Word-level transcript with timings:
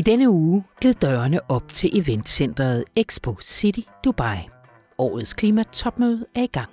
I 0.00 0.02
denne 0.02 0.30
uge 0.30 0.64
gled 0.80 0.94
dørene 0.94 1.40
op 1.50 1.72
til 1.72 1.98
eventcentret 1.98 2.84
Expo 2.96 3.36
City 3.40 3.80
Dubai. 4.04 4.38
Årets 4.98 5.32
klimatopmøde 5.32 6.26
er 6.34 6.42
i 6.42 6.46
gang. 6.46 6.70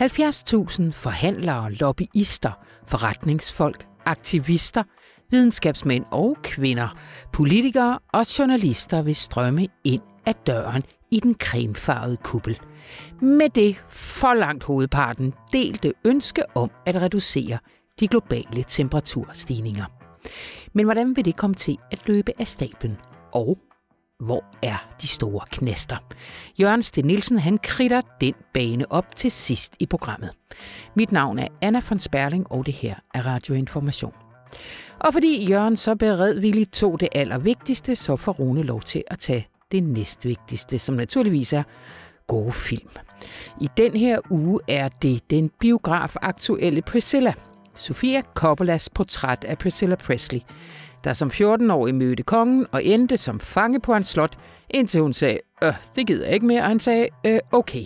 70.000 0.00 0.92
forhandlere, 0.92 1.72
lobbyister, 1.72 2.50
forretningsfolk, 2.86 3.86
aktivister, 4.04 4.82
videnskabsmænd 5.30 6.04
og 6.10 6.36
kvinder, 6.42 6.96
politikere 7.32 7.98
og 8.12 8.38
journalister 8.38 9.02
vil 9.02 9.16
strømme 9.16 9.68
ind 9.84 10.02
af 10.26 10.34
døren 10.34 10.82
i 11.10 11.20
den 11.20 11.34
cremefarvede 11.34 12.16
kuppel. 12.16 12.60
Med 13.20 13.48
det 13.48 13.76
for 13.88 14.34
langt 14.34 14.64
hovedparten 14.64 15.34
delte 15.52 15.92
ønske 16.04 16.56
om 16.56 16.70
at 16.86 17.02
reducere 17.02 17.58
de 18.00 18.08
globale 18.08 18.64
temperaturstigninger. 18.68 20.01
Men 20.72 20.84
hvordan 20.84 21.16
vil 21.16 21.24
det 21.24 21.36
komme 21.36 21.54
til 21.54 21.78
at 21.90 22.08
løbe 22.08 22.32
af 22.38 22.46
staben? 22.46 22.96
Og 23.32 23.58
hvor 24.20 24.44
er 24.62 24.94
de 25.02 25.06
store 25.06 25.46
knaster? 25.50 25.96
Jørgen 26.60 26.82
Sten 26.82 27.04
Nielsen 27.04 27.38
han 27.38 27.58
kritter 27.58 28.00
den 28.20 28.34
bane 28.54 28.92
op 28.92 29.16
til 29.16 29.30
sidst 29.30 29.76
i 29.78 29.86
programmet. 29.86 30.30
Mit 30.94 31.12
navn 31.12 31.38
er 31.38 31.48
Anna 31.60 31.80
von 31.88 31.98
Sperling, 31.98 32.52
og 32.52 32.66
det 32.66 32.74
her 32.74 32.94
er 33.14 33.26
Radioinformation. 33.26 34.12
Og 34.98 35.12
fordi 35.12 35.48
Jørgen 35.48 35.76
så 35.76 35.94
beredvilligt 35.94 36.72
tog 36.72 37.00
det 37.00 37.08
allervigtigste, 37.12 37.96
så 37.96 38.16
får 38.16 38.32
Rune 38.32 38.62
lov 38.62 38.82
til 38.82 39.04
at 39.06 39.18
tage 39.18 39.48
det 39.72 39.82
næstvigtigste, 39.82 40.78
som 40.78 40.94
naturligvis 40.94 41.52
er 41.52 41.62
gode 42.26 42.52
film. 42.52 42.88
I 43.60 43.68
den 43.76 43.96
her 43.96 44.20
uge 44.30 44.60
er 44.68 44.88
det 44.88 45.30
den 45.30 45.50
biografaktuelle 45.60 46.82
Priscilla, 46.82 47.34
Sofia 47.74 48.22
Coppolas 48.34 48.88
portræt 48.90 49.44
af 49.44 49.58
Priscilla 49.58 49.94
Presley, 49.94 50.40
der 51.04 51.12
som 51.12 51.28
14-årig 51.28 51.94
mødte 51.94 52.22
kongen 52.22 52.66
og 52.72 52.84
endte 52.84 53.16
som 53.16 53.40
fange 53.40 53.80
på 53.80 53.92
hans 53.92 54.06
slot, 54.06 54.38
indtil 54.70 55.00
hun 55.00 55.12
sagde, 55.12 55.38
øh, 55.64 55.72
det 55.96 56.06
gider 56.06 56.24
jeg 56.24 56.34
ikke 56.34 56.46
mere, 56.46 56.62
og 56.62 56.68
han 56.68 56.80
sagde, 56.80 57.08
øh, 57.26 57.40
okay. 57.52 57.84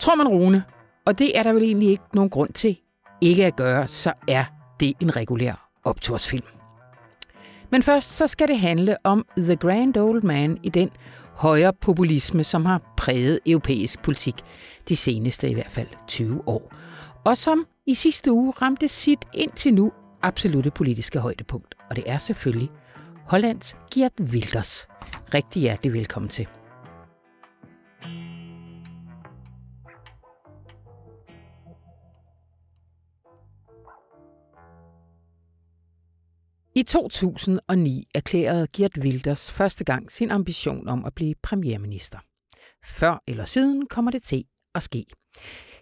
Tror 0.00 0.14
man 0.14 0.28
Rune, 0.28 0.64
og 1.06 1.18
det 1.18 1.38
er 1.38 1.42
der 1.42 1.52
vel 1.52 1.62
egentlig 1.62 1.88
ikke 1.88 2.04
nogen 2.12 2.30
grund 2.30 2.52
til 2.52 2.78
ikke 3.20 3.46
at 3.46 3.56
gøre, 3.56 3.88
så 3.88 4.12
er 4.28 4.44
det 4.80 4.94
en 5.00 5.16
regulær 5.16 5.68
optursfilm. 5.84 6.46
Men 7.70 7.82
først 7.82 8.16
så 8.16 8.26
skal 8.26 8.48
det 8.48 8.58
handle 8.58 8.96
om 9.04 9.26
The 9.36 9.56
Grand 9.56 9.96
Old 9.96 10.22
Man 10.22 10.58
i 10.62 10.68
den 10.68 10.90
højre 11.34 11.72
populisme, 11.72 12.44
som 12.44 12.66
har 12.66 12.94
præget 12.96 13.40
europæisk 13.46 14.02
politik 14.02 14.34
de 14.88 14.96
seneste 14.96 15.50
i 15.50 15.54
hvert 15.54 15.70
fald 15.70 15.88
20 16.06 16.48
år, 16.48 16.72
og 17.24 17.36
som 17.36 17.66
i 17.86 17.94
sidste 17.94 18.32
uge 18.32 18.50
ramte 18.50 18.88
sit 18.88 19.24
indtil 19.34 19.74
nu 19.74 19.92
absolute 20.22 20.70
politiske 20.70 21.18
højdepunkt. 21.18 21.74
Og 21.90 21.96
det 21.96 22.04
er 22.06 22.18
selvfølgelig 22.18 22.70
Hollands 23.26 23.76
Geert 23.94 24.20
Wilders. 24.20 24.86
Rigtig 25.34 25.62
hjertelig 25.62 25.92
velkommen 25.92 26.28
til. 26.28 26.48
I 36.74 36.82
2009 36.82 38.04
erklærede 38.14 38.66
Geert 38.76 38.98
Wilders 38.98 39.50
første 39.50 39.84
gang 39.84 40.12
sin 40.12 40.30
ambition 40.30 40.88
om 40.88 41.04
at 41.04 41.14
blive 41.14 41.34
premierminister. 41.42 42.18
Før 42.84 43.22
eller 43.26 43.44
siden 43.44 43.86
kommer 43.86 44.10
det 44.10 44.22
til 44.22 44.44
at 44.74 44.82
ske, 44.82 45.04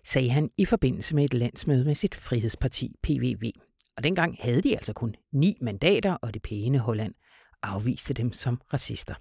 sagde 0.05 0.31
han 0.31 0.51
i 0.59 0.65
forbindelse 0.65 1.15
med 1.15 1.25
et 1.25 1.35
landsmøde 1.35 1.85
med 1.85 1.95
sit 1.95 2.15
frihedsparti 2.15 2.95
PVV. 3.03 3.51
Og 3.97 4.05
dengang 4.05 4.37
havde 4.41 4.63
de 4.63 4.77
altså 4.77 4.93
kun 4.93 5.15
ni 5.33 5.57
mandater, 5.61 6.13
og 6.13 6.35
det 6.35 6.43
pæne 6.43 6.79
Holland 6.79 7.15
afviste 7.63 8.15
dem 8.15 8.33
som 8.33 8.61
racister. 8.73 9.15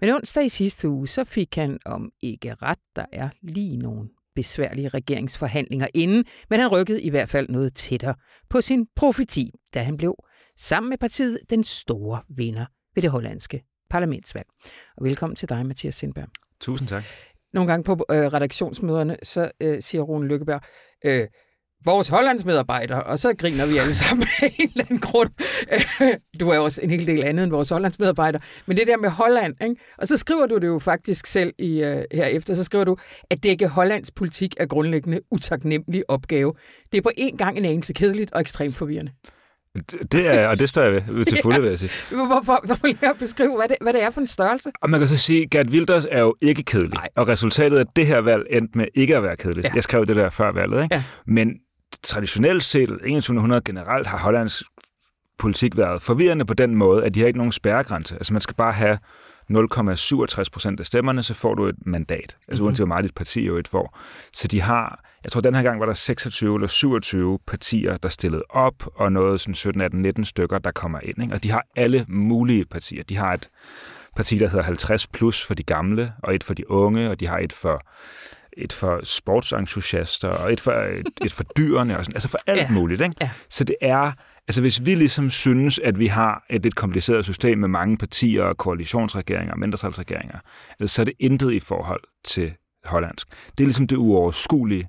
Men 0.00 0.14
onsdag 0.14 0.44
i 0.44 0.48
sidste 0.48 0.88
uge, 0.88 1.08
så 1.08 1.24
fik 1.24 1.54
han 1.54 1.78
om 1.84 2.10
ikke 2.20 2.54
ret, 2.54 2.78
der 2.96 3.06
er 3.12 3.28
lige 3.42 3.76
nogen 3.76 4.10
besværlige 4.34 4.88
regeringsforhandlinger 4.88 5.86
inden, 5.94 6.24
men 6.50 6.60
han 6.60 6.68
rykkede 6.68 7.02
i 7.02 7.10
hvert 7.10 7.28
fald 7.28 7.48
noget 7.48 7.74
tættere 7.74 8.14
på 8.50 8.60
sin 8.60 8.86
profeti, 8.96 9.50
da 9.74 9.82
han 9.82 9.96
blev 9.96 10.14
sammen 10.56 10.90
med 10.90 10.98
partiet 10.98 11.38
den 11.50 11.64
store 11.64 12.22
vinder 12.28 12.66
ved 12.94 13.02
det 13.02 13.10
hollandske 13.10 13.62
parlamentsvalg. 13.90 14.46
Og 14.96 15.04
velkommen 15.04 15.36
til 15.36 15.48
dig, 15.48 15.66
Mathias 15.66 15.94
Sindberg. 15.94 16.28
Tusind 16.60 16.88
tak. 16.88 17.04
Nogle 17.52 17.70
gange 17.70 17.84
på 17.84 17.92
øh, 18.10 18.16
redaktionsmøderne, 18.16 19.16
så 19.22 19.50
øh, 19.60 19.82
siger 19.82 20.02
Rune 20.02 20.28
Lykkeberg, 20.28 20.60
øh, 21.04 21.26
vores 21.84 22.08
Hollandsmedarbejder, 22.08 22.96
og 22.96 23.18
så 23.18 23.34
griner 23.34 23.66
vi 23.66 23.76
alle 23.76 23.94
sammen 23.94 24.26
af 24.42 24.54
en 24.58 24.70
eller 24.74 24.84
anden 24.84 24.98
grund. 24.98 25.30
Øh, 25.72 26.14
du 26.40 26.48
er 26.48 26.58
også 26.58 26.80
en 26.82 26.90
hel 26.90 27.06
del 27.06 27.24
andet 27.24 27.44
end 27.44 27.52
vores 27.52 27.68
hollandsmedarbejdere. 27.68 28.42
Men 28.66 28.76
det 28.76 28.86
der 28.86 28.96
med 28.96 29.10
Holland, 29.10 29.54
ikke? 29.64 29.76
og 29.98 30.08
så 30.08 30.16
skriver 30.16 30.46
du 30.46 30.58
det 30.58 30.66
jo 30.66 30.78
faktisk 30.78 31.26
selv 31.26 31.54
i, 31.58 31.82
uh, 31.82 32.02
herefter, 32.12 32.54
så 32.54 32.64
skriver 32.64 32.84
du, 32.84 32.96
at 33.30 33.42
dække 33.42 33.68
Hollands 33.68 34.10
politik 34.10 34.54
er 34.56 34.66
grundlæggende 34.66 35.20
utaknemmelig 35.30 36.04
opgave. 36.08 36.54
Det 36.92 36.98
er 36.98 37.02
på 37.02 37.10
en 37.16 37.36
gang 37.36 37.58
en 37.58 37.64
anelse 37.64 37.92
kedeligt 37.92 38.32
og 38.32 38.40
ekstremt 38.40 38.76
forvirrende. 38.76 39.12
Det 40.12 40.26
er, 40.26 40.48
og 40.48 40.58
det 40.58 40.68
står 40.68 40.82
jeg 40.82 41.04
ved 41.08 41.24
til 41.30 41.38
fulde, 41.42 41.56
ja. 41.56 41.60
vil 41.60 41.68
jeg 41.70 41.78
sige. 41.78 41.90
Hvorfor, 42.10 42.66
hvorfor 42.66 42.86
vil 42.86 42.98
jeg 43.02 43.14
beskrive, 43.18 43.56
hvad 43.56 43.68
det, 43.68 43.76
hvad 43.80 43.92
det 43.92 44.02
er 44.02 44.10
for 44.10 44.20
en 44.20 44.26
størrelse? 44.26 44.70
Og 44.82 44.90
man 44.90 45.00
kan 45.00 45.08
så 45.08 45.16
sige, 45.16 45.42
at 45.42 45.50
Gert 45.50 45.66
Wilders 45.70 46.06
er 46.10 46.20
jo 46.20 46.34
ikke 46.40 46.62
kedelig. 46.62 46.94
Nej. 46.94 47.08
Og 47.16 47.28
resultatet 47.28 47.78
af 47.78 47.84
det 47.96 48.06
her 48.06 48.18
valg 48.18 48.42
endte 48.50 48.78
med 48.78 48.86
ikke 48.94 49.16
at 49.16 49.22
være 49.22 49.36
kedeligt. 49.36 49.64
Ja. 49.64 49.72
Jeg 49.74 49.82
skrev 49.82 50.06
det 50.06 50.16
der 50.16 50.30
før 50.30 50.52
valget. 50.52 50.82
Ikke? 50.82 50.94
Ja. 50.94 51.02
Men 51.26 51.54
traditionelt 52.02 52.64
set, 52.64 52.88
2100 52.88 53.62
generelt, 53.64 54.06
har 54.06 54.18
Hollands 54.18 54.62
politik 55.38 55.76
været 55.76 56.02
forvirrende 56.02 56.44
på 56.44 56.54
den 56.54 56.74
måde, 56.76 57.04
at 57.04 57.14
de 57.14 57.20
har 57.20 57.26
ikke 57.26 57.38
nogen 57.38 57.52
spærregrænse. 57.52 58.14
Altså 58.14 58.32
man 58.32 58.40
skal 58.40 58.54
bare 58.54 58.72
have 58.72 58.98
0,67 59.56 60.44
procent 60.52 60.80
af 60.80 60.86
stemmerne, 60.86 61.22
så 61.22 61.34
får 61.34 61.54
du 61.54 61.66
et 61.66 61.74
mandat. 61.86 62.18
Altså 62.20 62.36
mm-hmm. 62.48 62.64
uanset 62.64 62.78
hvor 62.78 62.86
meget 62.86 63.04
dit 63.04 63.14
parti 63.14 63.46
jo 63.46 63.56
et 63.56 63.68
får. 63.68 63.98
Så 64.32 64.48
de 64.48 64.60
har, 64.60 65.04
jeg 65.24 65.32
tror 65.32 65.40
den 65.40 65.54
her 65.54 65.62
gang 65.62 65.80
var 65.80 65.86
der 65.86 65.92
26 65.92 66.54
eller 66.54 66.68
27 66.68 67.38
partier, 67.46 67.96
der 67.96 68.08
stillede 68.08 68.42
op, 68.50 68.74
og 68.94 69.12
noget 69.12 69.40
sådan 69.40 69.54
17, 69.54 69.80
18, 69.80 70.02
19 70.02 70.24
stykker, 70.24 70.58
der 70.58 70.70
kommer 70.70 71.00
ind. 71.02 71.22
Ikke? 71.22 71.34
Og 71.34 71.42
de 71.42 71.50
har 71.50 71.64
alle 71.76 72.04
mulige 72.08 72.64
partier. 72.64 73.02
De 73.02 73.16
har 73.16 73.32
et 73.32 73.48
parti, 74.16 74.38
der 74.38 74.48
hedder 74.48 74.64
50 74.64 75.06
plus 75.06 75.46
for 75.46 75.54
de 75.54 75.62
gamle, 75.62 76.12
og 76.22 76.34
et 76.34 76.44
for 76.44 76.54
de 76.54 76.70
unge, 76.70 77.10
og 77.10 77.20
de 77.20 77.26
har 77.26 77.38
et 77.38 77.52
for 77.52 77.82
et 78.56 78.72
for 78.72 79.00
sportsentusiaster, 79.04 80.28
og 80.28 80.52
et 80.52 80.60
for, 80.60 80.72
et, 80.72 81.08
et 81.24 81.32
for 81.32 81.44
dyrene, 81.56 81.98
og 81.98 82.04
sådan, 82.04 82.16
altså 82.16 82.28
for 82.28 82.38
alt 82.46 82.60
ja. 82.60 82.70
muligt. 82.70 83.00
Ikke? 83.00 83.14
Ja. 83.20 83.30
Så 83.50 83.64
det 83.64 83.76
er, 83.80 84.12
altså 84.48 84.60
hvis 84.60 84.86
vi 84.86 84.94
ligesom 84.94 85.30
synes, 85.30 85.78
at 85.78 85.98
vi 85.98 86.06
har 86.06 86.44
et 86.50 86.62
lidt 86.62 86.74
kompliceret 86.74 87.24
system 87.24 87.58
med 87.58 87.68
mange 87.68 87.96
partier, 87.96 88.52
koalitionsregeringer 88.52 89.52
og 89.52 89.58
mindretalsregeringer, 89.58 90.38
altså, 90.80 90.94
så 90.94 91.02
er 91.02 91.04
det 91.04 91.14
intet 91.20 91.52
i 91.52 91.60
forhold 91.60 92.00
til 92.24 92.52
hollandsk. 92.84 93.28
Det 93.28 93.60
er 93.60 93.66
ligesom 93.66 93.86
det 93.86 93.96
uoverskuelige. 93.96 94.88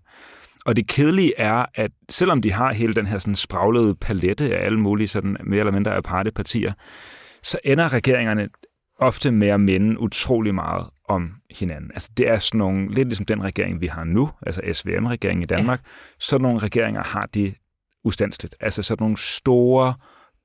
Og 0.65 0.75
det 0.75 0.87
kedelige 0.87 1.33
er, 1.37 1.65
at 1.75 1.91
selvom 2.09 2.41
de 2.41 2.51
har 2.51 2.73
hele 2.73 2.93
den 2.93 3.05
her 3.05 3.17
sådan 3.17 3.35
spraglede 3.35 3.95
palette 3.95 4.57
af 4.57 4.65
alle 4.65 4.79
mulige 4.79 5.07
sådan 5.07 5.37
mere 5.43 5.59
eller 5.59 5.71
mindre 5.71 5.95
aparte 5.95 6.31
partier, 6.31 6.73
så 7.43 7.57
ender 7.63 7.93
regeringerne 7.93 8.49
ofte 8.99 9.31
med 9.31 9.47
at 9.47 9.59
minde 9.59 9.99
utrolig 9.99 10.55
meget 10.55 10.85
om 11.09 11.31
hinanden. 11.51 11.91
Altså 11.93 12.09
det 12.17 12.29
er 12.29 12.39
sådan 12.39 12.57
nogle, 12.57 12.93
lidt 12.93 13.07
ligesom 13.07 13.25
den 13.25 13.43
regering, 13.43 13.81
vi 13.81 13.87
har 13.87 14.03
nu, 14.03 14.29
altså 14.45 14.61
SVM-regeringen 14.73 15.43
i 15.43 15.45
Danmark, 15.45 15.79
ja. 15.83 15.89
sådan 16.19 16.41
nogle 16.41 16.59
regeringer 16.59 17.03
har 17.03 17.25
de 17.25 17.53
ustandsligt. 18.03 18.55
Altså 18.59 18.83
sådan 18.83 19.03
nogle 19.03 19.17
store, 19.17 19.93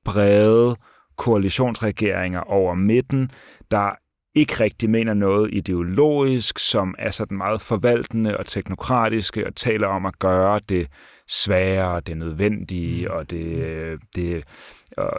brede 0.05 0.75
koalitionsregeringer 1.17 2.39
over 2.39 2.73
midten, 2.73 3.31
der 3.71 3.91
ikke 4.35 4.53
rigtig 4.59 4.89
mener 4.89 5.13
noget 5.13 5.53
ideologisk, 5.53 6.59
som 6.59 6.95
er 6.97 7.11
sådan 7.11 7.37
meget 7.37 7.61
forvaltende 7.61 8.37
og 8.37 8.45
teknokratiske 8.45 9.47
og 9.47 9.55
taler 9.55 9.87
om 9.87 10.05
at 10.05 10.19
gøre 10.19 10.59
det 10.69 10.87
svære, 11.27 11.99
det 11.99 12.17
nødvendige 12.17 13.07
mm. 13.07 13.13
og 13.13 13.29
det, 13.29 13.99
det 14.15 14.43
og 14.97 15.13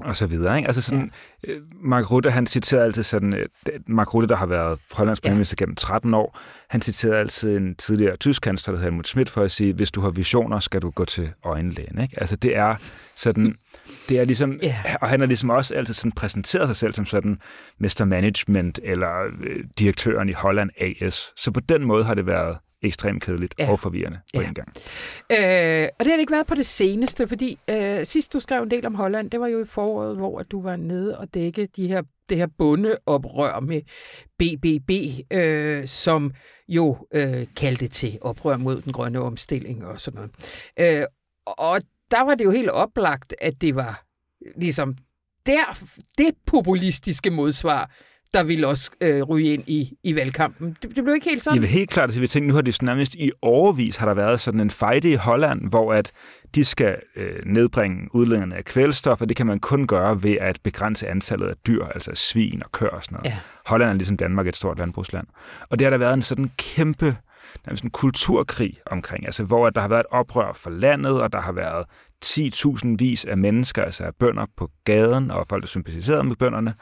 og 0.00 0.16
så 0.16 0.26
videre. 0.26 0.56
Ikke? 0.56 0.66
Altså 0.66 0.82
sådan, 0.82 1.10
ja. 1.46 1.52
Øh, 1.52 1.60
Mark 1.72 2.10
Rutte, 2.10 2.30
han 2.30 2.46
citerer 2.46 2.84
altid 2.84 3.02
sådan, 3.02 3.34
øh, 3.34 3.46
Mark 3.86 4.14
Rutte, 4.14 4.28
der 4.28 4.36
har 4.36 4.46
været 4.46 4.78
Hollands 4.92 5.20
premierminister 5.20 5.56
ja. 5.60 5.62
gennem 5.62 5.76
13 5.76 6.14
år, 6.14 6.38
han 6.68 6.80
citerer 6.80 7.20
altid 7.20 7.56
en 7.56 7.74
tidligere 7.74 8.16
tysk 8.16 8.42
kansler, 8.42 8.72
der 8.72 8.78
hedder 8.78 8.90
Helmut 8.90 9.08
Schmidt, 9.08 9.30
for 9.30 9.42
at 9.42 9.50
sige, 9.50 9.72
hvis 9.74 9.90
du 9.90 10.00
har 10.00 10.10
visioner, 10.10 10.60
skal 10.60 10.82
du 10.82 10.90
gå 10.90 11.04
til 11.04 11.30
øjenlægen. 11.44 12.00
Ikke? 12.00 12.20
Altså 12.20 12.36
det 12.36 12.56
er 12.56 12.74
sådan, 13.16 13.54
det 14.08 14.20
er 14.20 14.24
ligesom, 14.24 14.58
ja. 14.62 14.76
og 15.00 15.08
han 15.08 15.20
har 15.20 15.26
ligesom 15.26 15.50
også 15.50 15.74
altid 15.74 15.94
sådan 15.94 16.12
præsenteret 16.12 16.68
sig 16.68 16.76
selv 16.76 16.92
som 16.92 17.06
sådan 17.06 17.38
Mr. 17.78 18.04
Management 18.04 18.80
eller 18.82 19.24
øh, 19.42 19.64
direktøren 19.78 20.28
i 20.28 20.32
Holland 20.32 20.70
AS. 20.80 21.32
Så 21.36 21.50
på 21.50 21.60
den 21.60 21.84
måde 21.84 22.04
har 22.04 22.14
det 22.14 22.26
været 22.26 22.56
ekstremt 22.82 23.22
kedeligt 23.22 23.54
ja. 23.58 23.70
og 23.70 23.80
forvirrende 23.80 24.18
på 24.34 24.40
ja. 24.40 24.48
en 24.48 24.54
gang. 24.54 24.68
Øh, 25.30 25.88
og 25.98 26.04
det 26.04 26.06
har 26.06 26.16
det 26.16 26.20
ikke 26.20 26.32
været 26.32 26.46
på 26.46 26.54
det 26.54 26.66
seneste, 26.66 27.28
fordi 27.28 27.58
øh, 27.70 28.06
sidst 28.06 28.32
du 28.32 28.40
skrev 28.40 28.62
en 28.62 28.70
del 28.70 28.86
om 28.86 28.94
Holland, 28.94 29.30
det 29.30 29.40
var 29.40 29.46
jo 29.46 29.62
i 29.62 29.64
foråret, 29.64 30.16
hvor 30.16 30.42
du 30.42 30.62
var 30.62 30.76
nede 30.76 31.18
og 31.18 31.34
dække 31.34 31.68
de 31.76 31.88
her, 31.88 32.02
det 32.28 32.36
her 32.36 32.46
bundeoprør 32.58 33.60
med 33.60 33.82
BBB, 34.38 34.90
øh, 35.32 35.86
som 35.86 36.32
jo 36.68 37.06
øh, 37.14 37.46
kaldte 37.56 37.88
til 37.88 38.18
oprør 38.20 38.56
mod 38.56 38.82
den 38.82 38.92
grønne 38.92 39.20
omstilling 39.20 39.86
og 39.86 40.00
sådan 40.00 40.16
noget. 40.16 41.00
Øh, 41.00 41.06
og 41.46 41.80
der 42.10 42.24
var 42.24 42.34
det 42.34 42.44
jo 42.44 42.50
helt 42.50 42.70
oplagt, 42.70 43.34
at 43.40 43.60
det 43.60 43.74
var 43.74 44.04
ligesom 44.56 44.96
der, 45.46 45.84
det 46.18 46.34
populistiske 46.46 47.30
modsvar, 47.30 47.90
der 48.36 48.42
ville 48.42 48.66
også 48.66 48.90
øh, 49.00 49.22
ryge 49.22 49.52
ind 49.52 49.64
i, 49.66 49.96
i 50.02 50.16
valgkampen. 50.16 50.76
Det, 50.82 50.96
det 50.96 51.04
blev 51.04 51.14
ikke 51.14 51.28
helt 51.28 51.44
sådan. 51.44 51.60
vil 51.60 51.68
helt 51.68 51.90
klart, 51.90 52.10
at 52.10 52.20
vi 52.20 52.26
tænker, 52.26 52.48
nu 52.48 52.54
har 52.54 52.62
det 52.62 52.82
nærmest 52.82 53.14
i 53.14 53.30
overvis 53.42 53.96
har 53.96 54.06
der 54.06 54.14
været 54.14 54.40
sådan 54.40 54.60
en 54.60 54.70
fight 54.70 55.04
i 55.04 55.14
Holland, 55.14 55.68
hvor 55.68 55.92
at 55.92 56.12
de 56.54 56.64
skal 56.64 56.96
øh, 57.16 57.38
nedbringe 57.46 58.08
udledningen 58.14 58.58
af 58.58 58.64
kvælstof, 58.64 59.20
og 59.20 59.28
det 59.28 59.36
kan 59.36 59.46
man 59.46 59.60
kun 59.60 59.86
gøre 59.86 60.22
ved 60.22 60.36
at 60.40 60.58
begrænse 60.62 61.08
antallet 61.08 61.48
af 61.48 61.54
dyr, 61.66 61.84
altså 61.84 62.10
svin 62.14 62.62
og 62.64 62.72
kør 62.72 62.88
og 62.88 63.04
sådan 63.04 63.16
noget. 63.16 63.30
Ja. 63.30 63.38
Holland 63.66 63.90
er 63.90 63.94
ligesom 63.94 64.16
Danmark 64.16 64.46
et 64.46 64.56
stort 64.56 64.78
landbrugsland. 64.78 65.26
Og 65.70 65.78
det 65.78 65.84
har 65.84 65.90
der 65.90 65.98
været 65.98 66.14
en 66.14 66.22
sådan 66.22 66.50
kæmpe 66.56 67.16
nærmest 67.66 67.84
en 67.84 67.90
kulturkrig 67.90 68.78
omkring, 68.86 69.26
altså 69.26 69.44
hvor 69.44 69.70
der 69.70 69.80
har 69.80 69.88
været 69.88 70.00
et 70.00 70.06
oprør 70.10 70.52
for 70.52 70.70
landet, 70.70 71.20
og 71.20 71.32
der 71.32 71.40
har 71.40 71.52
været 71.52 71.86
10.000 72.24 72.96
vis 72.98 73.24
af 73.24 73.36
mennesker, 73.36 73.82
altså 73.82 74.04
af 74.04 74.14
bønder 74.14 74.46
på 74.56 74.70
gaden, 74.84 75.30
og 75.30 75.46
folk, 75.48 75.62
der 75.62 75.68
sympatiserede 75.68 76.24
med 76.24 76.36
bønderne, 76.36 76.74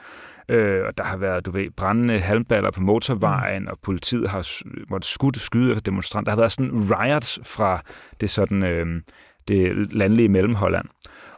Øh, 0.48 0.84
og 0.86 0.98
der 0.98 1.04
har 1.04 1.16
været, 1.16 1.46
du 1.46 1.50
ved, 1.50 1.70
brændende 1.70 2.18
halmballer 2.18 2.70
på 2.70 2.80
motorvejen, 2.80 3.62
mm. 3.62 3.68
og 3.68 3.78
politiet 3.82 4.30
har 4.30 4.48
måttet 4.90 5.10
skudt, 5.10 5.40
skyde 5.40 5.70
efter 5.70 5.82
demonstranter. 5.82 6.24
Der 6.24 6.36
har 6.36 6.42
været 6.42 6.52
sådan 6.52 6.72
riots 6.72 7.38
fra 7.42 7.82
det 8.20 8.30
sådan, 8.30 8.62
øh, 8.62 8.86
det 9.48 9.92
landlige 9.92 10.28
Mellemholland. 10.28 10.86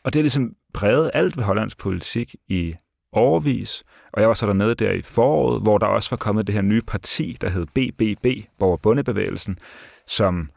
Og 0.05 0.13
det 0.13 0.19
er 0.19 0.23
ligesom 0.23 0.53
præget 0.75 1.11
alt 1.15 1.37
ved 1.37 1.45
Hollands 1.45 1.75
politik 1.75 2.35
i 2.49 2.75
overvis. 3.13 3.85
Og 4.13 4.21
jeg 4.21 4.29
var 4.29 4.35
så 4.35 4.47
dernede 4.47 4.75
der 4.75 4.91
i 4.91 5.03
foråret, 5.03 5.63
hvor 5.63 5.79
der 5.79 5.87
også 5.87 6.11
var 6.11 6.17
kommet 6.17 6.47
det 6.47 6.55
her 6.55 6.63
nye 6.63 6.83
parti, 6.83 7.37
der 7.41 7.49
hed 7.49 7.67
BBB, 7.67 8.27
Borgerbundebevægelsen, 8.59 9.59
som 10.07 10.49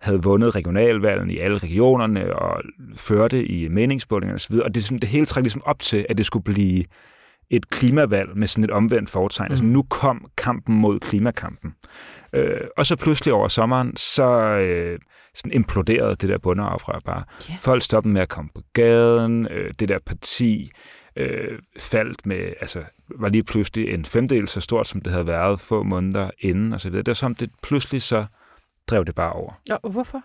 havde 0.00 0.22
vundet 0.22 0.54
regionalvalgen 0.54 1.30
i 1.30 1.38
alle 1.38 1.58
regionerne 1.58 2.36
og 2.36 2.62
førte 2.96 3.46
i 3.46 3.68
meningsmålingerne 3.68 4.34
osv. 4.34 4.54
Og 4.54 4.74
det, 4.74 4.90
det 4.90 5.08
hele 5.08 5.26
træk 5.26 5.42
ligesom 5.42 5.62
op 5.64 5.78
til, 5.78 6.06
at 6.08 6.18
det 6.18 6.26
skulle 6.26 6.44
blive 6.44 6.84
et 7.50 7.70
klimavalg 7.70 8.36
med 8.36 8.48
sådan 8.48 8.64
et 8.64 8.70
omvendt 8.70 9.10
fortegn. 9.10 9.50
Altså, 9.52 9.64
mm. 9.64 9.70
Altså 9.70 9.72
nu 9.72 9.82
kom 9.82 10.26
kampen 10.36 10.74
mod 10.74 11.00
klimakampen. 11.00 11.74
Øh, 12.32 12.60
og 12.76 12.86
så 12.86 12.96
pludselig 12.96 13.34
over 13.34 13.48
sommeren, 13.48 13.96
så 13.96 14.24
øh, 14.40 14.98
sådan 15.34 15.52
imploderede 15.52 16.16
det 16.16 16.28
der 16.28 16.38
bundeoprør 16.38 17.00
bare. 17.04 17.24
Yeah. 17.50 17.60
Folk 17.60 17.82
stoppede 17.82 18.12
med 18.12 18.22
at 18.22 18.28
komme 18.28 18.50
på 18.54 18.62
gaden, 18.72 19.48
øh, 19.50 19.74
det 19.78 19.88
der 19.88 19.98
parti 20.06 20.70
øh, 21.16 21.58
faldt 21.78 22.26
med, 22.26 22.52
altså 22.60 22.82
var 23.08 23.28
lige 23.28 23.44
pludselig 23.44 23.88
en 23.88 24.04
femdel 24.04 24.48
så 24.48 24.60
stort, 24.60 24.86
som 24.86 25.00
det 25.00 25.12
havde 25.12 25.26
været 25.26 25.60
få 25.60 25.82
måneder 25.82 26.30
inden, 26.38 26.80
videre. 26.84 27.02
Det 27.02 27.08
er 27.08 27.14
som 27.14 27.34
det 27.34 27.50
pludselig 27.62 28.02
så 28.02 28.26
drev 28.86 29.04
det 29.04 29.14
bare 29.14 29.32
over. 29.32 29.52
Ja, 29.68 29.76
og 29.82 29.90
hvorfor? 29.90 30.22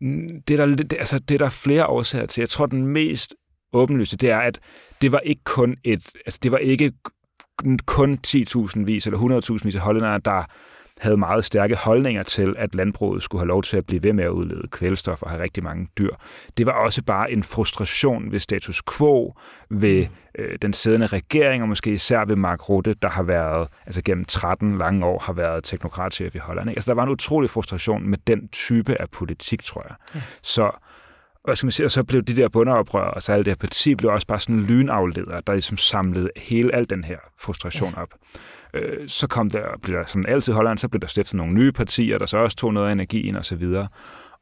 Mm, 0.00 0.28
det 0.48 0.60
er, 0.60 0.66
der, 0.66 0.76
det, 0.76 0.92
altså, 0.92 1.18
det 1.18 1.34
er 1.34 1.38
der 1.38 1.50
flere 1.50 1.86
årsager 1.86 2.26
til. 2.26 2.40
Jeg 2.40 2.48
tror, 2.48 2.66
den 2.66 2.86
mest 2.86 3.34
åbenlyse, 3.72 4.16
det 4.16 4.30
er, 4.30 4.38
at 4.38 4.58
det 5.02 5.12
var 5.12 5.18
ikke 5.18 5.44
kun 5.44 5.76
et, 5.84 6.10
altså 6.26 6.38
det 6.42 6.52
var 6.52 6.58
ikke 6.58 6.92
kun 7.86 8.18
10.000 8.26 8.84
vis 8.84 9.06
eller 9.06 9.42
100.000 9.58 9.64
vis 9.64 9.74
af 9.74 9.80
hollændere, 9.80 10.20
der 10.24 10.44
havde 11.02 11.16
meget 11.16 11.44
stærke 11.44 11.76
holdninger 11.76 12.22
til, 12.22 12.54
at 12.58 12.74
landbruget 12.74 13.22
skulle 13.22 13.40
have 13.40 13.48
lov 13.48 13.62
til 13.62 13.76
at 13.76 13.86
blive 13.86 14.02
ved 14.02 14.12
med 14.12 14.24
at 14.24 14.30
udlede 14.30 14.68
kvælstof 14.68 15.22
og 15.22 15.30
have 15.30 15.42
rigtig 15.42 15.64
mange 15.64 15.88
dyr. 15.98 16.10
Det 16.56 16.66
var 16.66 16.72
også 16.72 17.02
bare 17.02 17.32
en 17.32 17.42
frustration 17.42 18.32
ved 18.32 18.40
status 18.40 18.82
quo, 18.96 19.34
ved 19.70 20.06
øh, 20.38 20.58
den 20.62 20.72
siddende 20.72 21.06
regering, 21.06 21.62
og 21.62 21.68
måske 21.68 21.90
især 21.90 22.24
ved 22.24 22.36
Mark 22.36 22.68
Rutte, 22.68 22.94
der 23.02 23.08
har 23.08 23.22
været, 23.22 23.68
altså 23.86 24.02
gennem 24.02 24.24
13 24.24 24.78
lange 24.78 25.06
år, 25.06 25.18
har 25.18 25.32
været 25.32 25.64
teknokratchef 25.64 26.34
i 26.34 26.38
Holland. 26.38 26.70
Ikke? 26.70 26.78
Altså 26.78 26.90
der 26.90 26.94
var 26.94 27.02
en 27.02 27.08
utrolig 27.08 27.50
frustration 27.50 28.08
med 28.08 28.18
den 28.26 28.48
type 28.48 29.00
af 29.00 29.10
politik, 29.10 29.62
tror 29.62 29.86
jeg. 29.88 29.96
Ja. 30.14 30.20
Så 30.42 30.70
hvad 31.44 31.56
skal 31.56 31.66
man 31.66 31.72
sige, 31.72 31.86
og 31.86 31.90
så 31.90 32.04
blev 32.04 32.22
de 32.22 32.36
der 32.36 32.48
bundeoprør, 32.48 33.04
og 33.04 33.22
så 33.22 33.32
alt 33.32 33.46
det 33.46 33.50
her 33.50 33.56
parti, 33.56 33.94
blev 33.94 34.10
også 34.10 34.26
bare 34.26 34.40
sådan 34.40 34.54
en 34.54 34.62
lynafleder, 34.66 35.40
der 35.40 35.52
ligesom 35.52 35.76
samlede 35.76 36.30
hele 36.36 36.74
al 36.74 36.90
den 36.90 37.04
her 37.04 37.18
frustration 37.40 37.94
op. 37.94 38.08
Øh, 38.74 39.08
så 39.08 39.26
kom 39.26 39.50
der, 39.50 39.66
blev 39.82 39.98
der 39.98 40.06
som 40.06 40.24
altid 40.28 40.52
Holland, 40.52 40.78
så 40.78 40.88
blev 40.88 41.00
der 41.00 41.06
stiftet 41.06 41.34
nogle 41.34 41.54
nye 41.54 41.72
partier, 41.72 42.18
der 42.18 42.26
så 42.26 42.36
også 42.36 42.56
tog 42.56 42.74
noget 42.74 42.88
af 42.88 42.92
energien 42.92 43.36
og 43.36 43.44
så 43.44 43.56
videre. 43.56 43.88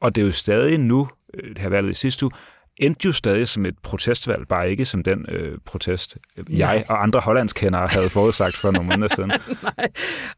Og 0.00 0.14
det 0.14 0.22
er 0.22 0.26
jo 0.26 0.32
stadig 0.32 0.78
nu, 0.78 1.08
øh, 1.34 1.48
det 1.48 1.58
her 1.58 1.68
valget 1.68 1.90
i 1.90 1.94
sidste 1.94 2.24
uge, 2.24 2.32
endte 2.80 3.06
jo 3.06 3.12
stadig 3.12 3.48
som 3.48 3.66
et 3.66 3.74
protestvalg, 3.82 4.48
bare 4.48 4.70
ikke 4.70 4.84
som 4.84 5.02
den 5.02 5.26
øh, 5.28 5.58
protest, 5.64 6.18
Nej. 6.48 6.58
jeg 6.58 6.84
og 6.88 7.02
andre 7.02 7.20
hollandskendere 7.20 7.88
havde 7.88 8.08
forudsagt 8.08 8.56
for 8.56 8.70
nogle 8.70 8.88
måneder 8.88 9.14
siden. 9.14 9.32
Nej. 9.78 9.88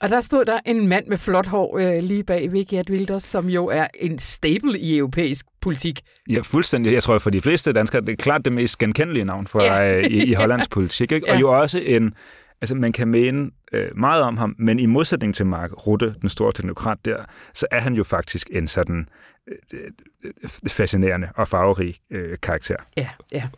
Og 0.01 0.09
der 0.09 0.21
stod 0.21 0.45
der 0.45 0.59
en 0.67 0.89
mand 0.89 1.07
med 1.07 1.19
flot 1.19 1.47
hår 1.47 1.79
øh, 1.79 2.03
lige 2.03 2.25
bag 2.25 2.53
ved 2.53 2.65
Gert 2.65 2.91
Wilders, 2.91 3.23
som 3.23 3.49
jo 3.49 3.67
er 3.67 3.87
en 4.01 4.19
stable 4.19 4.79
i 4.79 4.97
europæisk 4.99 5.47
politik. 5.61 6.01
Ja, 6.31 6.41
fuldstændig. 6.41 6.93
Jeg 6.93 7.03
tror, 7.03 7.19
for 7.19 7.31
de 7.31 7.41
fleste 7.41 7.73
danskere, 7.73 8.01
det 8.01 8.09
er 8.09 8.17
klart 8.17 8.45
det 8.45 8.53
mest 8.53 8.79
genkendelige 8.79 9.25
navn 9.25 9.47
for 9.47 9.63
ja. 9.63 9.99
øh, 9.99 10.05
i, 10.05 10.25
i 10.25 10.33
Hollands 10.43 10.69
politik. 10.69 11.13
Ikke? 11.13 11.27
Og 11.27 11.35
ja. 11.35 11.41
jo 11.41 11.61
også 11.61 11.79
en, 11.79 12.15
altså 12.63 12.75
man 12.75 12.93
kan 12.93 13.09
mene 13.09 13.51
øh, 13.73 13.97
meget 13.97 14.23
om 14.23 14.37
ham, 14.37 14.55
men 14.59 14.79
i 14.79 14.87
modsætning 14.87 15.35
til 15.35 15.47
Mark 15.47 15.87
Rutte, 15.87 16.15
den 16.23 16.29
store 16.29 16.53
teknokrat 16.53 16.99
der, 17.05 17.25
så 17.55 17.67
er 17.71 17.81
han 17.81 17.95
jo 17.95 18.05
faktisk 18.05 18.51
en 18.53 18.69
sådan 18.69 19.09
øh, 19.49 19.81
øh 20.25 20.31
fascinerende 20.69 21.29
og 21.37 21.49
farverig 21.49 21.97
øh, 22.11 22.39
karakter. 22.43 22.77
Ja, 22.97 23.09
ja. 23.33 23.49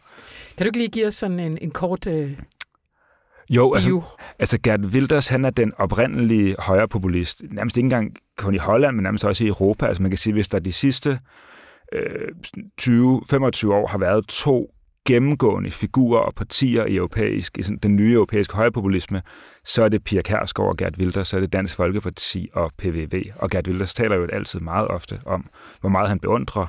Kan 0.56 0.64
du 0.64 0.64
ikke 0.64 0.78
lige 0.78 0.88
give 0.88 1.06
os 1.06 1.14
sådan 1.14 1.40
en, 1.40 1.58
en 1.60 1.70
kort 1.70 2.06
øh, 2.06 2.38
jo, 3.50 3.74
altså, 3.74 4.02
altså 4.38 4.58
Gert 4.62 4.80
Wilders, 4.80 5.28
han 5.28 5.44
er 5.44 5.50
den 5.50 5.72
oprindelige 5.78 6.56
højrepopulist, 6.58 7.42
nærmest 7.50 7.76
ikke 7.76 7.86
engang 7.86 8.16
kun 8.36 8.54
i 8.54 8.58
Holland, 8.58 8.96
men 8.96 9.02
nærmest 9.02 9.24
også 9.24 9.44
i 9.44 9.46
Europa. 9.46 9.86
Altså 9.86 10.02
man 10.02 10.10
kan 10.10 10.18
sige, 10.18 10.32
hvis 10.32 10.48
der 10.48 10.58
de 10.58 10.72
sidste 10.72 11.18
øh, 11.92 12.28
20-25 12.80 13.72
år 13.72 13.86
har 13.86 13.98
været 13.98 14.26
to 14.28 14.73
gennemgående 15.08 15.70
figurer 15.70 16.20
og 16.20 16.34
partier 16.34 16.84
i 16.84 16.96
europæisk, 16.96 17.58
i 17.58 17.62
sådan, 17.62 17.78
den 17.82 17.96
nye 17.96 18.12
europæiske 18.12 18.54
højrepopulisme, 18.54 19.22
så 19.64 19.82
er 19.82 19.88
det 19.88 20.04
Pia 20.04 20.22
Kærsgaard 20.22 20.68
og 20.68 20.76
Gert 20.76 20.94
Wilders, 20.98 21.28
så 21.28 21.36
er 21.36 21.40
det 21.40 21.52
Dansk 21.52 21.76
Folkeparti 21.76 22.48
og 22.52 22.72
PVV. 22.78 23.22
Og 23.36 23.50
Gert 23.50 23.68
Wilders 23.68 23.94
taler 23.94 24.16
jo 24.16 24.26
altid 24.32 24.60
meget 24.60 24.88
ofte 24.88 25.20
om, 25.26 25.46
hvor 25.80 25.90
meget 25.90 26.08
han 26.08 26.18
beundrer 26.18 26.66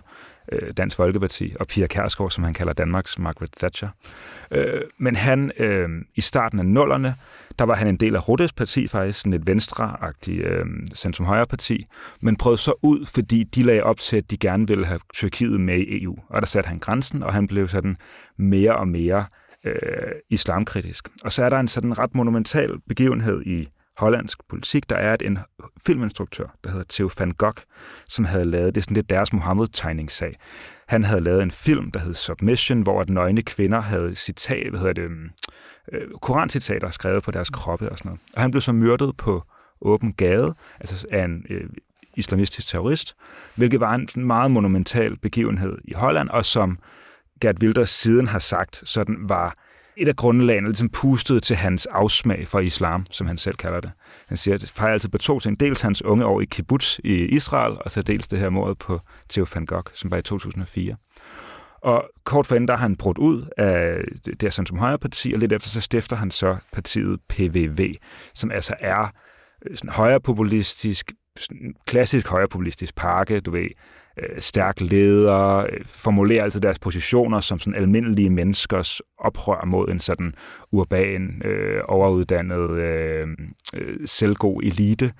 øh, 0.51 0.71
Dansk 0.77 0.97
Folkeparti, 0.97 1.55
og 1.59 1.67
Pia 1.67 1.87
Kærsgaard, 1.87 2.31
som 2.31 2.43
han 2.43 2.53
kalder 2.53 2.73
Danmarks 2.73 3.19
Margaret 3.19 3.51
Thatcher. 3.59 3.89
Øh, 4.51 4.81
men 4.97 5.15
han, 5.15 5.51
øh, 5.59 5.89
i 6.15 6.21
starten 6.21 6.59
af 6.59 6.65
nullerne, 6.65 7.15
der 7.59 7.65
var 7.65 7.75
han 7.75 7.87
en 7.87 7.97
del 7.97 8.15
af 8.15 8.27
Ruttes 8.27 8.53
parti 8.53 8.87
faktisk, 8.87 9.19
sådan 9.19 9.33
et 9.33 9.47
venstreagtigt 9.47 10.45
øh, 10.45 10.65
centrum-højre-parti, 10.95 11.85
men 12.21 12.35
prøvede 12.35 12.61
så 12.61 12.73
ud, 12.81 13.05
fordi 13.13 13.43
de 13.43 13.63
lagde 13.63 13.83
op 13.83 13.99
til, 13.99 14.17
at 14.17 14.31
de 14.31 14.37
gerne 14.37 14.67
ville 14.67 14.85
have 14.85 14.99
Tyrkiet 15.13 15.61
med 15.61 15.77
i 15.77 16.03
EU. 16.03 16.15
Og 16.29 16.41
der 16.41 16.47
satte 16.47 16.67
han 16.67 16.79
grænsen, 16.79 17.23
og 17.23 17.33
han 17.33 17.47
blev 17.47 17.67
sådan 17.67 17.97
mere 18.37 18.75
og 18.75 18.87
mere 18.87 19.25
øh, 19.65 20.11
islamkritisk. 20.29 21.09
Og 21.23 21.31
så 21.31 21.43
er 21.43 21.49
der 21.49 21.59
en 21.59 21.67
sådan 21.67 21.99
ret 21.99 22.15
monumental 22.15 22.71
begivenhed 22.87 23.41
i 23.45 23.67
hollandsk 23.97 24.39
politik, 24.49 24.89
der 24.89 24.95
er 24.95 25.13
at 25.13 25.21
en 25.21 25.39
filminstruktør, 25.85 26.57
der 26.63 26.69
hedder 26.69 26.85
Theo 26.89 27.09
van 27.19 27.31
Gogh, 27.31 27.61
som 28.07 28.25
havde 28.25 28.45
lavet, 28.45 28.75
det 28.75 28.81
er 28.81 28.83
sådan 28.83 28.95
lidt 28.95 29.09
deres 29.09 29.33
Mohammed-tegningssag. 29.33 30.35
Han 30.87 31.03
havde 31.03 31.21
lavet 31.21 31.43
en 31.43 31.51
film, 31.51 31.91
der 31.91 31.99
hed 31.99 32.13
Submission, 32.13 32.81
hvor 32.81 33.01
at 33.01 33.09
nøgne 33.09 33.41
kvinder 33.41 33.79
havde 33.79 34.15
citat, 34.15 34.69
hvad 34.69 34.79
hedder 34.79 34.93
det, 34.93 35.11
mm, 35.11 35.29
øh, 35.91 36.07
korancitater 36.21 36.89
skrevet 36.89 37.23
på 37.23 37.31
deres 37.31 37.49
kroppe 37.49 37.89
og 37.89 37.97
sådan 37.97 38.09
noget. 38.09 38.21
Og 38.35 38.41
han 38.41 38.51
blev 38.51 38.61
så 38.61 38.71
myrdet 38.71 39.17
på 39.17 39.43
åben 39.81 40.13
gade, 40.13 40.55
altså 40.79 41.07
af 41.11 41.25
en 41.25 41.45
øh, 41.49 41.69
islamistisk 42.15 42.67
terrorist, 42.67 43.15
hvilket 43.55 43.79
var 43.79 43.95
en 43.95 44.07
meget 44.15 44.51
monumental 44.51 45.17
begivenhed 45.17 45.77
i 45.83 45.93
Holland, 45.93 46.29
og 46.29 46.45
som 46.45 46.77
Gert 47.41 47.59
Wilders 47.61 47.89
siden 47.89 48.27
har 48.27 48.39
sagt, 48.39 48.81
sådan 48.85 49.15
var 49.19 49.55
et 49.97 50.07
af 50.07 50.15
grundlagene 50.15 50.67
ligesom 50.67 50.89
pustede 50.89 51.39
til 51.39 51.55
hans 51.55 51.85
afsmag 51.85 52.47
for 52.47 52.59
islam, 52.59 53.05
som 53.11 53.27
han 53.27 53.37
selv 53.37 53.55
kalder 53.55 53.79
det. 53.79 53.91
Han 54.27 54.37
siger, 54.37 54.55
at 54.55 54.61
det 54.61 54.73
peger 54.77 54.93
altid 54.93 55.09
på 55.09 55.17
to 55.17 55.39
ting. 55.39 55.59
Dels 55.59 55.81
hans 55.81 56.01
unge 56.01 56.25
år 56.25 56.41
i 56.41 56.45
kibbutz 56.45 56.99
i 56.99 57.13
Israel, 57.13 57.77
og 57.79 57.91
så 57.91 58.01
dels 58.01 58.27
det 58.27 58.39
her 58.39 58.49
mord 58.49 58.77
på 58.77 58.99
Theo 59.29 59.45
van 59.53 59.65
Gogh, 59.65 59.91
som 59.93 60.11
var 60.11 60.17
i 60.17 60.21
2004. 60.21 60.95
Og 61.81 62.09
kort 62.23 62.47
forinden, 62.47 62.67
der 62.67 62.75
har 62.75 62.81
han 62.81 62.95
brudt 62.95 63.17
ud 63.17 63.45
af 63.57 63.97
det 64.25 64.41
her 64.41 64.49
som 64.49 64.77
Højre 64.77 64.97
Parti, 64.97 65.33
og 65.33 65.39
lidt 65.39 65.53
efter 65.53 65.69
så 65.69 65.81
stifter 65.81 66.15
han 66.15 66.31
så 66.31 66.55
partiet 66.73 67.19
PVV, 67.29 67.93
som 68.33 68.51
altså 68.51 68.75
er 68.79 69.07
øh, 69.65 69.77
sådan 69.77 69.89
højrepopulistisk, 69.89 71.11
sådan 71.39 71.73
klassisk 71.85 72.27
højrepopulistisk 72.27 72.95
pakke, 72.95 73.39
du 73.39 73.51
ved, 73.51 73.67
øh, 74.19 74.41
stærk 74.41 74.81
leder, 74.81 75.57
øh, 75.57 75.85
formulerer 75.85 76.43
altså 76.43 76.59
deres 76.59 76.79
positioner 76.79 77.39
som 77.39 77.59
sådan 77.59 77.81
almindelige 77.81 78.29
menneskers 78.29 79.01
oprør 79.17 79.65
mod 79.65 79.87
en 79.89 79.99
sådan 79.99 80.33
urban, 80.71 81.41
øh, 81.45 81.81
overuddannet, 81.87 82.69
øh, 82.69 83.27
øh, 83.75 83.97
selvgod 84.05 84.63
elite. 84.63 85.13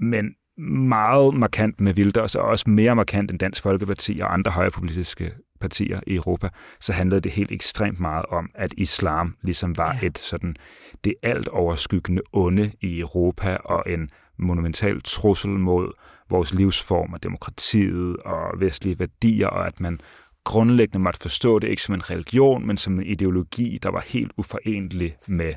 Men 0.00 0.34
meget 0.58 1.34
markant 1.34 1.80
med 1.80 1.94
Wilders, 1.94 2.34
og 2.34 2.44
også 2.44 2.70
mere 2.70 2.96
markant 2.96 3.30
end 3.30 3.38
Dansk 3.38 3.62
Folkeparti 3.62 4.20
og 4.22 4.32
andre 4.32 4.50
højrepopulistiske 4.50 5.32
partier 5.60 6.00
i 6.06 6.14
Europa, 6.14 6.48
så 6.80 6.92
handlede 6.92 7.20
det 7.20 7.32
helt 7.32 7.52
ekstremt 7.52 8.00
meget 8.00 8.26
om, 8.26 8.50
at 8.54 8.74
islam 8.76 9.36
ligesom 9.42 9.76
var 9.76 9.96
ja. 10.02 10.06
et 10.06 10.18
sådan 10.18 10.56
det 11.04 11.14
alt 11.22 11.48
overskyggende 11.48 12.22
onde 12.32 12.72
i 12.80 13.00
Europa 13.00 13.56
og 13.56 13.82
en 13.86 14.10
monumental 14.38 15.02
trussel 15.02 15.50
mod 15.50 15.92
vores 16.30 16.54
livsform 16.54 17.12
og 17.12 17.22
demokratiet 17.22 18.16
og 18.16 18.60
vestlige 18.60 18.98
værdier, 18.98 19.46
og 19.46 19.66
at 19.66 19.80
man 19.80 20.00
grundlæggende 20.44 20.98
måtte 20.98 21.20
forstå 21.20 21.58
det 21.58 21.68
ikke 21.68 21.82
som 21.82 21.94
en 21.94 22.10
religion, 22.10 22.66
men 22.66 22.76
som 22.76 22.98
en 22.98 23.06
ideologi, 23.06 23.78
der 23.82 23.88
var 23.88 24.04
helt 24.06 24.32
uforenelig 24.36 25.16
med 25.26 25.54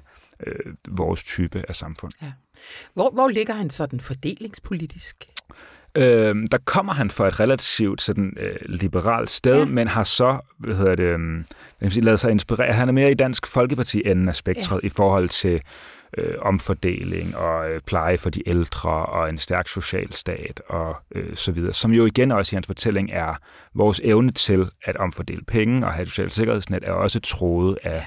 øh, 0.48 0.74
vores 0.90 1.24
type 1.24 1.64
af 1.68 1.76
samfund. 1.76 2.12
Ja. 2.22 2.32
Hvor, 2.94 3.12
hvor 3.12 3.28
ligger 3.28 3.54
han 3.54 3.70
sådan 3.70 4.00
fordelingspolitisk? 4.00 5.30
Øh, 5.98 6.36
der 6.52 6.58
kommer 6.66 6.94
han 6.94 7.12
fra 7.12 7.28
et 7.28 7.40
relativt 7.40 8.02
sådan, 8.02 8.34
øh, 8.40 8.56
liberalt 8.66 9.30
sted, 9.30 9.58
ja. 9.58 9.66
men 9.66 9.88
har 9.88 10.04
så 10.04 10.40
hvad 10.58 10.76
hedder 10.76 10.96
det, 10.96 11.20
øh, 11.82 12.04
lavet 12.04 12.20
sig 12.20 12.32
inspirere. 12.32 12.74
Han 12.74 12.88
er 12.88 12.94
mere 12.94 13.12
i 13.12 13.14
Dansk 13.14 13.48
Folkeparti-enden 13.48 14.30
af 14.30 14.36
spektret 14.36 14.80
ja. 14.84 14.88
i 14.88 14.90
forhold 14.90 15.30
til 15.30 15.62
øh, 16.18 16.36
omfordeling 16.42 17.38
og 17.38 17.72
øh, 17.72 17.82
pleje 17.82 18.18
for 18.18 18.30
de 18.30 18.50
ældre 18.50 18.90
og 18.90 19.30
en 19.30 19.38
stærk 19.38 19.68
social 19.68 20.14
stat 20.14 20.62
og 20.70 20.96
øh, 21.16 21.36
så 21.36 21.52
videre, 21.52 21.74
som 21.74 21.92
jo 21.92 22.06
igen 22.06 22.32
også 22.32 22.54
i 22.54 22.56
hans 22.56 22.68
fortælling 22.68 23.10
er 23.12 23.36
vores 23.76 24.02
evne 24.04 24.32
til 24.32 24.70
at 24.84 24.98
omfordele 24.98 25.42
penge 25.48 25.86
og 25.86 25.94
have 25.94 26.04
et 26.04 26.10
socialt 26.10 26.34
sikkerhedsnet, 26.34 26.84
er 26.84 26.92
også 26.92 27.20
troet 27.20 27.78
af, 27.84 28.04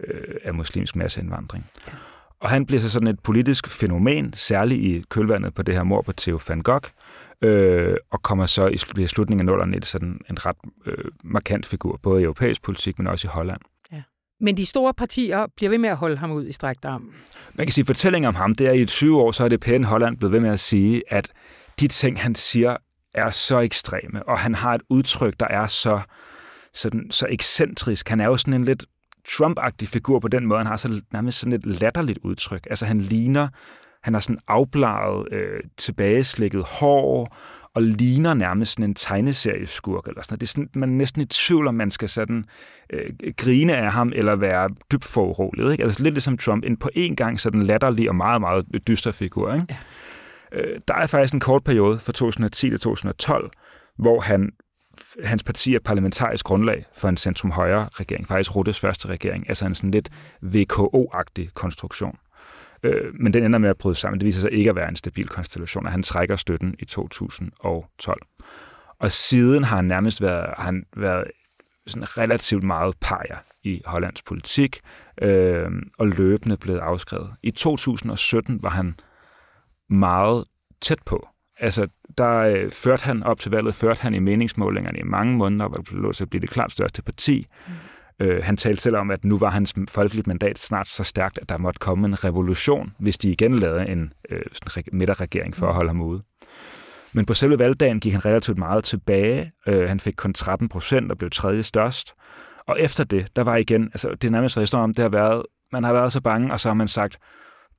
øh, 0.00 0.34
af 0.44 0.54
muslimsk 0.54 0.96
masseindvandring. 0.96 1.66
Ja. 1.86 1.92
Og 2.40 2.50
han 2.50 2.66
bliver 2.66 2.80
så 2.80 2.90
sådan 2.90 3.08
et 3.08 3.20
politisk 3.20 3.68
fænomen, 3.68 4.32
særligt 4.34 4.80
i 4.80 5.04
kølvandet 5.08 5.54
på 5.54 5.62
det 5.62 5.74
her 5.74 5.82
mor 5.82 6.02
på 6.02 6.12
Theo 6.12 6.40
van 6.48 6.60
Gogh, 6.60 6.88
øh, 7.42 7.96
og 8.10 8.22
kommer 8.22 8.46
så 8.46 8.66
i, 8.66 9.06
slutningen 9.06 9.40
af 9.40 9.46
nullerne 9.46 9.80
til 9.80 9.84
sådan 9.84 10.20
en 10.30 10.46
ret 10.46 10.56
øh, 10.86 11.04
markant 11.24 11.66
figur, 11.66 12.00
både 12.02 12.20
i 12.20 12.24
europæisk 12.24 12.62
politik, 12.62 12.98
men 12.98 13.06
også 13.06 13.28
i 13.28 13.30
Holland. 13.32 13.60
Men 14.40 14.56
de 14.56 14.66
store 14.66 14.94
partier 14.94 15.46
bliver 15.56 15.70
ved 15.70 15.78
med 15.78 15.88
at 15.88 15.96
holde 15.96 16.16
ham 16.16 16.32
ud 16.32 16.46
i 16.46 16.52
strækt 16.52 16.84
arm. 16.84 17.12
Man 17.54 17.66
kan 17.66 17.72
sige, 17.72 17.82
at 17.82 17.86
fortællingen 17.86 18.28
om 18.28 18.34
ham, 18.34 18.54
det 18.54 18.66
er 18.66 18.72
i 18.72 18.84
20 18.84 19.20
år, 19.20 19.32
så 19.32 19.44
er 19.44 19.48
det 19.48 19.60
pæne 19.60 19.86
Holland 19.86 20.16
blevet 20.16 20.32
ved 20.32 20.40
med 20.40 20.50
at 20.50 20.60
sige, 20.60 21.02
at 21.08 21.28
de 21.80 21.88
ting, 21.88 22.20
han 22.20 22.34
siger, 22.34 22.76
er 23.14 23.30
så 23.30 23.58
ekstreme, 23.58 24.28
og 24.28 24.38
han 24.38 24.54
har 24.54 24.74
et 24.74 24.82
udtryk, 24.90 25.34
der 25.40 25.46
er 25.50 25.66
så, 25.66 26.00
sådan, 26.74 27.10
så 27.10 27.26
ekscentrisk. 27.30 28.08
Han 28.08 28.20
er 28.20 28.24
jo 28.26 28.36
sådan 28.36 28.54
en 28.54 28.64
lidt 28.64 28.84
Trump-agtig 29.28 29.86
figur 29.86 30.18
på 30.18 30.28
den 30.28 30.46
måde. 30.46 30.58
Han 30.58 30.66
har 30.66 30.76
så 30.76 31.00
nærmest 31.12 31.38
sådan 31.38 31.52
et 31.52 31.66
latterligt 31.66 32.18
udtryk. 32.22 32.66
Altså 32.70 32.86
han 32.86 33.00
ligner, 33.00 33.48
han 34.04 34.14
har 34.14 34.20
sådan 34.20 34.38
afbladet, 34.48 35.32
øh, 35.32 35.60
tilbageslækket 35.76 36.64
hår, 36.80 37.36
og 37.74 37.82
ligner 37.82 38.34
nærmest 38.34 38.72
sådan 38.72 38.84
en 38.84 38.94
tegneserieskurk 38.94 40.08
eller 40.08 40.22
sådan 40.22 40.38
Det 40.38 40.46
er 40.46 40.48
sådan, 40.48 40.68
man 40.74 40.90
er 40.90 40.94
næsten 40.94 41.22
i 41.22 41.24
tvivl, 41.24 41.66
om 41.66 41.74
man 41.74 41.90
skal 41.90 42.08
sådan 42.08 42.44
øh, 42.92 43.10
grine 43.36 43.76
af 43.76 43.92
ham, 43.92 44.12
eller 44.14 44.36
være 44.36 44.70
dybt 44.92 45.04
foruroliget. 45.04 45.72
Ikke? 45.72 45.84
Altså 45.84 46.02
lidt 46.02 46.14
ligesom 46.14 46.38
Trump, 46.38 46.64
en 46.64 46.76
på 46.76 46.90
en 46.94 47.16
gang 47.16 47.40
sådan 47.40 47.62
latterlig 47.62 48.08
og 48.08 48.16
meget, 48.16 48.40
meget 48.40 48.66
dyster 48.88 49.12
figur. 49.12 49.54
Ikke? 49.54 49.66
Ja. 50.52 50.60
Øh, 50.60 50.80
der 50.88 50.94
er 50.94 51.06
faktisk 51.06 51.34
en 51.34 51.40
kort 51.40 51.64
periode 51.64 51.98
fra 51.98 52.12
2010 52.12 52.70
til 52.70 52.80
2012, 52.80 53.50
hvor 53.98 54.20
han 54.20 54.50
hans 55.24 55.42
parti 55.42 55.74
er 55.74 55.78
parlamentarisk 55.84 56.44
grundlag 56.44 56.84
for 56.96 57.08
en 57.08 57.16
centrum-højre 57.16 57.88
regering, 57.92 58.28
faktisk 58.28 58.56
Ruttes 58.56 58.80
første 58.80 59.08
regering, 59.08 59.48
altså 59.48 59.66
en 59.66 59.74
sådan 59.74 59.90
lidt 59.90 60.08
VKO-agtig 60.42 61.48
konstruktion. 61.54 62.18
Øh, 62.84 63.14
men 63.14 63.34
den 63.34 63.44
ender 63.44 63.58
med 63.58 63.70
at 63.70 63.76
bryde 63.76 63.94
sammen. 63.94 64.20
Det 64.20 64.26
viser 64.26 64.40
sig 64.40 64.52
ikke 64.52 64.70
at 64.70 64.76
være 64.76 64.88
en 64.88 64.96
stabil 64.96 65.28
konstellation, 65.28 65.86
og 65.86 65.92
han 65.92 66.02
trækker 66.02 66.36
støtten 66.36 66.74
i 66.78 66.84
2012. 66.84 68.22
Og 68.98 69.12
siden 69.12 69.64
har 69.64 69.76
han 69.76 69.84
nærmest 69.84 70.22
været, 70.22 70.54
har 70.56 70.64
han 70.64 70.84
været 70.96 71.24
sådan 71.86 72.18
relativt 72.18 72.62
meget 72.62 72.94
peger 73.00 73.36
i 73.62 73.82
Hollands 73.84 74.22
politik, 74.22 74.80
øh, 75.22 75.70
og 75.98 76.08
løbende 76.08 76.56
blevet 76.56 76.78
afskrevet. 76.78 77.30
I 77.42 77.50
2017 77.50 78.62
var 78.62 78.68
han 78.68 78.94
meget 79.90 80.44
tæt 80.80 80.98
på. 81.06 81.28
Altså, 81.58 81.88
der 82.18 82.38
øh, 82.38 82.70
førte 82.70 83.04
han 83.04 83.22
op 83.22 83.40
til 83.40 83.50
valget, 83.50 83.74
førte 83.74 84.00
han 84.00 84.14
i 84.14 84.18
meningsmålingerne 84.18 84.98
i 84.98 85.02
mange 85.02 85.36
måneder, 85.36 85.68
hvor 85.68 85.76
det 85.76 85.86
blev 85.86 86.12
til 86.12 86.24
at 86.24 86.30
blive 86.30 86.40
det 86.40 86.50
klart 86.50 86.72
største 86.72 87.02
parti. 87.02 87.46
Mm. 87.66 87.72
Øh, 88.20 88.44
han 88.44 88.56
talte 88.56 88.82
selv 88.82 88.96
om, 88.96 89.10
at 89.10 89.24
nu 89.24 89.38
var 89.38 89.50
hans 89.50 89.74
folkelige 89.88 90.24
mandat 90.26 90.58
snart 90.58 90.88
så 90.88 91.04
stærkt, 91.04 91.38
at 91.42 91.48
der 91.48 91.58
måtte 91.58 91.78
komme 91.78 92.06
en 92.06 92.24
revolution, 92.24 92.94
hvis 92.98 93.18
de 93.18 93.30
igen 93.30 93.58
lavede 93.58 93.88
en 93.88 94.12
øh, 94.30 94.42
midterregering 94.92 95.56
for 95.56 95.68
at 95.68 95.74
holde 95.74 95.88
ham 95.88 96.00
ude. 96.00 96.22
Men 97.12 97.26
på 97.26 97.34
selve 97.34 97.58
valgdagen 97.58 98.00
gik 98.00 98.12
han 98.12 98.24
relativt 98.24 98.58
meget 98.58 98.84
tilbage. 98.84 99.52
Øh, 99.68 99.88
han 99.88 100.00
fik 100.00 100.14
kun 100.16 100.34
13 100.34 100.68
procent 100.68 101.10
og 101.10 101.18
blev 101.18 101.30
tredje 101.30 101.62
størst. 101.62 102.14
Og 102.66 102.80
efter 102.80 103.04
det, 103.04 103.36
der 103.36 103.44
var 103.44 103.56
igen, 103.56 103.84
altså 103.84 104.08
det 104.10 104.24
er 104.24 104.30
nærmest 104.30 104.58
historien 104.58 104.84
om, 104.84 104.94
det 104.94 105.02
har 105.02 105.08
været, 105.08 105.42
man 105.72 105.84
har 105.84 105.92
været 105.92 106.12
så 106.12 106.20
bange, 106.20 106.52
og 106.52 106.60
så 106.60 106.68
har 106.68 106.74
man 106.74 106.88
sagt, 106.88 107.18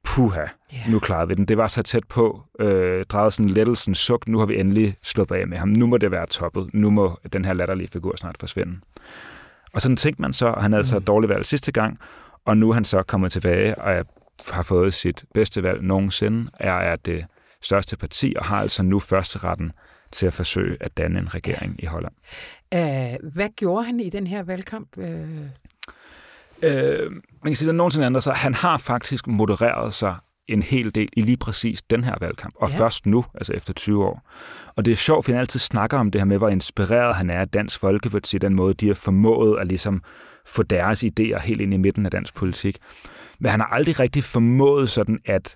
puha, 0.04 0.40
yeah. 0.40 0.90
nu 0.90 1.00
klarede 1.00 1.28
vi 1.28 1.34
den. 1.34 1.46
Det 1.46 1.58
var 1.58 1.68
så 1.68 1.84
tæt 1.84 2.04
på, 2.10 2.44
øh, 2.60 3.06
drejede 3.06 3.32
sådan 3.32 3.50
lettelsen 3.50 3.96
suk, 3.96 4.28
nu 4.28 4.40
har 4.40 4.46
vi 4.46 4.60
endelig 4.60 4.96
sluppet 5.04 5.36
af 5.36 5.48
med 5.48 5.58
ham. 5.58 5.70
Nu 5.70 5.88
må 5.88 5.98
det 5.98 6.12
være 6.12 6.26
toppet. 6.28 6.70
Nu 6.74 6.90
må 6.90 7.20
den 7.34 7.46
her 7.46 7.54
latterlige 7.54 7.88
figur 7.88 8.16
snart 8.16 8.36
forsvinde. 8.40 8.80
Og 9.76 9.82
sådan 9.82 9.98
tænkte 9.98 10.22
man 10.22 10.34
så, 10.34 10.46
og 10.46 10.62
han 10.62 10.72
havde 10.72 10.86
så 10.86 11.00
mm. 11.00 11.06
dårligt 11.06 11.30
valg 11.30 11.46
sidste 11.46 11.72
gang, 11.72 12.00
og 12.46 12.58
nu 12.58 12.70
er 12.70 12.74
han 12.74 12.86
så 12.86 13.04
kommet 13.04 13.32
tilbage 13.32 13.82
og 13.82 14.06
har 14.52 14.64
fået 14.64 14.94
sit 14.94 15.26
bedste 15.34 15.64
valg 15.64 15.84
nogensinde, 15.84 16.52
er, 16.60 16.74
er 16.74 16.96
det 16.96 17.26
største 17.62 17.98
parti, 17.98 18.34
og 18.38 18.46
har 18.46 18.62
altså 18.62 18.84
nu 18.84 19.00
første 19.00 19.40
retten 19.40 19.72
til 20.12 20.26
at 20.26 20.34
forsøge 20.34 20.78
at 20.82 20.98
danne 20.98 21.20
en 21.20 21.34
regering 21.34 21.84
i 21.84 21.86
Holland. 21.86 22.14
Uh, 22.76 23.32
hvad 23.34 23.50
gjorde 23.56 23.86
han 23.86 24.00
i 24.00 24.10
den 24.10 24.28
her 24.28 24.44
valgkamp? 24.44 24.98
Uh... 24.98 25.04
Uh, 26.64 27.12
man 27.44 27.46
kan 27.46 27.56
sige, 27.56 27.70
at 27.70 27.76
nogensinde 27.76 28.06
andre, 28.06 28.22
så 28.22 28.32
han 28.32 28.54
har 28.54 28.78
faktisk 28.78 29.28
modereret 29.28 29.94
sig 29.94 30.16
en 30.48 30.62
hel 30.62 30.96
del 30.96 31.10
i 31.18 31.22
lige 31.22 31.38
præcis 31.38 31.82
den 31.82 32.04
her 32.04 32.16
valgkamp, 32.22 32.54
og 32.58 32.72
ja. 32.72 32.78
først 32.78 33.06
nu, 33.06 33.26
altså 33.34 33.54
efter 33.54 33.74
20 33.74 34.06
år. 34.06 34.32
Og 34.76 34.86
det 34.86 34.92
er 34.92 34.96
sjovt, 34.96 35.28
at 35.28 35.34
han 35.34 35.40
altid 35.40 35.60
snakker 35.60 35.98
om 35.98 36.12
det 36.12 36.22
her 36.22 36.26
med, 36.26 36.38
hvor 36.38 36.50
inspireret 36.50 37.16
han 37.16 37.30
er 37.30 37.40
af 37.40 37.48
Dansk 37.48 37.80
Folkeparti, 37.80 38.38
den 38.38 38.56
måde, 38.56 38.74
de 38.74 38.88
har 38.88 38.94
formået 38.94 39.60
at 39.60 39.68
ligesom 39.68 40.02
få 40.46 40.64
deres 40.64 41.04
idéer 41.04 41.40
helt 41.40 41.62
ind 41.62 41.74
i 41.74 41.78
midten 41.78 42.06
af 42.06 42.12
dansk 42.12 42.36
politik. 42.36 42.78
Men 43.40 43.52
han 43.52 43.60
har 43.60 43.68
aldrig 43.68 44.00
rigtig 44.00 44.24
formået 44.24 44.90
sådan 44.90 45.20
at 45.26 45.56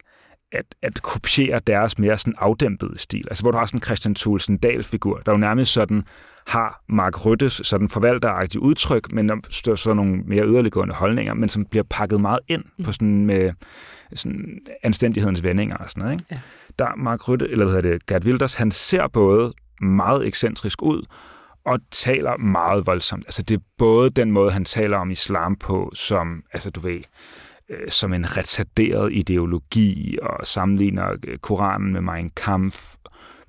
at, 0.51 0.65
at 0.81 1.01
kopiere 1.01 1.59
deres 1.67 1.97
mere 1.99 2.17
sådan 2.17 2.33
afdæmpede 2.37 2.97
stil. 2.99 3.25
Altså 3.29 3.43
hvor 3.43 3.51
du 3.51 3.57
har 3.57 3.65
sådan 3.65 3.77
en 3.77 3.83
Christian 3.83 4.15
Thulsen 4.15 4.57
Dahl-figur, 4.57 5.21
der 5.25 5.31
jo 5.31 5.37
nærmest 5.37 5.73
sådan 5.73 6.03
har 6.49 6.83
Mark 6.87 7.25
Ryttes 7.25 7.61
sådan 7.63 7.89
forvalteragtige 7.89 8.61
udtryk, 8.61 9.11
men 9.11 9.29
der 9.65 9.75
så 9.75 9.93
nogle 9.93 10.21
mere 10.25 10.45
yderliggående 10.45 10.93
holdninger, 10.93 11.33
men 11.33 11.49
som 11.49 11.65
bliver 11.65 11.83
pakket 11.89 12.21
meget 12.21 12.39
ind 12.47 12.63
mm. 12.77 12.85
på 12.85 12.91
sådan 12.91 13.25
med 13.25 13.51
sådan 14.13 14.59
anstændighedens 14.83 15.43
vendinger 15.43 15.75
og 15.75 15.89
sådan 15.89 16.01
noget. 16.03 16.13
Ikke? 16.13 16.25
Ja. 16.31 16.39
Der 16.79 16.95
Mark 16.95 17.27
Rytte, 17.27 17.49
eller 17.49 17.65
hvad 17.65 17.75
hedder 17.75 17.91
det, 17.91 18.05
Gert 18.05 18.25
Wilders, 18.25 18.53
han 18.53 18.71
ser 18.71 19.07
både 19.07 19.53
meget 19.81 20.27
ekscentrisk 20.27 20.81
ud, 20.81 21.01
og 21.65 21.79
taler 21.91 22.37
meget 22.37 22.85
voldsomt. 22.85 23.25
Altså 23.25 23.41
det 23.41 23.57
er 23.57 23.63
både 23.77 24.09
den 24.09 24.31
måde, 24.31 24.51
han 24.51 24.65
taler 24.65 24.97
om 24.97 25.11
islam 25.11 25.55
på, 25.55 25.91
som, 25.93 26.43
altså 26.53 26.69
du 26.69 26.79
ved, 26.79 26.99
øh, 27.69 27.89
som 27.89 28.13
en 28.13 28.37
retarderet 28.37 29.13
ideologi, 29.13 30.17
og 30.21 30.47
sammenligner 30.47 31.15
øh, 31.27 31.37
Koranen 31.37 31.93
med 31.93 32.01
Mein 32.01 32.29
Kampf, 32.29 32.95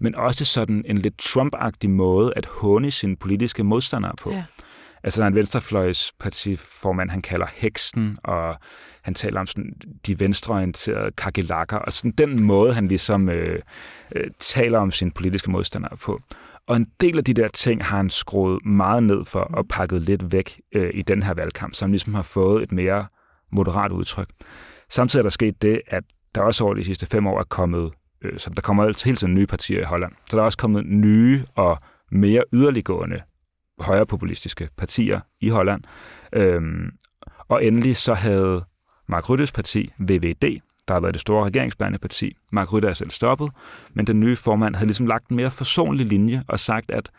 men 0.01 0.15
også 0.15 0.45
sådan 0.45 0.85
en 0.87 0.99
lidt 0.99 1.23
Trump-agtig 1.23 1.91
måde 1.91 2.33
at 2.37 2.47
håne 2.47 2.91
sine 2.91 3.17
politiske 3.17 3.65
modstandere 3.65 4.13
på. 4.23 4.31
Ja. 4.31 4.45
Altså, 5.03 5.21
der 5.21 5.25
er 5.25 5.29
en 5.29 5.35
venstrefløjspartiformand, 5.35 7.11
han 7.11 7.23
kalder 7.23 7.47
heksen, 7.55 8.19
og 8.25 8.57
han 9.03 9.15
taler 9.15 9.41
om 9.41 9.47
sådan 9.47 9.73
de 10.07 10.21
venstreorienterede 10.21 11.11
kakelakker, 11.11 11.77
og 11.77 11.93
sådan 11.93 12.11
den 12.11 12.45
måde, 12.45 12.73
han 12.73 12.89
ligesom 12.89 13.29
øh, 13.29 13.59
øh, 14.17 14.31
taler 14.39 14.79
om 14.79 14.93
sine 14.93 15.11
politiske 15.11 15.51
modstandere 15.51 15.97
på. 15.97 16.21
Og 16.67 16.77
en 16.77 16.87
del 17.01 17.19
af 17.19 17.25
de 17.25 17.35
der 17.35 17.49
ting 17.49 17.85
har 17.85 17.97
han 17.97 18.11
skruet 18.11 18.65
meget 18.65 19.03
ned 19.03 19.25
for 19.25 19.41
og 19.41 19.69
pakket 19.69 20.03
lidt 20.03 20.33
væk 20.33 20.61
øh, 20.75 20.91
i 20.95 21.03
den 21.03 21.23
her 21.23 21.35
valgkamp, 21.35 21.75
som 21.75 21.91
ligesom 21.91 22.15
har 22.15 22.23
fået 22.23 22.63
et 22.63 22.73
mere 22.73 23.07
moderat 23.53 23.91
udtryk. 23.91 24.29
Samtidig 24.91 25.21
er 25.21 25.23
der 25.23 25.31
sket 25.31 25.63
det, 25.63 25.81
at 25.87 26.05
der 26.35 26.41
også 26.41 26.65
over 26.65 26.75
de 26.75 26.85
sidste 26.85 27.07
fem 27.07 27.27
år 27.27 27.41
er 27.41 27.45
kommet, 27.45 27.91
øh, 28.25 28.39
så 28.39 28.51
der 28.51 28.63
kommer 28.63 28.85
altid 28.85 29.05
hele 29.05 29.17
tiden 29.17 29.35
nye 29.35 29.47
partier 29.47 29.81
i 29.81 29.85
Holland. 29.85 30.13
Så 30.31 30.37
der 30.37 30.43
er 30.43 30.47
også 30.47 30.59
kommet 30.59 30.87
nye 30.87 31.45
og 31.55 31.79
mere 32.11 32.45
yderliggående 32.53 33.21
højrepopulistiske 33.79 34.69
partier 34.79 35.21
i 35.41 35.49
Holland. 35.49 35.83
Øhm, 36.33 36.91
og 37.49 37.65
endelig 37.65 37.97
så 37.97 38.15
havde 38.15 38.65
Mark 39.09 39.31
Ryttes 39.31 39.53
parti, 39.53 39.93
VVD, 39.99 40.61
der 40.89 40.95
har 40.95 41.01
været 41.01 41.15
det 41.15 41.21
store 41.21 41.45
regeringsbærende 41.45 41.99
parti. 41.99 42.37
Mark 42.53 42.73
Rytte 42.73 42.89
er 42.89 42.93
selv 42.93 43.11
stoppet, 43.11 43.51
men 43.95 44.07
den 44.07 44.21
nye 44.21 44.37
formand 44.37 44.75
havde 44.75 44.87
ligesom 44.87 45.07
lagt 45.07 45.29
en 45.29 45.37
mere 45.37 45.51
forsonlig 45.51 46.07
linje 46.07 46.45
og 46.49 46.61
sagt, 46.61 46.91
at 46.91 47.11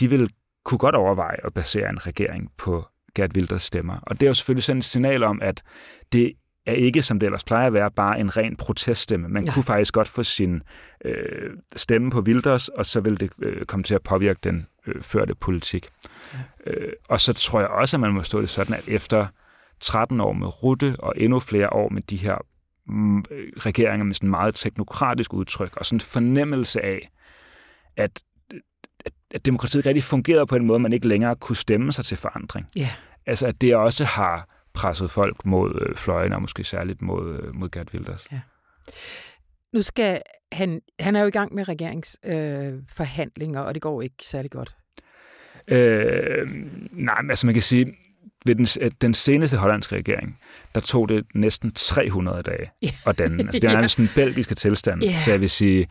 de 0.00 0.10
ville 0.10 0.28
kunne 0.64 0.78
godt 0.78 0.94
overveje 0.94 1.36
at 1.44 1.54
basere 1.54 1.90
en 1.90 2.06
regering 2.06 2.50
på 2.58 2.84
Gert 3.14 3.30
Wilders 3.34 3.62
stemmer. 3.62 3.98
Og 4.02 4.20
det 4.20 4.26
er 4.26 4.30
jo 4.30 4.34
selvfølgelig 4.34 4.64
sådan 4.64 4.78
et 4.78 4.84
signal 4.84 5.22
om, 5.22 5.42
at 5.42 5.62
det 6.12 6.32
er 6.66 6.72
ikke, 6.72 7.02
som 7.02 7.18
det 7.18 7.26
ellers 7.26 7.44
plejer 7.44 7.66
at 7.66 7.72
være, 7.72 7.90
bare 7.90 8.20
en 8.20 8.36
ren 8.36 8.56
proteststemme. 8.56 9.28
Man 9.28 9.44
ja. 9.44 9.52
kunne 9.52 9.62
faktisk 9.62 9.94
godt 9.94 10.08
få 10.08 10.22
sin 10.22 10.62
øh, 11.04 11.50
stemme 11.76 12.10
på 12.10 12.20
Wilders, 12.20 12.68
og 12.68 12.86
så 12.86 13.00
vil 13.00 13.20
det 13.20 13.30
øh, 13.42 13.64
komme 13.64 13.82
til 13.82 13.94
at 13.94 14.02
påvirke 14.02 14.40
den 14.44 14.66
øh, 14.86 15.02
førte 15.02 15.34
politik. 15.34 15.88
Ja. 16.34 16.38
Øh, 16.66 16.92
og 17.08 17.20
så 17.20 17.32
tror 17.32 17.60
jeg 17.60 17.68
også, 17.68 17.96
at 17.96 18.00
man 18.00 18.12
må 18.12 18.22
stå 18.22 18.40
det 18.40 18.50
sådan, 18.50 18.74
at 18.74 18.88
efter 18.88 19.26
13 19.80 20.20
år 20.20 20.32
med 20.32 20.62
Rutte 20.62 20.96
og 20.98 21.14
endnu 21.16 21.40
flere 21.40 21.72
år 21.72 21.88
med 21.88 22.02
de 22.02 22.16
her 22.16 22.36
mm, 22.86 23.24
regeringer 23.56 24.04
med 24.04 24.14
sådan 24.14 24.30
meget 24.30 24.54
teknokratisk 24.54 25.34
udtryk 25.34 25.76
og 25.76 25.86
sådan 25.86 25.96
en 25.96 26.00
fornemmelse 26.00 26.84
af, 26.84 27.10
at, 27.96 28.22
at 29.04 29.12
at 29.34 29.46
demokratiet 29.46 29.86
rigtig 29.86 30.04
fungerede 30.04 30.46
på 30.46 30.56
en 30.56 30.66
måde, 30.66 30.78
man 30.78 30.92
ikke 30.92 31.08
længere 31.08 31.36
kunne 31.36 31.56
stemme 31.56 31.92
sig 31.92 32.04
til 32.04 32.16
forandring. 32.16 32.66
Ja. 32.76 32.88
Altså, 33.26 33.46
at 33.46 33.60
det 33.60 33.76
også 33.76 34.04
har 34.04 34.46
presset 34.74 35.10
folk 35.10 35.44
mod 35.44 35.86
øh, 35.88 35.94
fløjen, 35.94 36.32
og 36.32 36.40
måske 36.40 36.64
særligt 36.64 37.02
mod, 37.02 37.38
øh, 37.38 37.54
mod 37.54 37.68
Gert 37.70 37.88
Wilders. 37.94 38.26
Ja. 38.32 38.40
Nu 39.72 39.82
skal 39.82 40.22
han, 40.52 40.80
han 41.00 41.16
er 41.16 41.20
jo 41.20 41.26
i 41.26 41.30
gang 41.30 41.54
med 41.54 41.68
regeringsforhandlinger, 41.68 43.62
øh, 43.62 43.66
og 43.66 43.74
det 43.74 43.82
går 43.82 44.02
ikke 44.02 44.16
særlig 44.20 44.50
godt. 44.50 44.76
Øh, 45.68 46.48
nej, 46.90 47.22
men 47.22 47.30
altså 47.30 47.46
man 47.46 47.54
kan 47.54 47.62
sige, 47.62 47.94
ved 48.46 48.54
den, 48.54 48.66
den 49.00 49.14
seneste 49.14 49.56
hollandske 49.56 49.96
regering, 49.96 50.38
der 50.74 50.80
tog 50.80 51.08
det 51.08 51.24
næsten 51.34 51.72
300 51.72 52.42
dage 52.42 52.70
yeah. 52.84 52.94
at 53.06 53.18
danne. 53.18 53.42
Altså, 53.42 53.60
det 53.60 53.68
er 53.68 53.72
nærmest 53.78 53.98
en 53.98 54.08
belgiske 54.14 54.54
tilstand, 54.54 55.04
yeah. 55.04 55.20
så 55.20 55.30
jeg 55.30 55.40
vil 55.40 55.50
sige, 55.50 55.88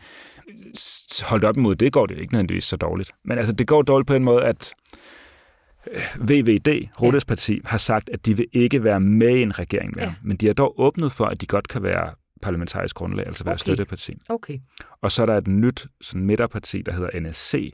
holdt 1.22 1.44
op 1.44 1.56
imod 1.56 1.74
det, 1.74 1.92
går 1.92 2.06
det 2.06 2.18
ikke 2.18 2.32
nødvendigvis 2.32 2.64
så 2.64 2.76
dårligt. 2.76 3.10
Men 3.24 3.38
altså, 3.38 3.52
det 3.52 3.66
går 3.66 3.82
dårligt 3.82 4.06
på 4.06 4.14
en 4.14 4.24
måde, 4.24 4.44
at 4.44 4.72
VVD, 6.16 6.88
Rodes 7.02 7.24
parti, 7.24 7.60
har 7.64 7.78
sagt, 7.78 8.10
at 8.12 8.26
de 8.26 8.36
vil 8.36 8.46
ikke 8.52 8.84
være 8.84 9.00
med 9.00 9.36
i 9.36 9.42
en 9.42 9.58
regering 9.58 9.92
mere. 9.96 10.04
Ja. 10.04 10.14
Men 10.22 10.36
de 10.36 10.46
har 10.46 10.54
dog 10.54 10.80
åbnet 10.80 11.12
for, 11.12 11.24
at 11.24 11.40
de 11.40 11.46
godt 11.46 11.68
kan 11.68 11.82
være 11.82 12.14
parlamentarisk 12.42 12.96
grundlag, 12.96 13.26
altså 13.26 13.44
være 13.44 13.54
okay. 13.54 13.60
støtteparti. 13.60 14.18
Okay. 14.28 14.58
Og 15.02 15.12
så 15.12 15.22
er 15.22 15.26
der 15.26 15.36
et 15.36 15.46
nyt 15.46 15.86
sådan 16.00 16.26
midterparti, 16.26 16.82
der 16.82 16.92
hedder 16.92 17.20
NSC, 17.20 17.72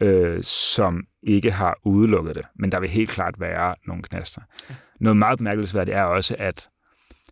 øh, 0.00 0.42
som 0.42 1.04
ikke 1.22 1.50
har 1.50 1.78
udelukket 1.84 2.34
det. 2.34 2.44
Men 2.54 2.72
der 2.72 2.80
vil 2.80 2.88
helt 2.88 3.10
klart 3.10 3.34
være 3.40 3.74
nogle 3.86 4.02
knaster. 4.02 4.42
Ja. 4.70 4.74
Noget 5.00 5.16
meget 5.16 5.38
bemærkelsesværdigt 5.38 5.96
er 5.96 6.02
også, 6.02 6.36
at 6.38 6.68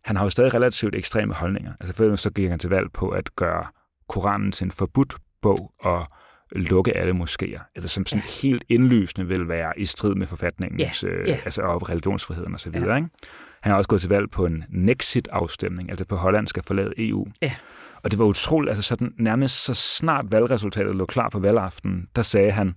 han 0.04 0.16
har 0.16 0.24
jo 0.24 0.30
stadig 0.30 0.54
relativt 0.54 0.94
ekstreme 0.94 1.34
holdninger. 1.34 1.72
Altså 1.80 1.94
for 1.96 2.16
så 2.16 2.30
gik 2.30 2.48
han 2.48 2.58
til 2.58 2.70
valg 2.70 2.92
på 2.92 3.08
at 3.08 3.36
gøre 3.36 3.66
Koranen 4.08 4.52
til 4.52 4.64
en 4.64 4.70
forbudt 4.70 5.16
bog 5.42 5.72
og 5.80 6.06
lukke 6.52 6.96
alle 6.96 7.12
moskéer. 7.12 7.72
Altså 7.74 7.88
som 7.88 8.06
sådan 8.06 8.22
ja. 8.26 8.48
helt 8.48 8.64
indlysende 8.68 9.28
vil 9.28 9.48
være 9.48 9.72
i 9.80 9.84
strid 9.84 10.14
med 10.14 10.26
forfatningens, 10.26 11.02
ja. 11.02 11.08
Øh, 11.08 11.28
ja. 11.28 11.38
altså 11.44 11.62
og 11.62 11.90
religionsfriheden 11.90 12.54
osv. 12.54 12.74
Ja. 12.74 12.96
Ikke? 12.96 13.08
Han 13.60 13.70
har 13.70 13.76
også 13.76 13.88
gået 13.88 14.00
til 14.00 14.10
valg 14.10 14.30
på 14.30 14.46
en 14.46 14.64
Nexit-afstemning, 14.68 15.90
altså 15.90 16.04
på 16.04 16.16
Holland 16.16 16.48
skal 16.48 16.62
forlade 16.62 16.92
EU. 16.96 17.26
Ja. 17.42 17.50
Og 18.02 18.10
det 18.10 18.18
var 18.18 18.24
utroligt, 18.24 18.70
altså 18.70 18.82
sådan 18.82 19.14
nærmest 19.18 19.64
så 19.64 19.74
snart 19.74 20.32
valgresultatet 20.32 20.94
lå 20.94 21.06
klar 21.06 21.28
på 21.28 21.38
valgaften, 21.38 22.08
der 22.16 22.22
sagde 22.22 22.50
han, 22.50 22.74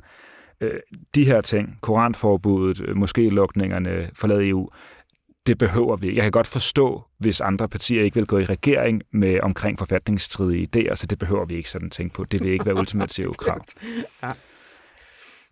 øh, 0.61 0.79
de 1.15 1.25
her 1.25 1.41
ting, 1.41 1.77
koranforbuddet, 1.81 2.81
øh, 2.87 2.97
måske 2.97 3.29
lukningerne, 3.29 4.09
forlade 4.15 4.49
EU, 4.49 4.69
det 5.47 5.57
behøver 5.57 5.95
vi. 5.95 6.15
Jeg 6.15 6.23
kan 6.23 6.31
godt 6.31 6.47
forstå, 6.47 7.03
hvis 7.17 7.41
andre 7.41 7.69
partier 7.69 8.03
ikke 8.03 8.15
vil 8.15 8.25
gå 8.25 8.37
i 8.37 8.45
regering 8.45 9.01
med 9.11 9.39
omkring 9.39 9.79
forfatningsstridige 9.79 10.67
idéer, 10.75 10.95
så 10.95 11.07
det 11.07 11.19
behøver 11.19 11.45
vi 11.45 11.55
ikke 11.55 11.69
sådan 11.69 11.89
tænke 11.89 12.13
på. 12.15 12.23
Det 12.23 12.43
vil 12.43 12.51
ikke 12.51 12.65
være 12.65 12.75
ultimative 12.75 13.33
krav. 13.43 13.65
ja. 14.23 14.31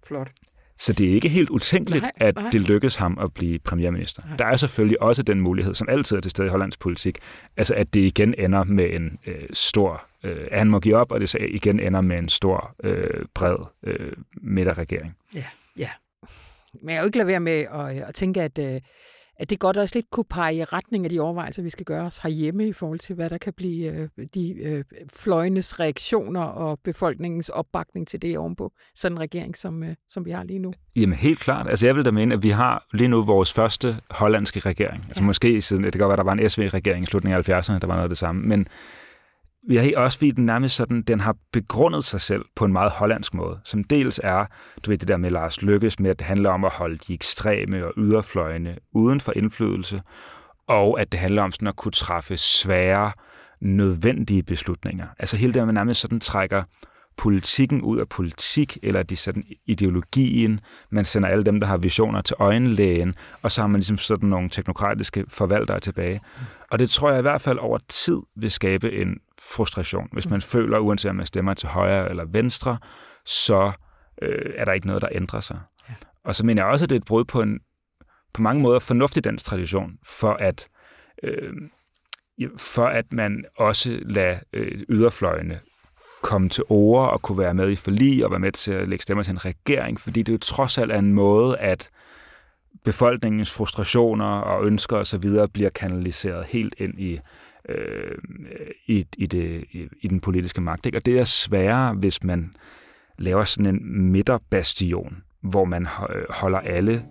Flot. 0.08 0.32
Så 0.78 0.94
det 0.94 1.10
er 1.10 1.14
ikke 1.14 1.30
helt 1.30 1.50
utænkeligt, 1.50 2.02
nej, 2.02 2.12
at 2.16 2.36
nej. 2.36 2.50
det 2.50 2.62
lykkes 2.62 2.96
ham 2.96 3.18
at 3.22 3.34
blive 3.34 3.60
premierminister. 3.60 4.24
Nej. 4.28 4.38
Der 4.38 4.46
er 4.46 4.56
selvfølgelig 4.56 5.02
også 5.02 5.24
den 5.24 5.42
mulighed, 5.42 5.74
som 5.74 5.90
altid 5.90 6.18
er 6.18 6.22
til 6.22 6.32
stede 6.32 6.48
i 6.48 6.50
Hollands 6.50 6.78
politik, 6.78 7.20
altså 7.58 7.76
at 7.76 7.94
det 7.94 8.00
igen 8.00 8.34
ender 8.38 8.64
med 8.64 8.90
en 8.94 9.20
øh, 9.28 9.48
stor... 9.54 10.06
Øh, 10.24 10.48
han 10.52 10.70
må 10.70 10.80
give 10.80 10.96
op, 10.96 11.12
og 11.12 11.20
det 11.20 11.36
igen 11.50 11.80
ender 11.80 12.02
med 12.02 12.18
en 12.18 12.30
stor, 12.30 12.76
øh, 12.84 13.26
bred 13.36 13.56
øh, 13.84 14.14
midterregering. 14.34 15.16
Ja, 15.36 15.46
ja. 15.78 15.90
Men 16.74 16.90
jeg 16.90 16.96
er 16.96 17.00
jo 17.00 17.06
ikke 17.06 17.18
lade 17.18 17.28
være 17.28 17.40
med 17.40 17.66
at, 17.74 18.02
at 18.02 18.16
tænke, 18.16 18.42
at... 18.42 18.58
Øh, 18.58 18.82
at 19.42 19.50
det 19.50 19.60
godt 19.60 19.78
også 19.78 19.96
lidt 19.96 20.10
kunne 20.12 20.26
pege 20.30 20.56
i 20.56 20.64
retning 20.64 21.06
af 21.06 21.10
de 21.10 21.20
overvejelser, 21.20 21.64
vi 21.64 21.70
skal 21.70 21.86
gøre 21.86 22.06
os 22.06 22.18
herhjemme 22.18 22.68
i 22.68 22.74
forhold 22.74 23.00
til, 23.00 23.16
hvad 23.16 23.30
der 23.30 23.38
kan 23.38 23.54
blive 23.54 23.92
øh, 23.92 24.26
de 24.34 24.54
øh, 24.54 24.84
fløjenes 25.14 25.80
reaktioner 25.80 26.42
og 26.42 26.80
befolkningens 26.84 27.50
opbakning 27.50 28.08
til 28.08 28.22
det 28.22 28.38
ovenpå 28.38 28.72
sådan 28.96 29.18
en 29.18 29.20
regering, 29.20 29.58
som, 29.58 29.84
øh, 29.84 29.96
som 30.10 30.26
vi 30.26 30.32
har 30.32 30.44
lige 30.44 30.60
nu. 30.60 30.74
Jamen 30.96 31.18
helt 31.18 31.40
klart. 31.40 31.70
Altså 31.70 31.86
jeg 31.86 31.96
vil 31.96 32.06
da 32.06 32.12
mene, 32.12 32.34
at 32.34 32.44
vi 32.44 32.50
har 32.50 32.86
lige 32.94 33.08
nu 33.08 33.24
vores 33.24 33.54
første 33.54 33.96
hollandske 34.10 34.60
regering. 34.60 35.04
Altså 35.08 35.22
ja. 35.22 35.26
måske 35.26 35.62
siden, 35.62 35.84
det 35.84 35.92
kan 35.92 36.00
godt 36.00 36.10
være, 36.10 36.18
der 36.18 36.24
var 36.24 36.34
en 36.34 36.50
SV-regering 36.50 37.04
i 37.04 37.06
slutningen 37.06 37.44
af 37.48 37.50
70'erne, 37.50 37.80
der 37.80 37.88
var 37.88 37.94
noget 37.94 38.04
af 38.04 38.10
det 38.10 38.18
samme, 38.18 38.42
men 38.42 38.68
vi 39.68 39.76
har 39.76 39.92
også 39.96 40.18
fordi 40.18 40.32
den 40.32 40.46
nærmest 40.46 40.76
sådan, 40.76 41.02
den 41.02 41.20
har 41.20 41.36
begrundet 41.54 42.06
sig 42.06 42.22
selv 42.22 42.46
på 42.56 42.66
en 42.66 42.74
meget 42.74 42.92
hollandsk 42.92 43.34
måde, 43.34 43.60
som 43.64 43.84
dels 43.84 44.20
er, 44.24 44.46
du 44.86 44.92
ved 44.92 44.98
det 44.98 45.08
der 45.08 45.18
med 45.18 45.30
Lars 45.30 45.62
Lykkes 45.62 46.00
med, 46.00 46.10
at 46.10 46.20
det 46.20 46.28
handler 46.28 46.50
om 46.50 46.66
at 46.66 46.72
holde 46.72 46.98
de 46.98 47.14
ekstreme 47.14 47.86
og 47.86 47.94
yderfløjene 47.98 48.78
uden 48.94 49.20
for 49.20 49.34
indflydelse, 49.36 50.02
og 50.68 51.02
at 51.02 51.12
det 51.12 51.20
handler 51.20 51.44
om 51.44 51.52
sådan 51.52 51.68
at 51.68 51.76
kunne 51.76 51.92
træffe 51.92 52.38
svære, 52.38 53.12
nødvendige 53.62 54.44
beslutninger. 54.44 55.08
Altså 55.20 55.38
hele 55.38 55.54
det, 55.54 55.60
at 55.60 55.66
man 55.66 55.74
nærmest 55.74 56.02
sådan 56.02 56.20
trækker 56.20 56.64
politikken 57.18 57.82
ud 57.82 58.00
af 58.00 58.10
politik, 58.10 58.78
eller 58.84 59.04
de 59.04 59.16
sådan 59.16 59.44
ideologien. 59.66 60.60
Man 60.90 61.06
sender 61.06 61.30
alle 61.30 61.44
dem, 61.44 61.60
der 61.60 61.68
har 61.68 61.78
visioner 61.78 62.22
til 62.22 62.36
øjenlægen, 62.40 63.16
og 63.42 63.52
så 63.52 63.62
har 63.62 63.68
man 63.68 63.80
ligesom 63.80 63.98
sådan 63.98 64.30
nogle 64.30 64.50
teknokratiske 64.50 65.26
forvaltere 65.28 65.80
tilbage. 65.80 66.22
Og 66.72 66.80
det 66.80 66.90
tror 66.90 67.10
jeg 67.10 67.20
i 67.20 67.22
hvert 67.22 67.42
fald 67.42 67.58
over 67.58 67.80
tid 67.90 68.18
vil 68.36 68.52
skabe 68.52 68.92
en 68.92 69.18
frustration. 69.50 70.10
Hvis 70.12 70.30
man 70.30 70.42
føler, 70.42 70.80
uanset 70.80 71.10
om 71.10 71.16
man 71.16 71.26
stemmer 71.26 71.54
til 71.54 71.70
højre 71.70 72.10
eller 72.10 72.26
venstre, 72.26 72.78
så 73.26 73.72
øh, 74.22 74.54
er 74.56 74.66
der 74.66 74.72
ikke 74.72 74.88
noget, 74.88 75.02
der 75.02 75.10
ændrer 75.12 75.40
sig. 75.40 75.60
Ja. 75.90 75.94
Og 76.24 76.36
så 76.36 76.46
mener 76.46 76.64
jeg 76.64 76.72
også, 76.72 76.86
at 76.86 76.90
det 76.90 76.96
er 76.96 77.00
et 77.00 77.06
brud 77.06 77.26
på 77.26 77.42
en 77.42 77.60
på 78.34 78.42
mange 78.42 78.62
måder 78.62 78.80
fornuftig 78.80 79.24
dansk 79.24 79.46
tradition, 79.46 79.98
for 80.04 80.34
at 80.34 80.68
øh, 81.24 81.54
for 82.58 82.86
at 82.86 83.12
man 83.12 83.46
også 83.58 84.00
lader 84.02 84.40
øh, 84.54 84.82
yderfløjene 84.90 85.60
komme 86.22 86.50
til 86.50 86.64
ord 86.70 87.10
og 87.10 87.22
kunne 87.22 87.38
være 87.38 87.54
med 87.54 87.72
i 87.72 87.76
forlig 87.76 88.26
og 88.26 88.32
være 88.32 88.40
med 88.40 88.52
til 88.52 88.72
at 88.72 88.88
lægge 88.88 89.04
stemmer 89.04 89.24
til 89.24 89.32
en 89.32 89.46
regering, 89.46 90.00
fordi 90.00 90.24
det 90.24 90.34
jo 90.34 90.38
trods 90.38 90.78
alt 90.78 90.92
er 90.92 91.00
en 91.00 91.14
måde, 91.14 91.58
at 91.58 91.90
befolkningens 92.84 93.52
frustrationer 93.52 94.26
og 94.26 94.66
ønsker 94.66 94.98
osv. 94.98 95.30
bliver 95.54 95.70
kanaliseret 95.70 96.46
helt 96.46 96.76
ind 96.78 97.00
i, 97.00 97.20
øh, 97.70 98.18
i, 98.88 99.06
i, 99.18 99.26
det, 99.26 99.64
i, 99.72 99.88
i 100.02 100.08
den 100.08 100.20
politiske 100.20 100.62
magt. 100.62 100.86
Ikke? 100.86 100.98
Og 100.98 101.06
det 101.06 101.20
er 101.20 101.24
sværere, 101.24 101.94
hvis 101.94 102.24
man 102.24 102.56
laver 103.18 103.44
sådan 103.44 103.76
en 103.76 104.12
midterbastion, 104.12 105.24
hvor 105.42 105.66
man 105.66 105.88
holder 106.30 106.60
alle 106.60 107.06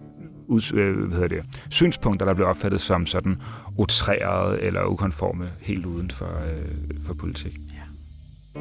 ud, 0.47 0.75
øh, 0.75 1.13
hvad 1.13 1.29
det, 1.29 1.45
synspunkter, 1.71 2.27
der 2.27 2.35
bliver 2.35 2.49
opfattet 2.49 2.81
som 2.81 3.07
sådan 3.07 3.43
utrærede 3.79 4.61
eller 4.63 4.85
ukonforme 4.85 5.51
helt 5.61 5.87
uden 5.87 6.11
for, 6.11 6.43
øh, 6.47 7.05
for 7.07 7.15
politik. 7.15 7.59
Ja. 7.75 8.61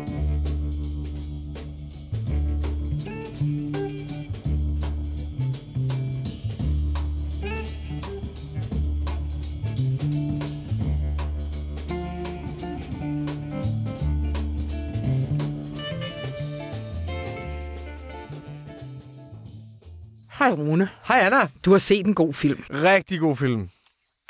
Hej 20.39 20.51
Rune. 20.51 20.89
Hej 21.07 21.19
Anna. 21.19 21.49
Du 21.65 21.71
har 21.71 21.79
set 21.79 22.07
en 22.07 22.15
god 22.15 22.33
film. 22.33 22.63
Rigtig 22.69 23.19
god 23.19 23.37
film. 23.37 23.69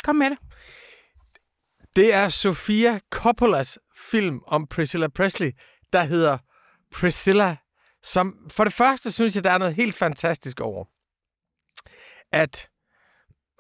Kom 0.04 0.16
med 0.16 0.30
det. 0.30 0.38
Det 1.96 2.14
er 2.14 2.30
Sofia 2.30 3.00
Coppolas 3.10 3.80
film 3.96 4.42
om 4.48 4.68
Priscilla 4.68 5.08
Presley, 5.08 5.52
der 5.94 6.04
hedder 6.04 6.38
Priscilla, 6.92 7.58
som 8.04 8.50
for 8.52 8.64
det 8.64 8.74
første 8.74 9.12
synes 9.12 9.36
jeg, 9.36 9.44
der 9.44 9.52
er 9.52 9.58
noget 9.58 9.76
helt 9.76 9.96
fantastisk 9.96 10.60
over, 10.60 10.86
at 12.32 12.70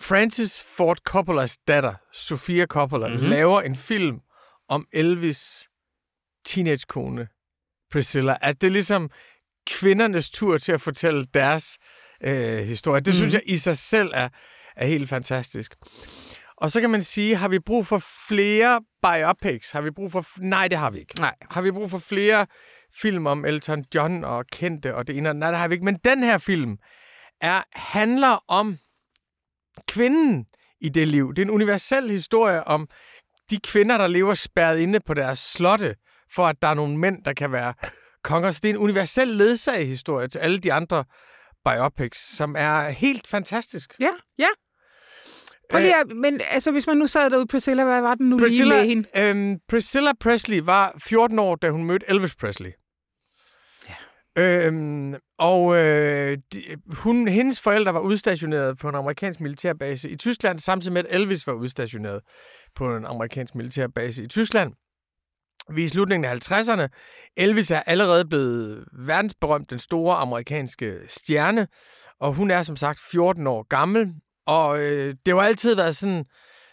Francis 0.01 0.63
Ford 0.63 0.97
Coppolas 0.97 1.57
datter, 1.57 1.93
Sofia 2.13 2.65
Coppola, 2.65 3.07
mm-hmm. 3.07 3.29
laver 3.29 3.61
en 3.61 3.75
film 3.75 4.19
om 4.69 4.87
Elvis 4.93 5.69
teenagekone 6.45 7.27
Priscilla. 7.91 8.37
At 8.41 8.61
det 8.61 8.67
er 8.67 8.71
ligesom 8.71 9.09
kvindernes 9.67 10.29
tur 10.29 10.57
til 10.57 10.71
at 10.71 10.81
fortælle 10.81 11.25
deres 11.25 11.77
øh, 12.23 12.67
historie. 12.67 13.01
Det 13.01 13.13
mm. 13.13 13.17
synes 13.17 13.33
jeg 13.33 13.41
i 13.45 13.57
sig 13.57 13.77
selv 13.77 14.11
er, 14.13 14.29
er 14.75 14.85
helt 14.85 15.09
fantastisk. 15.09 15.75
Og 16.57 16.71
så 16.71 16.81
kan 16.81 16.89
man 16.89 17.01
sige, 17.01 17.35
har 17.35 17.47
vi 17.47 17.59
brug 17.59 17.87
for 17.87 18.03
flere 18.27 18.81
biopics? 19.01 19.71
Har 19.71 19.81
vi 19.81 19.91
brug 19.91 20.11
for... 20.11 20.25
Nej, 20.39 20.67
det 20.67 20.77
har 20.77 20.91
vi 20.91 20.99
ikke. 20.99 21.19
Nej. 21.19 21.35
Har 21.51 21.61
vi 21.61 21.71
brug 21.71 21.89
for 21.89 21.99
flere 21.99 22.45
film 23.01 23.27
om 23.27 23.45
Elton 23.45 23.85
John 23.95 24.23
og 24.23 24.45
kendte 24.51 24.95
og 24.95 25.07
det 25.07 25.17
ene? 25.17 25.33
Nej, 25.33 25.51
det 25.51 25.59
har 25.59 25.67
vi 25.67 25.73
ikke. 25.73 25.85
Men 25.85 25.95
den 26.03 26.23
her 26.23 26.37
film 26.37 26.77
er, 27.41 27.63
handler 27.73 28.43
om 28.47 28.77
kvinden 29.87 30.45
i 30.81 30.89
det 30.89 31.07
liv. 31.07 31.29
Det 31.29 31.41
er 31.41 31.45
en 31.45 31.49
universel 31.49 32.09
historie 32.09 32.63
om 32.63 32.87
de 33.49 33.59
kvinder, 33.59 33.97
der 33.97 34.07
lever 34.07 34.33
spærret 34.33 34.79
inde 34.79 34.99
på 34.99 35.13
deres 35.13 35.39
slotte, 35.39 35.95
for 36.35 36.47
at 36.47 36.55
der 36.61 36.67
er 36.67 36.73
nogle 36.73 36.97
mænd, 36.97 37.23
der 37.23 37.33
kan 37.33 37.51
være 37.51 37.73
konger. 38.23 38.51
Så 38.51 38.59
det 38.63 38.69
er 38.69 38.73
en 38.73 38.79
universel 38.79 39.27
ledsagehistorie 39.27 40.27
til 40.27 40.39
alle 40.39 40.59
de 40.59 40.73
andre 40.73 41.03
biopics, 41.65 42.35
som 42.35 42.55
er 42.57 42.89
helt 42.89 43.27
fantastisk. 43.27 43.93
Ja, 43.99 44.11
ja. 44.37 44.47
Prøv 45.71 45.81
lige, 45.81 45.95
at, 45.95 46.07
men 46.15 46.41
altså, 46.51 46.71
hvis 46.71 46.87
man 46.87 46.97
nu 46.97 47.07
sad 47.07 47.29
derude, 47.29 47.47
Priscilla, 47.47 47.83
hvad 47.83 48.01
var 48.01 48.15
den 48.15 48.29
nu 48.29 48.37
Priscilla, 48.39 48.81
lige 48.81 48.95
med 48.95 49.05
hende? 49.15 49.51
Øhm, 49.51 49.59
Priscilla 49.67 50.11
Presley 50.19 50.59
var 50.59 50.95
14 51.03 51.39
år, 51.39 51.55
da 51.55 51.69
hun 51.69 51.83
mødte 51.83 52.05
Elvis 52.09 52.35
Presley. 52.35 52.71
Ja. 53.89 54.65
Øhm, 54.65 55.15
og 55.39 55.75
øh, 55.75 56.37
de, 56.53 56.61
hun, 56.87 57.27
hendes 57.27 57.61
forældre 57.61 57.93
var 57.93 57.99
udstationeret 57.99 58.77
på 58.77 58.89
en 58.89 58.95
amerikansk 58.95 59.39
militærbase 59.39 60.09
i 60.09 60.15
Tyskland, 60.15 60.59
samtidig 60.59 60.93
med, 60.93 61.03
at 61.05 61.15
Elvis 61.15 61.47
var 61.47 61.53
udstationeret 61.53 62.21
på 62.75 62.95
en 62.95 63.05
amerikansk 63.05 63.55
militærbase 63.55 64.23
i 64.23 64.27
Tyskland. 64.27 64.73
Vi 65.73 65.81
er 65.81 65.85
i 65.85 65.89
slutningen 65.89 66.31
af 66.31 66.51
50'erne. 66.51 66.87
Elvis 67.37 67.71
er 67.71 67.79
allerede 67.85 68.25
blevet 68.25 68.85
verdensberømt, 68.91 69.69
den 69.69 69.79
store 69.79 70.15
amerikanske 70.15 70.99
stjerne, 71.07 71.67
og 72.19 72.33
hun 72.33 72.51
er 72.51 72.63
som 72.63 72.75
sagt 72.75 72.99
14 73.11 73.47
år 73.47 73.63
gammel. 73.63 74.13
Og 74.45 74.79
øh, 74.79 75.15
det 75.25 75.33
har 75.33 75.41
altid 75.41 75.75
været 75.75 75.95
sådan, 75.95 76.25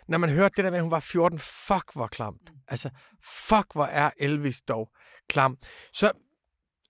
når 0.08 0.18
man 0.18 0.30
hørte 0.30 0.56
det 0.56 0.64
der 0.64 0.70
med, 0.70 0.78
at 0.78 0.82
hun 0.82 0.90
var 0.90 1.00
14, 1.00 1.38
fuck 1.38 1.92
hvor 1.94 2.06
klamt. 2.06 2.52
Altså, 2.68 2.90
fuck 3.24 3.66
hvor 3.72 3.84
er 3.84 4.10
Elvis 4.18 4.62
dog 4.62 4.88
klam. 5.28 5.56
Så 5.92 6.10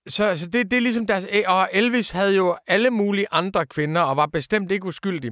så, 0.07 0.37
så 0.37 0.45
det, 0.45 0.71
det 0.71 0.77
er 0.77 0.81
ligesom 0.81 1.07
deres... 1.07 1.27
Og 1.47 1.69
Elvis 1.73 2.11
havde 2.11 2.35
jo 2.35 2.57
alle 2.67 2.89
mulige 2.89 3.27
andre 3.31 3.65
kvinder, 3.65 4.01
og 4.01 4.17
var 4.17 4.25
bestemt 4.25 4.71
ikke 4.71 4.85
uskyldig. 4.85 5.31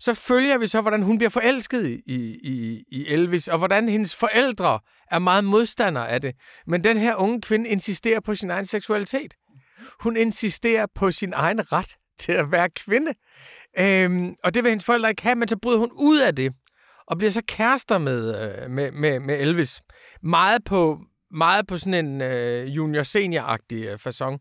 Så 0.00 0.14
følger 0.14 0.58
vi 0.58 0.66
så, 0.66 0.80
hvordan 0.80 1.02
hun 1.02 1.18
bliver 1.18 1.30
forelsket 1.30 2.00
i, 2.06 2.34
i, 2.42 2.84
i 2.88 3.06
Elvis, 3.08 3.48
og 3.48 3.58
hvordan 3.58 3.88
hendes 3.88 4.16
forældre 4.16 4.80
er 5.10 5.18
meget 5.18 5.44
modstandere 5.44 6.08
af 6.08 6.20
det. 6.20 6.34
Men 6.66 6.84
den 6.84 6.96
her 6.96 7.14
unge 7.14 7.40
kvinde 7.40 7.70
insisterer 7.70 8.20
på 8.20 8.34
sin 8.34 8.50
egen 8.50 8.64
seksualitet. 8.64 9.34
Hun 10.00 10.16
insisterer 10.16 10.86
på 10.94 11.10
sin 11.10 11.32
egen 11.36 11.72
ret 11.72 11.96
til 12.18 12.32
at 12.32 12.52
være 12.52 12.68
kvinde. 12.70 13.12
Øhm, 13.78 14.34
og 14.44 14.54
det 14.54 14.64
vil 14.64 14.70
hendes 14.70 14.84
forældre 14.84 15.10
ikke 15.10 15.22
have, 15.22 15.34
men 15.34 15.48
så 15.48 15.56
bryder 15.62 15.78
hun 15.78 15.90
ud 15.92 16.18
af 16.18 16.36
det, 16.36 16.52
og 17.06 17.18
bliver 17.18 17.30
så 17.30 17.42
kærester 17.48 17.98
med, 17.98 18.42
øh, 18.42 18.70
med, 18.70 18.92
med, 18.92 19.20
med 19.20 19.40
Elvis. 19.40 19.80
Meget 20.22 20.64
på, 20.64 20.98
meget 21.30 21.66
på 21.66 21.78
sådan 21.78 22.06
en 22.06 22.20
øh, 22.20 22.76
junior-senior-agtig 22.76 23.74
øh, 23.74 23.98
façon. 24.06 24.38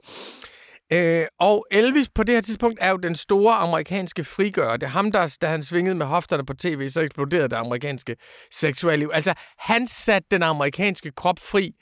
Øh, 0.94 1.26
og 1.40 1.68
Elvis 1.72 2.10
på 2.10 2.24
det 2.24 2.36
her 2.36 2.42
tidspunkt 2.42 2.80
er 2.82 2.90
jo 2.90 2.98
den 2.98 3.16
store 3.16 3.56
amerikanske 3.56 4.24
frigører. 4.24 4.78
Det 4.78 4.86
er 4.86 4.90
ham, 4.90 5.12
der, 5.12 5.38
da 5.42 5.48
han 5.48 5.64
svingede 5.64 5.96
med 5.96 6.06
hofterne 6.06 6.46
på 6.46 6.54
tv, 6.54 6.90
så 6.90 7.02
eksploderede 7.02 7.50
det 7.50 7.56
amerikanske 7.56 8.16
seksuelle 8.52 9.00
liv. 9.00 9.12
Altså, 9.14 9.34
han 9.58 9.88
satte 9.88 10.28
den 10.32 10.44
amerikanske 10.44 11.12
krop 11.12 11.40
fri. 11.40 11.76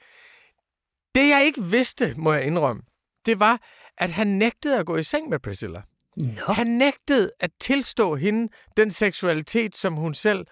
Det, 1.16 1.30
jeg 1.30 1.46
ikke 1.46 1.64
vidste, 1.64 2.14
må 2.18 2.34
jeg 2.34 2.44
indrømme, 2.44 2.82
det 3.26 3.40
var, 3.40 3.62
at 3.98 4.12
han 4.12 4.28
nægtede 4.28 4.80
at 4.80 4.86
gå 4.86 4.98
i 4.98 5.04
seng 5.04 5.30
med 5.30 5.40
Priscilla. 5.40 5.82
Nå. 6.18 6.54
Han 6.54 6.68
nægtede 6.68 7.32
at 7.40 7.52
tilstå 7.60 8.16
hende 8.16 8.54
den 8.78 8.92
seksualitet, 8.92 9.76
som 9.76 9.94
hun 9.94 10.14
selv 10.14 10.46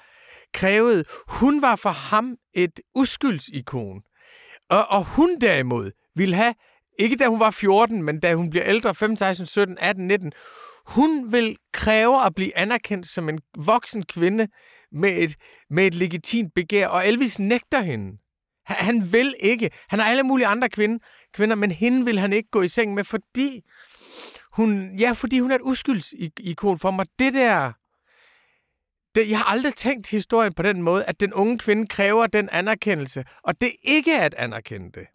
krævede. 0.53 1.03
Hun 1.27 1.61
var 1.61 1.75
for 1.75 1.89
ham 1.89 2.35
et 2.53 2.81
uskyldsikon. 2.95 4.01
Og, 4.69 4.87
og 4.87 5.05
hun 5.05 5.39
derimod 5.41 5.91
ville 6.15 6.35
have, 6.35 6.53
ikke 6.99 7.15
da 7.15 7.27
hun 7.27 7.39
var 7.39 7.51
14, 7.51 8.03
men 8.03 8.19
da 8.19 8.35
hun 8.35 8.49
bliver 8.49 8.65
ældre, 8.65 8.95
15, 8.95 9.17
16, 9.17 9.45
17, 9.45 9.77
18, 9.79 10.07
19, 10.07 10.31
hun 10.85 11.31
vil 11.31 11.57
kræve 11.73 12.25
at 12.25 12.35
blive 12.35 12.57
anerkendt 12.57 13.07
som 13.07 13.29
en 13.29 13.39
voksen 13.57 14.05
kvinde 14.05 14.47
med 14.91 15.17
et, 15.17 15.35
med 15.69 15.87
et 15.87 15.93
legitimt 15.93 16.53
begær, 16.53 16.87
og 16.87 17.07
Elvis 17.07 17.39
nægter 17.39 17.81
hende. 17.81 18.17
Han, 18.65 18.77
han 18.77 19.11
vil 19.11 19.35
ikke. 19.39 19.69
Han 19.89 19.99
har 19.99 20.09
alle 20.09 20.23
mulige 20.23 20.47
andre 20.47 20.69
kvinde, 20.69 20.99
kvinder, 21.33 21.55
men 21.55 21.71
hende 21.71 22.05
vil 22.05 22.19
han 22.19 22.33
ikke 22.33 22.49
gå 22.49 22.61
i 22.61 22.67
seng 22.67 22.93
med, 22.93 23.03
fordi 23.03 23.61
hun, 24.51 24.95
ja, 24.99 25.11
fordi 25.11 25.39
hun 25.39 25.51
er 25.51 25.55
et 25.55 25.61
uskyldsikon 25.61 26.79
for 26.79 26.91
mig. 26.91 27.05
Det 27.19 27.33
der 27.33 27.71
det, 29.15 29.29
jeg 29.29 29.37
har 29.37 29.45
aldrig 29.45 29.73
tænkt 29.73 30.07
historien 30.07 30.53
på 30.53 30.63
den 30.63 30.81
måde, 30.81 31.05
at 31.05 31.19
den 31.19 31.33
unge 31.33 31.59
kvinde 31.59 31.87
kræver 31.87 32.27
den 32.27 32.49
anerkendelse, 32.51 33.23
og 33.43 33.61
det 33.61 33.71
ikke 33.83 34.13
er 34.13 34.25
at 34.25 34.33
anerkende 34.33 34.91
det. 34.91 35.07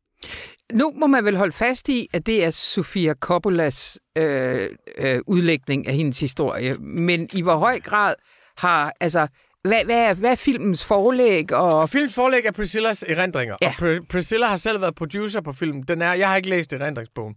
Nu 0.73 0.93
må 0.97 1.07
man 1.07 1.25
vel 1.25 1.37
holde 1.37 1.53
fast 1.53 1.89
i, 1.89 2.09
at 2.13 2.27
det 2.27 2.45
er 2.45 2.51
Sofia 2.51 3.15
Coppolas 3.15 3.99
øh, 4.19 4.69
øh, 4.99 5.21
udlægning 5.27 5.87
af 5.87 5.95
hendes 5.95 6.21
historie. 6.21 6.75
Men 6.75 7.29
i 7.35 7.43
hvor 7.43 7.57
høj 7.57 7.81
grad 7.81 8.15
har, 8.57 8.93
altså, 9.01 9.27
hvad, 9.65 9.85
hvad, 9.85 9.97
er, 9.97 10.15
hvad 10.15 10.31
er 10.31 10.35
filmens 10.35 10.85
forlæg? 10.85 11.53
Og... 11.53 11.91
Filmens 11.91 12.15
forlæg 12.15 12.45
er 12.45 12.53
Priscillas 12.53 13.05
erindringer, 13.09 13.57
Ja. 13.63 13.69
og 13.69 13.73
Pr- 13.75 14.07
Priscilla 14.11 14.47
har 14.47 14.57
selv 14.57 14.81
været 14.81 14.95
producer 14.95 15.41
på 15.41 15.53
filmen. 15.53 15.83
Den 15.83 16.03
er, 16.03 16.13
jeg 16.13 16.29
har 16.29 16.37
ikke 16.37 16.49
læst 16.49 16.73
erindringsbogen. 16.73 17.35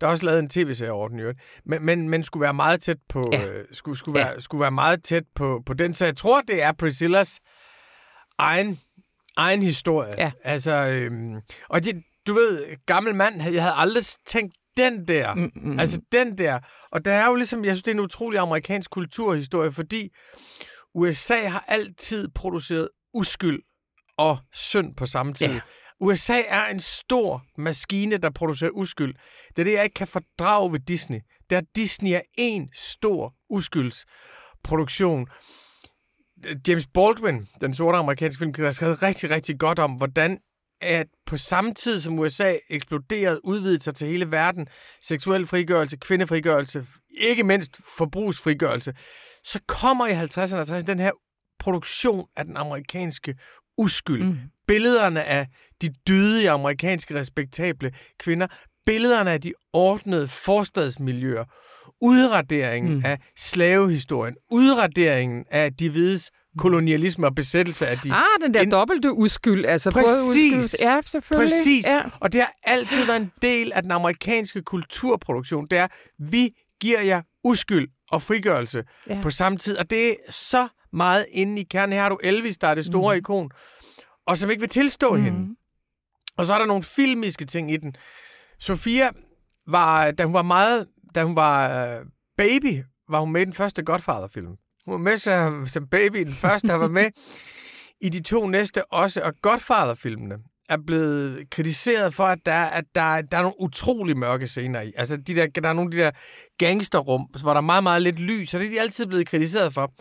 Der 0.00 0.06
er 0.06 0.10
også 0.10 0.26
lavet 0.26 0.38
en 0.38 0.48
tv-serie 0.48 0.92
over 0.92 1.08
den, 1.08 1.20
men, 1.66 1.84
men, 1.84 2.08
men 2.08 2.22
skulle 2.24 2.42
være 2.42 2.54
meget 2.54 2.80
tæt 2.80 2.96
på, 3.08 3.22
Ja. 3.32 3.46
øh, 3.46 3.64
skulle, 3.72 3.98
skulle, 3.98 4.18
Ja. 4.20 4.24
være, 4.26 4.40
skulle 4.40 4.60
være 4.62 4.70
meget 4.70 5.04
tæt 5.04 5.24
på, 5.34 5.62
på 5.66 5.74
den. 5.74 5.94
Så 5.94 6.04
jeg 6.04 6.16
tror, 6.16 6.40
det 6.40 6.62
er 6.62 6.72
Priscillas 6.72 7.40
egen, 8.38 8.80
egen 9.36 9.62
historie. 9.62 10.10
Ja. 10.18 10.30
Altså, 10.44 10.72
øhm, 10.74 11.34
og 11.68 11.84
det, 11.84 12.02
du 12.26 12.34
ved, 12.34 12.76
gammel 12.86 13.14
mand, 13.14 13.42
jeg 13.42 13.62
havde 13.62 13.74
aldrig 13.76 14.04
tænkt 14.26 14.54
den 14.76 15.08
der. 15.08 15.34
Mm, 15.34 15.50
mm. 15.54 15.80
Altså 15.80 16.00
den 16.12 16.38
der. 16.38 16.60
Og 16.92 17.04
der 17.04 17.12
er 17.12 17.26
jo 17.26 17.34
ligesom, 17.34 17.64
jeg 17.64 17.72
synes, 17.72 17.82
det 17.82 17.90
er 17.90 17.94
en 17.94 18.00
utrolig 18.00 18.40
amerikansk 18.40 18.90
kulturhistorie, 18.90 19.72
fordi 19.72 20.08
USA 20.94 21.46
har 21.48 21.64
altid 21.68 22.28
produceret 22.34 22.88
uskyld 23.14 23.62
og 24.18 24.38
synd 24.52 24.96
på 24.96 25.06
samme 25.06 25.34
tid. 25.34 25.46
Ja. 25.46 25.60
USA 26.00 26.42
er 26.46 26.66
en 26.66 26.80
stor 26.80 27.44
maskine, 27.58 28.16
der 28.16 28.30
producerer 28.30 28.70
uskyld. 28.70 29.14
Det 29.48 29.58
er 29.58 29.64
det, 29.64 29.72
jeg 29.72 29.84
ikke 29.84 29.94
kan 29.94 30.06
fordrage 30.06 30.72
ved 30.72 30.80
Disney. 30.80 31.18
Det 31.50 31.56
er, 31.56 31.60
at 31.60 31.66
Disney 31.76 32.10
er 32.10 32.20
en 32.38 32.68
stor 32.74 33.34
uskylds-produktion. 33.50 35.26
James 36.68 36.86
Baldwin, 36.94 37.48
den 37.60 37.74
sorte 37.74 37.98
amerikanske 37.98 38.38
film, 38.38 38.54
har 38.58 38.70
skrevet 38.70 39.02
rigtig, 39.02 39.30
rigtig 39.30 39.58
godt 39.58 39.78
om, 39.78 39.92
hvordan 39.92 40.38
at 40.80 41.06
på 41.26 41.36
samme 41.36 41.74
tid 41.74 42.00
som 42.00 42.18
USA 42.18 42.56
eksploderede, 42.70 43.44
udvidede 43.44 43.82
sig 43.82 43.94
til 43.94 44.08
hele 44.08 44.30
verden, 44.30 44.66
seksuel 45.02 45.46
frigørelse, 45.46 45.96
kvindefrigørelse, 45.96 46.86
ikke 47.20 47.44
mindst 47.44 47.80
forbrugsfrigørelse, 47.98 48.94
så 49.44 49.60
kommer 49.68 50.06
i 50.06 50.12
50'erne 50.12 50.56
og 50.56 50.62
60'erne 50.62 50.86
den 50.86 50.98
her 50.98 51.10
produktion 51.58 52.26
af 52.36 52.44
den 52.44 52.56
amerikanske 52.56 53.34
uskyld. 53.78 54.24
Mm. 54.24 54.38
Billederne 54.66 55.24
af 55.24 55.46
de 55.82 55.94
dydige 56.08 56.50
amerikanske 56.50 57.20
respektable 57.20 57.92
kvinder, 58.18 58.46
billederne 58.86 59.30
af 59.30 59.40
de 59.40 59.52
ordnede 59.72 60.28
forstadsmiljøer, 60.28 61.44
udraderingen 62.00 62.94
mm. 62.94 63.02
af 63.04 63.18
slavehistorien, 63.36 64.36
udraderingen 64.50 65.44
af 65.50 65.72
de 65.72 65.90
hvides 65.90 66.30
kolonialisme 66.58 67.26
og 67.26 67.34
besættelse 67.34 67.86
af 67.88 67.98
de 67.98 68.12
Ah, 68.12 68.24
den 68.42 68.54
der 68.54 68.60
en- 68.60 68.70
dobbelte 68.70 69.12
uskyld. 69.12 69.64
Altså 69.64 69.90
Præcis. 69.90 70.08
Både 70.52 70.58
uskyld, 70.58 70.80
ja, 70.88 71.00
selvfølgelig. 71.06 71.48
Præcis. 71.56 71.86
Ja. 71.88 72.02
Og 72.20 72.32
det 72.32 72.40
har 72.40 72.52
altid 72.64 73.06
været 73.06 73.20
en 73.20 73.32
del 73.42 73.72
af 73.72 73.82
den 73.82 73.90
amerikanske 73.90 74.62
kulturproduktion. 74.62 75.66
Det 75.70 75.78
er, 75.78 75.86
vi 76.18 76.50
giver 76.80 77.00
jer 77.00 77.22
uskyld 77.44 77.88
og 78.10 78.22
frigørelse 78.22 78.84
ja. 79.06 79.14
Ja. 79.14 79.22
på 79.22 79.30
samme 79.30 79.58
tid. 79.58 79.76
Og 79.78 79.90
det 79.90 80.10
er 80.10 80.14
så 80.30 80.68
meget 80.92 81.26
inde 81.32 81.60
i 81.60 81.64
kernen. 81.70 81.92
Her 81.92 82.02
har 82.02 82.08
du 82.08 82.18
Elvis, 82.22 82.58
der 82.58 82.68
er 82.68 82.74
det 82.74 82.84
store 82.86 83.14
mm. 83.14 83.18
ikon, 83.18 83.50
og 84.26 84.38
som 84.38 84.50
ikke 84.50 84.60
vil 84.60 84.68
tilstå 84.68 85.14
mm. 85.16 85.22
hende. 85.22 85.56
Og 86.36 86.46
så 86.46 86.54
er 86.54 86.58
der 86.58 86.66
nogle 86.66 86.82
filmiske 86.82 87.44
ting 87.44 87.72
i 87.72 87.76
den. 87.76 87.94
Sofia 88.60 89.10
var, 89.68 90.10
da 90.10 90.24
hun 90.24 90.34
var 90.34 90.42
meget, 90.42 90.86
da 91.14 91.22
hun 91.24 91.36
var 91.36 91.86
øh, 91.98 92.04
baby, 92.36 92.82
var 93.08 93.20
hun 93.20 93.32
med 93.32 93.42
i 93.42 93.44
den 93.44 93.52
første 93.52 93.82
Godfather-film. 93.84 94.56
Hun 94.86 94.92
var 94.92 94.98
med 94.98 95.18
som, 95.18 95.66
som 95.66 95.88
baby 95.88 96.16
i 96.16 96.24
den 96.24 96.34
første, 96.34 96.74
og 96.74 96.80
var 96.80 96.88
med 96.88 97.10
i 98.06 98.08
de 98.08 98.22
to 98.22 98.46
næste 98.46 98.92
også. 98.92 99.22
Og 99.22 99.32
Godfather-filmene 99.42 100.34
er 100.68 100.76
blevet 100.86 101.50
kritiseret 101.50 102.14
for, 102.14 102.24
at 102.24 102.38
der, 102.46 102.64
at 102.64 102.84
der, 102.94 103.22
der 103.22 103.38
er 103.38 103.42
nogle 103.42 103.60
utrolig 103.60 104.16
mørke 104.16 104.46
scener 104.46 104.80
i. 104.80 104.92
Altså, 104.96 105.16
de 105.16 105.34
der, 105.34 105.46
der 105.46 105.68
er 105.68 105.72
nogle 105.72 105.88
af 105.88 105.90
de 105.90 105.98
der 105.98 106.10
gangsterrum, 106.58 107.22
hvor 107.42 107.50
der 107.50 107.60
er 107.60 107.60
meget, 107.60 107.82
meget 107.82 108.02
lidt 108.02 108.18
lys, 108.18 108.54
og 108.54 108.60
det 108.60 108.66
er 108.66 108.70
de 108.70 108.80
altid 108.80 109.06
blevet 109.06 109.26
kritiseret 109.26 109.74
for. 109.74 109.92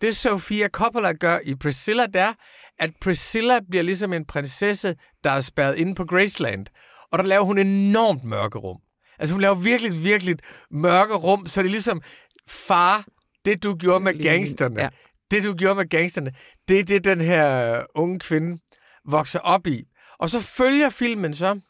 Det 0.00 0.16
Sofia 0.16 0.68
Coppola 0.68 1.12
gør 1.12 1.38
i 1.44 1.54
Priscilla, 1.54 2.06
det 2.06 2.16
er, 2.16 2.32
at 2.78 2.90
Priscilla 3.00 3.60
bliver 3.70 3.82
ligesom 3.82 4.12
en 4.12 4.24
prinsesse, 4.24 4.94
der 5.24 5.30
er 5.30 5.40
spærret 5.40 5.76
inde 5.76 5.94
på 5.94 6.04
Graceland. 6.04 6.66
Og 7.12 7.18
der 7.18 7.24
laver 7.24 7.44
hun 7.44 7.58
enormt 7.58 8.24
mørke 8.24 8.58
rum. 8.58 8.78
Altså 9.18 9.32
hun 9.34 9.40
laver 9.40 9.54
virkelig, 9.54 10.04
virkelig 10.04 10.36
mørke 10.70 11.14
rum, 11.14 11.46
så 11.46 11.62
det 11.62 11.68
er 11.68 11.70
ligesom, 11.70 12.02
far, 12.48 13.04
det 13.48 13.62
du 13.62 13.76
gjorde 13.76 14.04
med 14.04 14.22
gangsterne, 14.22 14.80
ja. 14.80 14.88
det 15.30 15.44
du 15.44 15.54
gjorde 15.54 15.74
med 15.74 15.88
gangsterne, 15.88 16.34
det 16.68 16.80
er 16.80 16.84
det, 16.84 17.04
den 17.04 17.20
her 17.20 17.84
unge 17.94 18.18
kvinde 18.18 18.62
vokser 19.04 19.38
op 19.38 19.66
i. 19.66 19.84
Og 20.18 20.30
så 20.30 20.40
følger 20.40 20.90
filmen 20.90 21.34
så, 21.34 21.60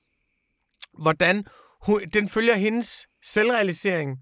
hvordan 1.03 1.45
hun, 1.87 2.03
den 2.13 2.29
følger 2.29 2.55
hendes 2.55 3.07
selvrealisering 3.25 4.19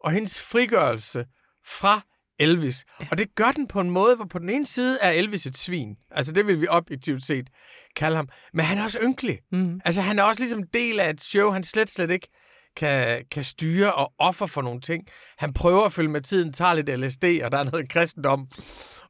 og 0.00 0.12
hendes 0.12 0.42
frigørelse 0.42 1.26
fra 1.66 2.00
Elvis. 2.38 2.84
Ja. 3.00 3.06
Og 3.10 3.18
det 3.18 3.34
gør 3.34 3.52
den 3.52 3.68
på 3.68 3.80
en 3.80 3.90
måde, 3.90 4.16
hvor 4.16 4.24
på 4.24 4.38
den 4.38 4.48
ene 4.48 4.66
side 4.66 4.98
er 5.00 5.10
Elvis 5.10 5.46
et 5.46 5.56
svin. 5.56 5.96
Altså 6.10 6.32
det 6.32 6.46
vil 6.46 6.60
vi 6.60 6.66
objektivt 6.68 7.24
set 7.24 7.48
kalde 7.96 8.16
ham. 8.16 8.28
Men 8.52 8.64
han 8.64 8.78
er 8.78 8.84
også 8.84 8.98
ynkelig. 9.02 9.38
Mm. 9.52 9.80
Altså 9.84 10.00
han 10.00 10.18
er 10.18 10.22
også 10.22 10.42
ligesom 10.42 10.62
del 10.62 11.00
af 11.00 11.10
et 11.10 11.20
show, 11.20 11.50
han 11.50 11.64
slet, 11.64 11.90
slet 11.90 12.10
ikke 12.10 12.28
kan, 12.76 13.24
kan 13.30 13.44
styre 13.44 13.94
og 13.94 14.12
offer 14.18 14.46
for 14.46 14.62
nogle 14.62 14.80
ting. 14.80 15.06
Han 15.38 15.52
prøver 15.52 15.84
at 15.84 15.92
følge 15.92 16.10
med 16.10 16.20
tiden, 16.20 16.52
tager 16.52 16.74
lidt 16.74 17.00
LSD, 17.00 17.24
og 17.44 17.52
der 17.52 17.58
er 17.58 17.64
noget 17.64 17.88
kristendom 17.88 18.48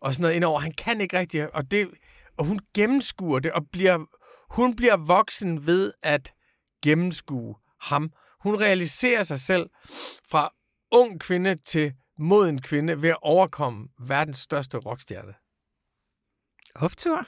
og 0.01 0.15
sådan 0.15 0.23
noget 0.23 0.37
indover. 0.37 0.61
Han 0.61 0.73
kan 0.73 1.01
ikke 1.01 1.19
rigtig, 1.19 1.55
og, 1.55 1.71
det, 1.71 1.89
og 2.39 2.45
hun 2.45 2.61
gennemskuer 2.75 3.39
det, 3.39 3.53
og 3.53 3.63
bliver, 3.73 3.99
hun 4.51 4.77
bliver 4.77 4.97
voksen 4.97 5.67
ved 5.67 5.93
at 6.03 6.33
gennemskue 6.85 7.55
ham. 7.81 8.13
Hun 8.41 8.61
realiserer 8.61 9.23
sig 9.23 9.41
selv 9.41 9.71
fra 10.31 10.53
ung 10.93 11.21
kvinde 11.21 11.55
til 11.55 11.93
moden 12.19 12.61
kvinde 12.61 13.03
ved 13.03 13.11
at 13.11 13.23
overkomme 13.23 13.89
verdens 13.99 14.39
største 14.39 14.79
rockstjerne. 14.79 15.35
Optur. 16.75 17.27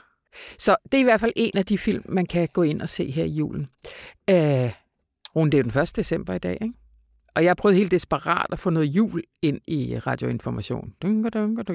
Så 0.59 0.77
det 0.85 0.94
er 0.94 1.01
i 1.01 1.05
hvert 1.05 1.20
fald 1.20 1.33
en 1.37 1.57
af 1.57 1.66
de 1.66 1.79
film, 1.79 2.05
man 2.09 2.27
kan 2.27 2.49
gå 2.53 2.62
ind 2.62 2.83
og 2.83 2.88
se 2.88 3.11
her 3.11 3.25
i 3.25 3.29
julen. 3.29 3.68
Øh, 4.31 4.73
Rune, 5.37 5.51
det 5.51 5.59
er 5.59 5.62
den 5.62 5.81
1. 5.83 5.97
december 5.97 6.35
i 6.35 6.38
dag, 6.38 6.59
ikke? 6.61 6.75
Og 7.37 7.44
jeg 7.44 7.57
prøvet 7.57 7.77
helt 7.77 7.90
desperat 7.90 8.47
at 8.53 8.59
få 8.59 8.70
noget 8.70 8.87
jul 8.87 9.23
ind 9.42 9.61
i 9.66 9.99
radioinformation. 9.99 10.92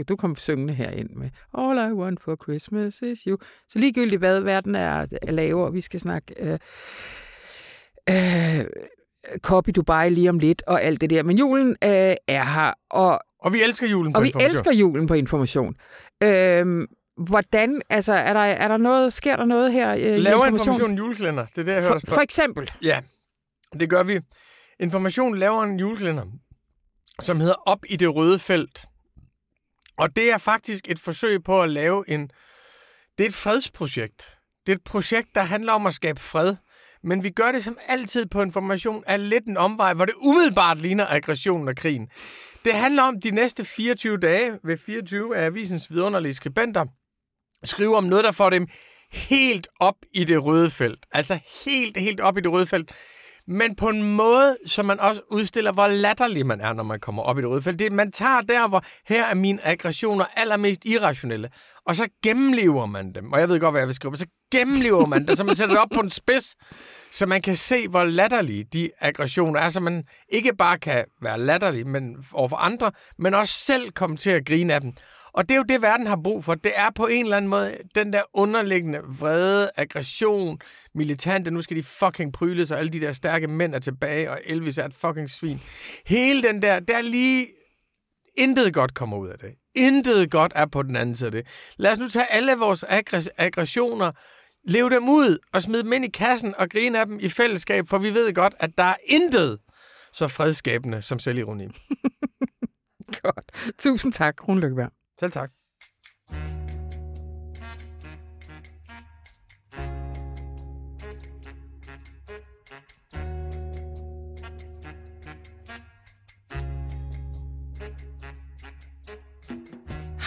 Du 0.07 0.15
kom 0.15 0.35
syngende 0.35 0.93
ind 0.97 1.09
med 1.09 1.29
All 1.57 1.91
I 1.91 1.93
want 1.93 2.23
for 2.23 2.37
Christmas 2.43 3.01
is 3.01 3.19
you. 3.27 3.37
Så 3.69 3.79
ligegyldigt 3.79 4.19
hvad 4.19 4.39
verden 4.39 4.75
er, 4.75 5.05
er 5.21 5.31
lavere, 5.31 5.73
vi 5.73 5.81
skal 5.81 5.99
snakke 5.99 6.33
øh, 6.39 6.59
øh, 8.09 8.65
Copy 9.37 9.69
Dubai 9.75 10.09
lige 10.09 10.29
om 10.29 10.39
lidt 10.39 10.63
og 10.67 10.83
alt 10.83 11.01
det 11.01 11.09
der. 11.09 11.23
Men 11.23 11.37
julen 11.37 11.69
øh, 11.69 12.15
er 12.27 12.45
her. 12.45 12.73
Og, 12.89 13.19
og 13.39 13.53
vi 13.53 13.57
elsker 13.67 13.87
julen 13.87 14.13
på 14.13 14.19
og 14.19 14.25
information. 14.25 14.45
Og 14.45 14.51
vi 14.51 14.55
elsker 14.55 14.71
julen 14.71 15.07
på 15.07 15.13
information. 15.13 15.75
Øh, 16.23 16.87
Hvordan, 17.27 17.81
altså, 17.89 18.13
er 18.13 18.33
der, 18.33 18.39
er 18.39 18.67
der 18.67 18.77
noget, 18.77 19.13
sker 19.13 19.35
der 19.35 19.45
noget 19.45 19.73
her 19.73 19.95
øh, 19.95 19.99
Laver 19.99 20.45
information? 20.45 20.51
information 20.51 20.97
juleklænder, 20.97 21.45
det 21.45 21.57
er 21.57 21.63
det, 21.63 21.71
jeg 21.71 21.81
hører. 21.81 21.99
For, 21.99 22.13
for 22.13 22.21
eksempel? 22.21 22.71
Ja, 22.83 22.99
det 23.73 23.89
gør 23.89 24.03
vi. 24.03 24.19
Information 24.79 25.37
laver 25.37 25.63
en 25.63 25.79
juleklænder, 25.79 26.25
som 27.21 27.39
hedder 27.39 27.55
Op 27.65 27.79
i 27.89 27.95
det 27.95 28.15
røde 28.15 28.39
felt. 28.39 28.85
Og 29.97 30.15
det 30.15 30.31
er 30.31 30.37
faktisk 30.37 30.91
et 30.91 30.99
forsøg 30.99 31.43
på 31.43 31.61
at 31.61 31.69
lave 31.69 32.09
en... 32.09 32.31
Det 33.17 33.23
er 33.23 33.27
et 33.27 33.35
fredsprojekt. 33.35 34.37
Det 34.65 34.71
er 34.71 34.75
et 34.75 34.83
projekt, 34.83 35.35
der 35.35 35.41
handler 35.41 35.73
om 35.73 35.85
at 35.85 35.93
skabe 35.93 36.19
fred. 36.19 36.55
Men 37.03 37.23
vi 37.23 37.29
gør 37.29 37.51
det 37.51 37.63
som 37.63 37.77
altid 37.87 38.25
på 38.25 38.41
information 38.41 39.03
af 39.07 39.29
lidt 39.29 39.45
en 39.45 39.57
omvej, 39.57 39.93
hvor 39.93 40.05
det 40.05 40.15
umiddelbart 40.17 40.77
ligner 40.77 41.05
aggressionen 41.09 41.67
og 41.67 41.75
krigen. 41.75 42.09
Det 42.65 42.73
handler 42.73 43.03
om 43.03 43.21
de 43.21 43.31
næste 43.31 43.65
24 43.65 44.17
dage 44.17 44.59
ved 44.63 44.77
24 44.77 45.37
af 45.37 45.45
avisens 45.45 45.91
vidunderlige 45.91 46.33
skribenter, 46.33 46.85
skrive 47.63 47.97
om 47.97 48.03
noget, 48.03 48.23
der 48.23 48.31
får 48.31 48.49
dem 48.49 48.67
helt 49.11 49.67
op 49.79 49.95
i 50.13 50.23
det 50.23 50.43
røde 50.43 50.71
felt. 50.71 51.05
Altså 51.11 51.39
helt, 51.65 51.97
helt 51.97 52.19
op 52.19 52.37
i 52.37 52.41
det 52.41 52.51
røde 52.51 52.65
felt. 52.65 52.91
Men 53.51 53.75
på 53.75 53.89
en 53.89 54.15
måde, 54.15 54.57
som 54.65 54.85
man 54.85 54.99
også 54.99 55.21
udstiller, 55.31 55.71
hvor 55.71 55.87
latterlig 55.87 56.45
man 56.45 56.61
er, 56.61 56.73
når 56.73 56.83
man 56.83 56.99
kommer 56.99 57.23
op 57.23 57.37
i 57.37 57.41
det 57.41 57.49
røde 57.49 57.61
felt. 57.61 57.79
Det, 57.79 57.91
man 57.91 58.11
tager 58.11 58.41
der, 58.41 58.67
hvor 58.67 58.83
her 59.07 59.25
er 59.25 59.33
mine 59.33 59.67
aggressioner 59.67 60.25
allermest 60.35 60.85
irrationelle, 60.85 61.49
og 61.85 61.95
så 61.95 62.07
gennemlever 62.23 62.85
man 62.85 63.13
dem. 63.13 63.31
Og 63.31 63.39
jeg 63.39 63.49
ved 63.49 63.59
godt, 63.59 63.73
hvad 63.73 63.81
jeg 63.81 63.87
vil 63.87 63.95
skrive, 63.95 64.11
men 64.11 64.17
så 64.17 64.27
gennemlever 64.51 65.05
man 65.05 65.27
dem, 65.27 65.35
så 65.35 65.43
man 65.43 65.55
sætter 65.55 65.75
det 65.75 65.81
op 65.81 65.89
på 65.93 65.99
en 65.99 66.09
spids, 66.09 66.55
så 67.11 67.25
man 67.25 67.41
kan 67.41 67.55
se, 67.55 67.87
hvor 67.87 68.03
latterlige 68.03 68.63
de 68.63 68.89
aggressioner 68.99 69.59
er, 69.59 69.69
så 69.69 69.79
man 69.79 70.03
ikke 70.29 70.55
bare 70.55 70.77
kan 70.77 71.05
være 71.21 71.39
latterlig 71.39 71.87
men 71.87 72.25
overfor 72.33 72.57
andre, 72.57 72.91
men 73.19 73.33
også 73.33 73.53
selv 73.53 73.91
komme 73.91 74.17
til 74.17 74.29
at 74.29 74.45
grine 74.45 74.73
af 74.73 74.81
dem. 74.81 74.93
Og 75.33 75.49
det 75.49 75.55
er 75.55 75.57
jo 75.57 75.63
det, 75.63 75.81
verden 75.81 76.07
har 76.07 76.19
brug 76.23 76.43
for. 76.43 76.55
Det 76.55 76.71
er 76.75 76.89
på 76.89 77.07
en 77.07 77.25
eller 77.25 77.37
anden 77.37 77.49
måde 77.49 77.77
den 77.95 78.13
der 78.13 78.23
underliggende 78.33 78.99
vrede, 79.19 79.69
aggression, 79.75 80.59
militante, 80.95 81.51
nu 81.51 81.61
skal 81.61 81.77
de 81.77 81.83
fucking 81.83 82.33
pryle 82.33 82.65
sig, 82.65 82.77
alle 82.77 82.89
de 82.89 83.01
der 83.01 83.11
stærke 83.11 83.47
mænd 83.47 83.75
er 83.75 83.79
tilbage, 83.79 84.31
og 84.31 84.39
Elvis 84.45 84.77
er 84.77 84.85
et 84.85 84.93
fucking 84.93 85.29
svin. 85.29 85.61
Hele 86.05 86.43
den 86.43 86.61
der, 86.61 86.79
der 86.79 87.01
lige 87.01 87.47
intet 88.37 88.73
godt 88.73 88.93
kommer 88.93 89.17
ud 89.17 89.27
af 89.29 89.39
det. 89.39 89.49
Intet 89.75 90.31
godt 90.31 90.51
er 90.55 90.65
på 90.65 90.83
den 90.83 90.95
anden 90.95 91.15
side 91.15 91.27
af 91.27 91.31
det. 91.31 91.47
Lad 91.77 91.91
os 91.91 91.97
nu 91.99 92.07
tage 92.07 92.31
alle 92.31 92.53
vores 92.55 92.83
aggress- 92.83 93.29
aggressioner, 93.37 94.11
leve 94.67 94.89
dem 94.89 95.09
ud 95.09 95.37
og 95.53 95.61
smide 95.61 95.83
dem 95.83 95.93
ind 95.93 96.05
i 96.05 96.09
kassen 96.09 96.55
og 96.57 96.69
grine 96.69 96.99
af 96.99 97.05
dem 97.05 97.19
i 97.19 97.29
fællesskab, 97.29 97.87
for 97.87 97.97
vi 97.97 98.13
ved 98.13 98.33
godt, 98.33 98.53
at 98.59 98.69
der 98.77 98.83
er 98.83 98.95
intet 99.05 99.57
så 100.13 100.27
fredskabende 100.27 101.01
som 101.01 101.19
selvironi. 101.19 101.67
godt. 103.21 103.73
Tusind 103.79 104.13
tak, 104.13 104.47
Rune 104.47 104.61
Lykkeberg. 104.61 104.98
Selv 105.19 105.31
tak. 105.31 105.51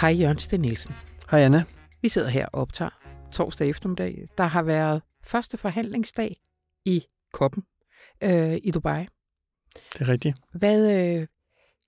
Hej 0.00 0.10
Jørgen 0.20 0.38
Sten 0.38 0.60
Nielsen. 0.60 0.94
Hej 1.30 1.40
Anna. 1.40 1.64
Vi 2.02 2.08
sidder 2.08 2.28
her 2.28 2.46
og 2.46 2.60
optager 2.60 2.90
torsdag 3.32 3.68
eftermiddag. 3.68 4.28
Der 4.38 4.44
har 4.44 4.62
været 4.62 5.02
første 5.24 5.56
forhandlingsdag 5.56 6.36
i 6.84 7.04
Koppen 7.32 7.62
øh, 8.22 8.58
i 8.62 8.70
Dubai. 8.70 9.06
Det 9.92 10.00
er 10.00 10.08
rigtigt. 10.08 10.38
Hvad, 10.52 11.18
øh, 11.20 11.26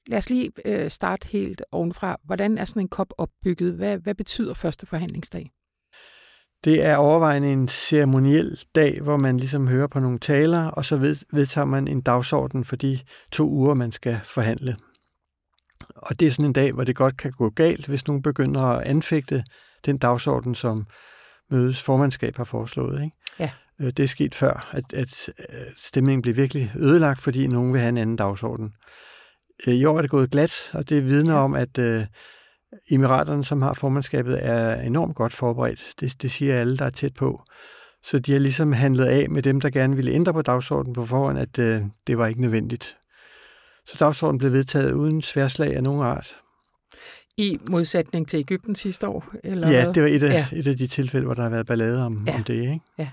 Lad 0.07 0.19
os 0.19 0.31
lige 0.31 0.53
øh, 0.65 0.91
starte 0.91 1.29
helt 1.29 1.63
ovenfra. 1.73 2.17
Hvordan 2.25 2.59
er 2.59 2.65
sådan 2.65 2.83
en 2.83 2.89
kop 2.89 3.13
opbygget? 3.19 3.75
Hvad, 3.75 3.99
hvad 3.99 4.15
betyder 4.15 4.55
første 4.55 4.87
forhandlingsdag? 4.87 5.51
Det 6.65 6.85
er 6.85 6.97
overvejende 6.97 7.53
en 7.53 7.69
ceremoniel 7.69 8.61
dag, 8.75 9.01
hvor 9.03 9.17
man 9.17 9.37
ligesom 9.37 9.69
hører 9.69 9.87
på 9.87 10.01
nogle 10.01 10.19
taler, 10.19 10.67
og 10.67 10.85
så 10.85 10.97
ved, 10.97 11.17
vedtager 11.33 11.65
man 11.65 11.89
en 11.89 12.01
dagsorden 12.01 12.65
for 12.65 12.77
de 12.77 12.99
to 13.33 13.49
uger, 13.49 13.75
man 13.75 13.93
skal 13.93 14.21
forhandle. 14.25 14.77
Og 15.97 16.21
det 16.21 16.27
er 16.27 16.31
sådan 16.31 16.45
en 16.45 16.53
dag, 16.53 16.73
hvor 16.73 16.85
det 16.85 16.97
godt 16.97 17.17
kan 17.17 17.33
gå 17.33 17.51
galt, 17.51 17.87
hvis 17.87 18.07
nogen 18.07 18.23
begynder 18.23 18.63
at 18.63 18.87
anfægte 18.87 19.45
den 19.87 19.99
dagsorden, 19.99 20.55
som 20.55 20.87
mødes 21.51 21.83
formandskab 21.83 22.37
har 22.37 22.45
foreslået. 22.45 23.03
Ikke? 23.03 23.17
Ja. 23.39 23.51
Øh, 23.81 23.87
det 23.87 24.01
er 24.03 24.07
sket 24.07 24.35
før, 24.35 24.71
at, 24.73 24.93
at 24.93 25.31
stemningen 25.79 26.23
bliver 26.23 26.35
virkelig 26.35 26.73
ødelagt, 26.77 27.21
fordi 27.21 27.47
nogen 27.47 27.73
vil 27.73 27.81
have 27.81 27.89
en 27.89 27.99
anden 27.99 28.17
dagsorden. 28.17 28.73
Øh, 29.67 29.75
I 29.75 29.85
år 29.85 29.97
er 29.97 30.03
det 30.03 30.11
gået 30.11 30.31
glat, 30.31 30.71
og 30.73 30.89
det 30.89 31.05
vidner 31.05 31.35
om, 31.35 31.55
at 31.55 31.79
øh, 31.79 32.05
Emiraterne, 32.91 33.45
som 33.45 33.63
har 33.63 33.75
formandskabet, 33.75 34.39
er 34.43 34.81
enormt 34.81 35.17
godt 35.17 35.33
forberedt. 35.33 35.95
Det, 36.01 36.23
det 36.23 36.31
siger 36.31 36.57
alle, 36.57 36.77
der 36.77 36.85
er 36.85 36.91
tæt 36.91 37.15
på. 37.15 37.43
Så 38.03 38.19
de 38.19 38.33
har 38.33 38.39
ligesom 38.39 38.73
handlet 38.73 39.05
af 39.05 39.31
med 39.31 39.43
dem, 39.43 39.61
der 39.61 39.71
gerne 39.71 39.97
ville 39.97 40.13
ændre 40.13 40.33
på 40.33 40.43
dagsordenen 40.43 40.95
på 40.95 41.05
forhånd, 41.05 41.39
at 41.39 41.59
øh, 41.59 41.83
det 42.07 42.19
var 42.19 42.27
ikke 42.27 42.41
nødvendigt. 42.41 42.97
Så 43.87 43.97
dagsordenen 44.01 44.39
blev 44.39 44.53
vedtaget 44.53 44.93
uden 44.93 45.23
sværslag 45.23 45.77
af 45.77 45.83
nogen 45.83 46.03
art. 46.03 46.37
I 47.37 47.59
modsætning 47.71 48.29
til 48.29 48.39
Ægypten 48.39 48.75
sidste 48.75 49.09
år? 49.09 49.35
Eller 49.45 49.71
ja, 49.71 49.93
det 49.93 50.03
var 50.03 50.09
et 50.09 50.23
af, 50.23 50.33
ja. 50.33 50.47
et 50.59 50.67
af 50.67 50.77
de 50.77 50.87
tilfælde, 50.87 51.25
hvor 51.27 51.35
der 51.35 51.43
har 51.43 51.51
været 51.51 51.67
ballade 51.67 52.07
om, 52.07 52.25
ja. 52.27 52.35
om 52.35 52.45
det. 52.45 52.55
Ikke? 52.55 52.81
Ja. 52.99 53.09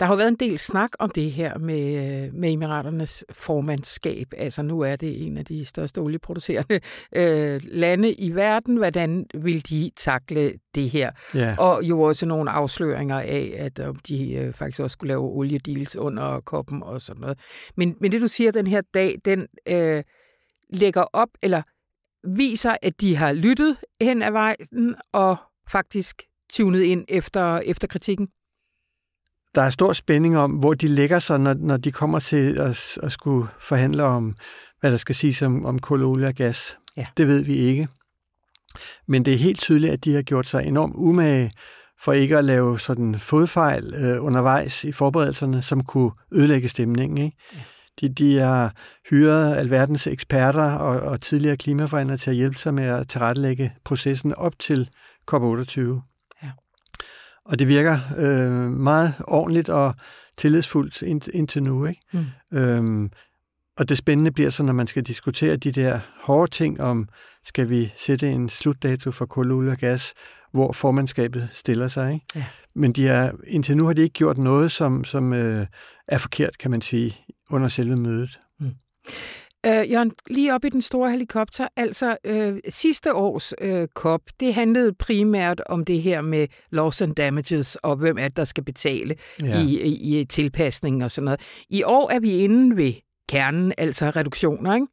Der 0.00 0.06
har 0.06 0.12
jo 0.12 0.16
været 0.16 0.28
en 0.28 0.36
del 0.36 0.58
snak 0.58 0.90
om 0.98 1.10
det 1.10 1.32
her 1.32 1.58
med, 1.58 2.32
med 2.32 2.52
Emiraternes 2.52 3.24
formandskab. 3.32 4.26
Altså 4.36 4.62
nu 4.62 4.80
er 4.80 4.96
det 4.96 5.26
en 5.26 5.38
af 5.38 5.44
de 5.44 5.64
største 5.64 5.98
olieproducerende 5.98 6.80
øh, 7.16 7.60
lande 7.64 8.12
i 8.12 8.34
verden. 8.34 8.76
Hvordan 8.76 9.26
vil 9.34 9.68
de 9.70 9.90
takle 9.96 10.52
det 10.74 10.90
her? 10.90 11.10
Ja. 11.34 11.54
Og 11.58 11.82
jo 11.84 12.00
også 12.00 12.26
nogle 12.26 12.50
afsløringer 12.50 13.20
af, 13.20 13.54
at 13.56 13.78
øh, 13.78 13.94
de 14.08 14.32
øh, 14.32 14.52
faktisk 14.52 14.80
også 14.80 14.92
skulle 14.92 15.08
lave 15.08 15.22
oliedeals 15.22 15.96
under 15.96 16.40
koppen 16.40 16.82
og 16.82 17.00
sådan 17.00 17.20
noget. 17.20 17.38
Men, 17.76 17.96
men 18.00 18.12
det 18.12 18.20
du 18.20 18.28
siger 18.28 18.52
den 18.52 18.66
her 18.66 18.82
dag, 18.94 19.16
den 19.24 19.46
øh, 19.68 20.02
lægger 20.70 21.02
op, 21.02 21.28
eller 21.42 21.62
viser, 22.24 22.76
at 22.82 23.00
de 23.00 23.16
har 23.16 23.32
lyttet 23.32 23.76
hen 24.00 24.22
ad 24.22 24.32
vejen 24.32 24.96
og 25.12 25.36
faktisk 25.68 26.22
tunet 26.50 26.82
ind 26.82 27.04
efter, 27.08 27.58
efter 27.58 27.88
kritikken? 27.88 28.28
Der 29.54 29.62
er 29.62 29.70
stor 29.70 29.92
spænding 29.92 30.38
om, 30.38 30.50
hvor 30.50 30.74
de 30.74 30.88
lægger 30.88 31.18
sig, 31.18 31.40
når, 31.40 31.54
når 31.54 31.76
de 31.76 31.92
kommer 31.92 32.18
til 32.18 32.58
at, 32.58 32.98
at 33.02 33.12
skulle 33.12 33.48
forhandle 33.60 34.02
om, 34.02 34.34
hvad 34.80 34.90
der 34.90 34.96
skal 34.96 35.14
siges 35.14 35.42
om, 35.42 35.64
om 35.64 35.78
kul, 35.78 36.02
olie 36.02 36.26
og 36.26 36.34
gas. 36.34 36.78
Ja. 36.96 37.06
Det 37.16 37.26
ved 37.26 37.44
vi 37.44 37.54
ikke. 37.54 37.88
Men 39.08 39.24
det 39.24 39.34
er 39.34 39.38
helt 39.38 39.60
tydeligt, 39.60 39.92
at 39.92 40.04
de 40.04 40.14
har 40.14 40.22
gjort 40.22 40.46
sig 40.46 40.66
enormt 40.66 40.94
umage 40.96 41.50
for 42.00 42.12
ikke 42.12 42.38
at 42.38 42.44
lave 42.44 42.80
sådan 42.80 43.14
fodfejl 43.18 43.94
øh, 43.94 44.24
undervejs 44.24 44.84
i 44.84 44.92
forberedelserne, 44.92 45.62
som 45.62 45.82
kunne 45.82 46.10
ødelægge 46.32 46.68
stemningen. 46.68 47.18
Ikke? 47.18 47.36
Ja. 47.52 47.58
De, 48.00 48.08
de 48.08 48.38
har 48.38 48.74
hyret 49.10 49.56
alverdens 49.56 50.06
eksperter 50.06 50.72
og, 50.72 51.00
og 51.00 51.20
tidligere 51.20 51.56
klimaforhandlere 51.56 52.18
til 52.18 52.30
at 52.30 52.36
hjælpe 52.36 52.58
sig 52.58 52.74
med 52.74 52.84
at 52.84 53.08
tilrettelægge 53.08 53.72
processen 53.84 54.34
op 54.34 54.58
til 54.58 54.90
COP28. 55.30 56.09
Og 57.44 57.58
det 57.58 57.68
virker 57.68 57.98
øh, 58.18 58.70
meget 58.70 59.14
ordentligt 59.28 59.68
og 59.68 59.94
tillidsfuldt 60.36 61.02
ind, 61.02 61.28
indtil 61.34 61.62
nu. 61.62 61.86
Ikke? 61.86 62.00
Mm. 62.12 62.58
Øhm, 62.58 63.10
og 63.78 63.88
det 63.88 63.98
spændende 63.98 64.30
bliver 64.30 64.50
så, 64.50 64.62
når 64.62 64.72
man 64.72 64.86
skal 64.86 65.02
diskutere 65.02 65.56
de 65.56 65.72
der 65.72 66.00
hårde 66.20 66.50
ting 66.50 66.80
om, 66.80 67.08
skal 67.44 67.70
vi 67.70 67.92
sætte 67.96 68.30
en 68.30 68.48
slutdato 68.48 69.10
for 69.10 69.26
kul, 69.26 69.52
olie 69.52 69.70
og 69.70 69.76
gas, 69.76 70.14
hvor 70.52 70.72
formandskabet 70.72 71.48
stiller 71.52 71.88
sig. 71.88 72.14
Ikke? 72.14 72.26
Ja. 72.34 72.44
Men 72.74 72.92
de 72.92 73.08
er, 73.08 73.32
indtil 73.46 73.76
nu 73.76 73.86
har 73.86 73.92
de 73.92 74.02
ikke 74.02 74.12
gjort 74.12 74.38
noget, 74.38 74.70
som, 74.70 75.04
som 75.04 75.32
øh, 75.32 75.66
er 76.08 76.18
forkert, 76.18 76.58
kan 76.58 76.70
man 76.70 76.80
sige, 76.80 77.16
under 77.50 77.68
selve 77.68 77.96
mødet. 77.96 78.40
Mm. 78.60 78.74
Øh, 79.66 79.92
Jørgen, 79.92 80.12
lige 80.30 80.54
op 80.54 80.64
i 80.64 80.68
den 80.68 80.82
store 80.82 81.10
helikopter, 81.10 81.68
altså 81.76 82.16
øh, 82.24 82.58
sidste 82.68 83.14
års 83.14 83.52
øh, 83.60 83.88
COP, 83.94 84.20
det 84.40 84.54
handlede 84.54 84.92
primært 84.92 85.60
om 85.66 85.84
det 85.84 86.02
her 86.02 86.20
med 86.20 86.46
loss 86.70 87.02
and 87.02 87.14
damages, 87.14 87.76
og 87.76 87.96
hvem 87.96 88.18
er 88.18 88.28
det, 88.28 88.36
der 88.36 88.44
skal 88.44 88.64
betale 88.64 89.14
ja. 89.42 89.62
i, 89.62 89.80
i, 89.82 90.20
i 90.20 90.24
tilpasning 90.24 91.04
og 91.04 91.10
sådan 91.10 91.24
noget. 91.24 91.40
I 91.70 91.82
år 91.82 92.10
er 92.10 92.20
vi 92.20 92.36
inde 92.36 92.76
ved 92.76 92.92
kernen, 93.28 93.72
altså 93.78 94.10
reduktioner, 94.10 94.74
ikke? 94.74 94.86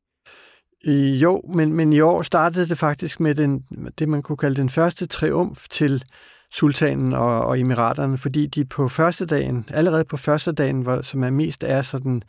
Jo, 1.20 1.42
men, 1.54 1.74
men 1.74 1.94
i 1.94 2.00
år 2.00 2.22
startede 2.22 2.70
det 2.70 2.78
faktisk 2.78 3.20
med 3.20 3.36
den, 3.36 3.64
det, 4.00 4.10
man 4.10 4.22
kunne 4.22 4.38
kalde 4.38 4.56
den 4.56 4.70
første 4.70 5.06
triumf 5.06 5.68
til 5.70 6.04
sultanen 6.52 7.14
og, 7.14 7.42
og 7.42 7.60
emiraterne, 7.60 8.18
fordi 8.18 8.48
de 8.48 8.66
på 8.66 8.88
første 8.88 9.26
dagen, 9.26 9.66
allerede 9.70 10.06
på 10.06 10.18
første 10.18 10.52
dagen, 10.52 10.82
hvor, 10.82 11.02
som 11.02 11.24
er 11.24 11.30
mest 11.30 11.64
er 11.64 11.82
sådan 11.82 12.22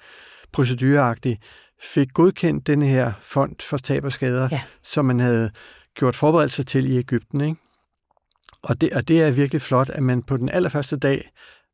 procedureagtig, 0.52 1.38
fik 1.82 2.12
godkendt 2.14 2.66
denne 2.66 2.86
her 2.86 3.12
fond 3.20 3.56
for 3.62 3.76
tab 3.76 4.04
og 4.04 4.12
skader, 4.12 4.48
ja. 4.52 4.60
som 4.82 5.04
man 5.04 5.20
havde 5.20 5.50
gjort 5.94 6.16
forberedelser 6.16 6.64
til 6.64 6.90
i 6.92 6.98
Ægypten. 6.98 7.40
Ikke? 7.40 7.56
Og, 8.62 8.80
det, 8.80 8.92
og 8.92 9.08
det 9.08 9.22
er 9.22 9.30
virkelig 9.30 9.62
flot, 9.62 9.90
at 9.90 10.02
man 10.02 10.22
på 10.22 10.36
den 10.36 10.48
allerførste 10.48 10.96
dag 10.96 11.30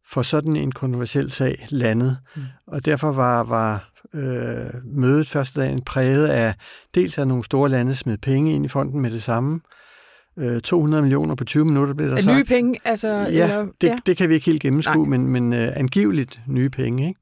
får 0.07 0.23
sådan 0.23 0.57
en 0.57 0.73
kontroversiel 0.73 1.31
sag 1.31 1.67
landet. 1.71 2.19
Mm. 2.37 2.43
Og 2.67 2.85
derfor 2.85 3.13
var, 3.13 3.43
var 3.43 3.91
øh, 4.15 4.71
mødet 4.85 5.29
første 5.29 5.61
dagen 5.61 5.83
præget 5.85 6.29
af 6.29 6.55
dels 6.95 7.19
af 7.19 7.29
nogle 7.29 7.45
store 7.45 7.69
lande 7.71 7.95
smed 7.95 8.19
penge 8.19 8.55
ind 8.55 8.65
i 8.65 8.69
fonden 8.69 9.01
med 9.01 9.11
det 9.11 9.23
samme. 9.23 9.61
Øh, 10.39 10.61
200 10.61 11.03
millioner 11.03 11.35
på 11.35 11.45
20 11.45 11.65
minutter 11.65 11.95
blev 11.95 12.11
der 12.11 12.17
sagt. 12.21 12.37
Nye 12.37 12.45
penge? 12.45 12.79
Altså, 12.85 13.09
ja, 13.09 13.27
eller, 13.27 13.67
det, 13.81 13.89
ja, 13.89 13.99
det 14.07 14.17
kan 14.17 14.29
vi 14.29 14.35
ikke 14.35 14.47
helt 14.47 14.63
gennemskue, 14.63 15.09
Nej. 15.09 15.19
men, 15.19 15.29
men 15.29 15.53
øh, 15.53 15.73
angiveligt 15.77 16.41
nye 16.47 16.71
penge. 16.71 17.09
Ikke? 17.09 17.21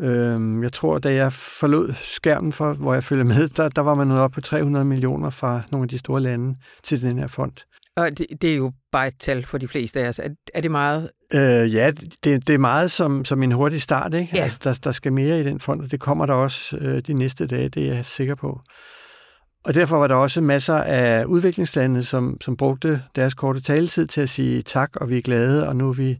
Øh, 0.00 0.62
jeg 0.62 0.72
tror, 0.72 0.98
da 0.98 1.14
jeg 1.14 1.32
forlod 1.32 1.94
skærmen, 1.94 2.52
for, 2.52 2.72
hvor 2.72 2.94
jeg 2.94 3.04
følger 3.04 3.24
med, 3.24 3.48
der, 3.48 3.68
der 3.68 3.82
var 3.82 3.94
man 3.94 4.06
nået 4.06 4.20
op 4.20 4.30
på 4.30 4.40
300 4.40 4.84
millioner 4.84 5.30
fra 5.30 5.60
nogle 5.72 5.84
af 5.84 5.88
de 5.88 5.98
store 5.98 6.20
lande 6.20 6.54
til 6.84 7.02
den 7.02 7.18
her 7.18 7.26
fond. 7.26 7.52
Og 7.96 8.18
det, 8.18 8.26
det 8.42 8.52
er 8.52 8.56
jo 8.56 8.72
bare 8.92 9.08
et 9.08 9.14
tal 9.18 9.46
for 9.46 9.58
de 9.58 9.68
fleste 9.68 10.00
af 10.00 10.08
os. 10.08 10.18
Er, 10.18 10.28
er 10.54 10.60
det 10.60 10.70
meget? 10.70 11.10
Øh, 11.34 11.74
ja, 11.74 11.90
det, 12.24 12.46
det 12.46 12.50
er 12.54 12.58
meget 12.58 12.90
som, 12.90 13.24
som 13.24 13.42
en 13.42 13.52
hurtig 13.52 13.82
start. 13.82 14.14
Ikke? 14.14 14.36
Ja. 14.36 14.42
Altså, 14.42 14.58
der, 14.64 14.78
der 14.84 14.92
skal 14.92 15.12
mere 15.12 15.40
i 15.40 15.44
den 15.44 15.60
fond, 15.60 15.82
og 15.82 15.90
det 15.90 16.00
kommer 16.00 16.26
der 16.26 16.34
også 16.34 16.76
øh, 16.76 17.02
de 17.06 17.14
næste 17.14 17.46
dage, 17.46 17.68
det 17.68 17.88
er 17.88 17.94
jeg 17.94 18.04
sikker 18.04 18.34
på. 18.34 18.60
Og 19.64 19.74
derfor 19.74 19.96
var 19.98 20.06
der 20.06 20.14
også 20.14 20.40
masser 20.40 20.74
af 20.74 21.24
udviklingslande, 21.24 22.04
som, 22.04 22.40
som 22.40 22.56
brugte 22.56 23.02
deres 23.16 23.34
korte 23.34 23.60
taletid 23.60 24.06
til 24.06 24.20
at 24.20 24.28
sige 24.28 24.62
tak, 24.62 24.96
og 24.96 25.10
vi 25.10 25.18
er 25.18 25.22
glade, 25.22 25.68
og 25.68 25.76
nu 25.76 25.88
er 25.88 25.92
vi 25.92 26.18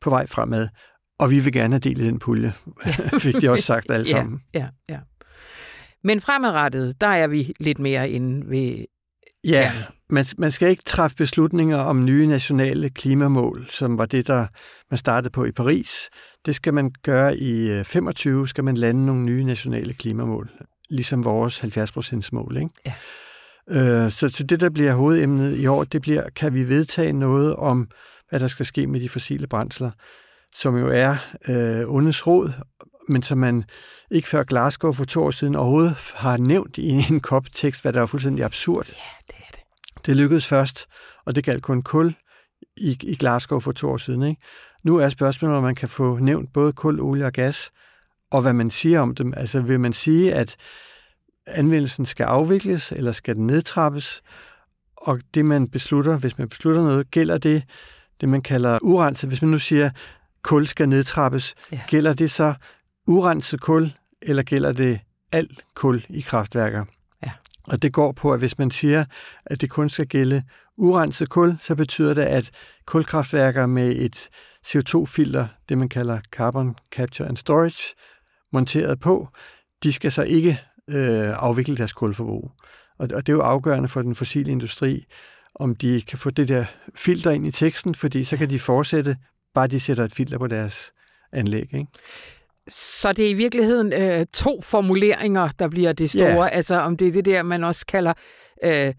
på 0.00 0.10
vej 0.10 0.26
fremad. 0.26 0.68
Og 1.18 1.30
vi 1.30 1.38
vil 1.38 1.52
gerne 1.52 1.74
have 1.74 1.80
del 1.80 2.00
i 2.00 2.06
den 2.06 2.18
pulje, 2.18 2.52
ja. 2.86 3.18
fik 3.18 3.34
de 3.40 3.50
også 3.50 3.64
sagt 3.64 3.90
alle 3.90 4.08
sammen. 4.08 4.42
Ja, 4.54 4.58
ja, 4.58 4.66
ja. 4.88 4.98
Men 6.04 6.20
fremadrettet, 6.20 7.00
der 7.00 7.06
er 7.06 7.26
vi 7.26 7.54
lidt 7.60 7.78
mere 7.78 8.10
inde 8.10 8.50
ved 8.50 8.84
Ja, 9.44 9.72
man, 10.10 10.26
man 10.38 10.52
skal 10.52 10.68
ikke 10.68 10.82
træffe 10.86 11.16
beslutninger 11.16 11.78
om 11.78 12.04
nye 12.04 12.26
nationale 12.26 12.90
klimamål, 12.90 13.66
som 13.70 13.98
var 13.98 14.06
det, 14.06 14.26
der 14.26 14.46
man 14.90 14.98
startede 14.98 15.30
på 15.30 15.44
i 15.44 15.52
Paris. 15.52 16.10
Det 16.46 16.54
skal 16.54 16.74
man 16.74 16.90
gøre 17.02 17.38
i 17.38 17.84
25, 17.84 18.42
øh, 18.42 18.48
skal 18.48 18.64
man 18.64 18.76
lande 18.76 19.06
nogle 19.06 19.22
nye 19.22 19.44
nationale 19.44 19.94
klimamål, 19.94 20.50
ligesom 20.90 21.24
vores 21.24 21.64
70% 21.64 22.28
mål. 22.32 22.56
Ikke? 22.56 22.70
Ja. 22.86 24.04
Øh, 24.04 24.10
så, 24.10 24.28
så 24.28 24.44
det, 24.44 24.60
der 24.60 24.70
bliver 24.70 24.94
hovedemnet 24.94 25.56
i 25.56 25.66
år, 25.66 25.84
det 25.84 26.02
bliver, 26.02 26.30
kan 26.36 26.54
vi 26.54 26.68
vedtage 26.68 27.12
noget 27.12 27.56
om, 27.56 27.88
hvad 28.28 28.40
der 28.40 28.48
skal 28.48 28.66
ske 28.66 28.86
med 28.86 29.00
de 29.00 29.08
fossile 29.08 29.46
brændsler, 29.46 29.90
som 30.58 30.76
jo 30.76 30.88
er 30.88 31.16
øh, 31.48 31.94
ondets 31.94 32.26
råd, 32.26 32.52
men 33.08 33.22
som 33.22 33.38
man 33.38 33.64
ikke 34.10 34.28
før 34.28 34.42
Glasgow 34.42 34.92
for 34.92 35.04
to 35.04 35.22
år 35.22 35.30
siden 35.30 35.54
overhovedet 35.54 36.12
har 36.14 36.36
nævnt 36.36 36.78
i 36.78 36.88
en 36.88 37.20
koptekst, 37.20 37.82
hvad 37.82 37.92
der 37.92 38.02
er 38.02 38.06
fuldstændig 38.06 38.44
absurd. 38.44 38.86
Ja, 38.86 38.92
det 39.26 39.36
er 39.38 39.50
det. 39.52 39.60
Det 40.06 40.16
lykkedes 40.16 40.46
først, 40.46 40.86
og 41.24 41.34
det 41.36 41.44
galt 41.44 41.62
kun 41.62 41.82
kul 41.82 42.14
i, 42.76 42.98
i 43.02 43.16
Glasgow 43.16 43.60
for 43.60 43.72
to 43.72 43.90
år 43.90 43.96
siden. 43.96 44.22
Ikke? 44.22 44.42
Nu 44.84 44.96
er 44.96 45.08
spørgsmålet, 45.08 45.56
om 45.56 45.62
man 45.62 45.74
kan 45.74 45.88
få 45.88 46.18
nævnt 46.18 46.52
både 46.52 46.72
kul, 46.72 47.00
olie 47.00 47.26
og 47.26 47.32
gas, 47.32 47.70
og 48.30 48.42
hvad 48.42 48.52
man 48.52 48.70
siger 48.70 49.00
om 49.00 49.14
dem. 49.14 49.34
Altså 49.36 49.60
vil 49.60 49.80
man 49.80 49.92
sige, 49.92 50.34
at 50.34 50.56
anvendelsen 51.46 52.06
skal 52.06 52.24
afvikles, 52.24 52.92
eller 52.92 53.12
skal 53.12 53.34
den 53.34 53.46
nedtrappes? 53.46 54.22
Og 54.96 55.20
det, 55.34 55.44
man 55.44 55.68
beslutter, 55.68 56.16
hvis 56.18 56.38
man 56.38 56.48
beslutter 56.48 56.82
noget, 56.82 57.10
gælder 57.10 57.38
det, 57.38 57.62
det 58.20 58.28
man 58.28 58.42
kalder 58.42 58.78
urenset. 58.82 59.30
Hvis 59.30 59.42
man 59.42 59.50
nu 59.50 59.58
siger, 59.58 59.90
kul 60.42 60.66
skal 60.66 60.88
nedtrappes, 60.88 61.54
ja. 61.72 61.80
gælder 61.88 62.12
det 62.12 62.30
så 62.30 62.54
urenset 63.06 63.60
kul, 63.60 63.92
eller 64.22 64.42
gælder 64.42 64.72
det 64.72 65.00
alt 65.32 65.64
kul 65.74 66.04
i 66.08 66.20
kraftværker? 66.20 66.84
Ja. 67.24 67.30
Og 67.64 67.82
det 67.82 67.92
går 67.92 68.12
på, 68.12 68.32
at 68.32 68.38
hvis 68.38 68.58
man 68.58 68.70
siger, 68.70 69.04
at 69.46 69.60
det 69.60 69.70
kun 69.70 69.90
skal 69.90 70.06
gælde 70.06 70.42
urenset 70.76 71.28
kul, 71.28 71.56
så 71.60 71.74
betyder 71.74 72.14
det, 72.14 72.22
at 72.22 72.50
kulkraftværker 72.86 73.66
med 73.66 73.96
et 73.96 74.28
CO2-filter, 74.66 75.46
det 75.68 75.78
man 75.78 75.88
kalder 75.88 76.20
Carbon 76.32 76.76
Capture 76.90 77.28
and 77.28 77.36
Storage, 77.36 77.94
monteret 78.52 79.00
på, 79.00 79.28
de 79.82 79.92
skal 79.92 80.12
så 80.12 80.22
ikke 80.22 80.60
øh, 80.90 81.34
afvikle 81.36 81.76
deres 81.76 81.92
kulforbrug. 81.92 82.50
Og, 82.98 83.08
og 83.14 83.26
det 83.26 83.32
er 83.32 83.36
jo 83.36 83.42
afgørende 83.42 83.88
for 83.88 84.02
den 84.02 84.14
fossile 84.14 84.52
industri, 84.52 85.04
om 85.54 85.76
de 85.76 86.02
kan 86.02 86.18
få 86.18 86.30
det 86.30 86.48
der 86.48 86.64
filter 86.94 87.30
ind 87.30 87.48
i 87.48 87.50
teksten, 87.50 87.94
fordi 87.94 88.24
så 88.24 88.36
kan 88.36 88.50
de 88.50 88.58
fortsætte, 88.58 89.16
bare 89.56 89.66
de 89.66 89.80
sætter 89.80 90.04
et 90.04 90.12
filter 90.12 90.38
på 90.38 90.46
deres 90.46 90.92
anlæg. 91.32 91.74
Ikke? 91.74 91.86
Så 92.68 93.12
det 93.12 93.26
er 93.26 93.30
i 93.30 93.34
virkeligheden 93.34 93.92
øh, 93.92 94.26
to 94.32 94.60
formuleringer, 94.62 95.48
der 95.58 95.68
bliver 95.68 95.92
det 95.92 96.10
store. 96.10 96.30
Yeah. 96.30 96.48
Altså 96.52 96.74
om 96.74 96.96
det 96.96 97.08
er 97.08 97.12
det 97.12 97.24
der, 97.24 97.42
man 97.42 97.64
også 97.64 97.86
kalder 97.86 98.12
øh, 98.64 98.94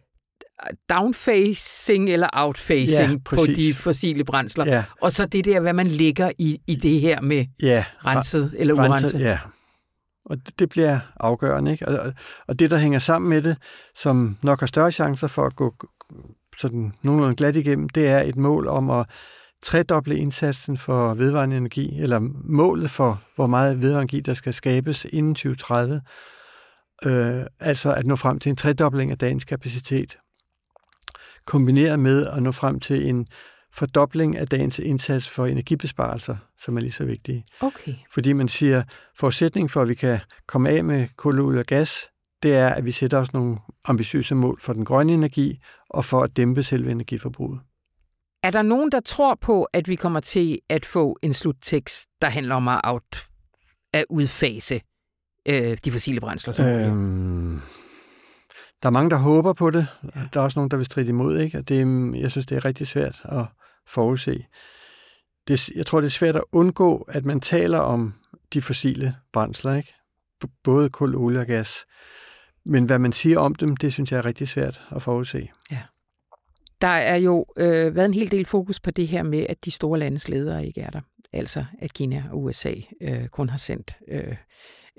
downfacing 0.89 2.09
eller 2.09 2.29
outfacing 2.33 3.11
ja, 3.11 3.17
på 3.25 3.45
de 3.45 3.73
fossile 3.73 4.23
brændsler. 4.23 4.65
Ja. 4.65 4.83
Og 5.01 5.11
så 5.11 5.25
det 5.25 5.45
der, 5.45 5.59
hvad 5.59 5.73
man 5.73 5.87
lægger 5.87 6.31
i, 6.37 6.59
i 6.67 6.75
det 6.75 7.01
her 7.01 7.21
med 7.21 7.45
ja, 7.61 7.85
renset 8.05 8.53
eller 8.57 8.73
urenset. 8.73 9.19
Ja, 9.19 9.39
og 10.25 10.37
det, 10.45 10.59
det 10.59 10.69
bliver 10.69 10.99
afgørende. 11.19 11.71
Ikke? 11.71 11.87
Og, 11.87 12.13
og 12.47 12.59
det, 12.59 12.71
der 12.71 12.77
hænger 12.77 12.99
sammen 12.99 13.29
med 13.29 13.41
det, 13.41 13.57
som 13.95 14.37
nok 14.41 14.59
har 14.59 14.67
større 14.67 14.91
chancer 14.91 15.27
for 15.27 15.45
at 15.45 15.55
gå 15.55 15.73
sådan 16.59 16.93
nogenlunde 17.01 17.35
glat 17.35 17.55
igennem, 17.55 17.89
det 17.89 18.07
er 18.07 18.19
et 18.21 18.35
mål 18.35 18.67
om 18.67 18.89
at 18.89 19.05
tredoble 19.61 20.17
indsatsen 20.17 20.77
for 20.77 21.13
vedvarende 21.13 21.57
energi, 21.57 21.99
eller 21.99 22.19
målet 22.43 22.89
for, 22.89 23.21
hvor 23.35 23.47
meget 23.47 23.81
vedvarende 23.81 23.97
energi, 23.97 24.19
der 24.19 24.33
skal 24.33 24.53
skabes 24.53 25.05
inden 25.05 25.35
2030. 25.35 26.01
Øh, 27.05 27.45
altså 27.59 27.93
at 27.93 28.05
nå 28.05 28.15
frem 28.15 28.39
til 28.39 28.49
en 28.49 28.55
tredobling 28.55 29.11
af 29.11 29.17
dagens 29.17 29.45
kapacitet, 29.45 30.17
kombineret 31.45 31.99
med 31.99 32.27
at 32.27 32.43
nå 32.43 32.51
frem 32.51 32.79
til 32.79 33.09
en 33.09 33.27
fordobling 33.73 34.37
af 34.37 34.47
dagens 34.47 34.79
indsats 34.79 35.29
for 35.29 35.45
energibesparelser, 35.45 36.35
som 36.59 36.77
er 36.77 36.81
lige 36.81 36.91
så 36.91 37.05
vigtige. 37.05 37.45
Okay. 37.59 37.93
Fordi 38.13 38.33
man 38.33 38.47
siger, 38.47 38.83
forudsætningen 39.19 39.69
for, 39.69 39.81
at 39.81 39.89
vi 39.89 39.95
kan 39.95 40.19
komme 40.47 40.69
af 40.69 40.83
med 40.83 41.07
kul, 41.15 41.57
og 41.57 41.65
gas, 41.65 42.09
det 42.43 42.55
er, 42.55 42.69
at 42.69 42.85
vi 42.85 42.91
sætter 42.91 43.17
os 43.17 43.33
nogle 43.33 43.57
ambitiøse 43.85 44.35
mål 44.35 44.61
for 44.61 44.73
den 44.73 44.85
grønne 44.85 45.13
energi 45.13 45.59
og 45.89 46.05
for 46.05 46.23
at 46.23 46.37
dæmpe 46.37 46.63
selve 46.63 46.91
energiforbruget. 46.91 47.59
Er 48.47 48.51
der 48.51 48.61
nogen, 48.61 48.91
der 48.91 48.99
tror 48.99 49.35
på, 49.35 49.63
at 49.63 49.87
vi 49.87 49.95
kommer 49.95 50.19
til 50.19 50.59
at 50.69 50.85
få 50.85 51.17
en 51.21 51.33
sluttekst, 51.33 52.07
der 52.21 52.29
handler 52.29 52.55
om 52.55 52.67
at, 52.67 52.81
out, 52.83 53.27
at 53.93 54.05
udfase 54.09 54.81
øh, 55.45 55.77
de 55.85 55.91
fossile 55.91 56.19
brændsler? 56.19 56.53
Som 56.53 56.65
øhm, 56.65 57.61
der 58.83 58.89
er 58.89 58.91
mange, 58.91 59.09
der 59.09 59.15
håber 59.17 59.53
på 59.53 59.69
det. 59.69 59.87
Ja. 60.15 60.21
Der 60.33 60.39
er 60.39 60.43
også 60.43 60.59
nogen, 60.59 60.71
der 60.71 60.77
vil 60.77 60.85
stride 60.85 61.07
imod. 61.07 61.39
Ikke? 61.39 61.57
Og 61.57 61.69
det, 61.69 61.77
jeg 62.21 62.31
synes, 62.31 62.45
det 62.45 62.55
er 62.55 62.65
rigtig 62.65 62.87
svært 62.87 63.21
at 63.23 63.45
forudse. 63.87 64.45
Det, 65.47 65.69
jeg 65.69 65.85
tror, 65.85 66.01
det 66.01 66.07
er 66.07 66.11
svært 66.11 66.35
at 66.35 66.43
undgå, 66.51 67.07
at 67.09 67.25
man 67.25 67.39
taler 67.39 67.79
om 67.79 68.13
de 68.53 68.61
fossile 68.61 69.15
brændsler. 69.33 69.75
Ikke? 69.75 69.93
Både 70.63 70.89
kul, 70.89 71.15
olie 71.15 71.39
og 71.39 71.45
gas. 71.45 71.85
Men 72.65 72.85
hvad 72.85 72.99
man 72.99 73.13
siger 73.13 73.39
om 73.39 73.55
dem, 73.55 73.77
det 73.77 73.93
synes 73.93 74.11
jeg 74.11 74.17
er 74.17 74.25
rigtig 74.25 74.47
svært 74.47 74.83
at 74.91 75.01
forudse. 75.01 75.49
Ja. 75.71 75.81
Der 76.81 76.87
er 76.87 77.15
jo 77.15 77.45
øh, 77.57 77.95
været 77.95 78.05
en 78.05 78.13
hel 78.13 78.31
del 78.31 78.45
fokus 78.45 78.79
på 78.79 78.91
det 78.91 79.07
her 79.07 79.23
med, 79.23 79.45
at 79.49 79.65
de 79.65 79.71
store 79.71 79.99
landes 79.99 80.29
ledere 80.29 80.67
ikke 80.67 80.81
er 80.81 80.89
der. 80.89 81.01
Altså, 81.33 81.65
at 81.81 81.93
Kina 81.93 82.23
og 82.31 82.43
USA 82.43 82.73
øh, 83.01 83.27
kun 83.27 83.49
har 83.49 83.57
sendt 83.57 83.97
øh, 84.07 84.35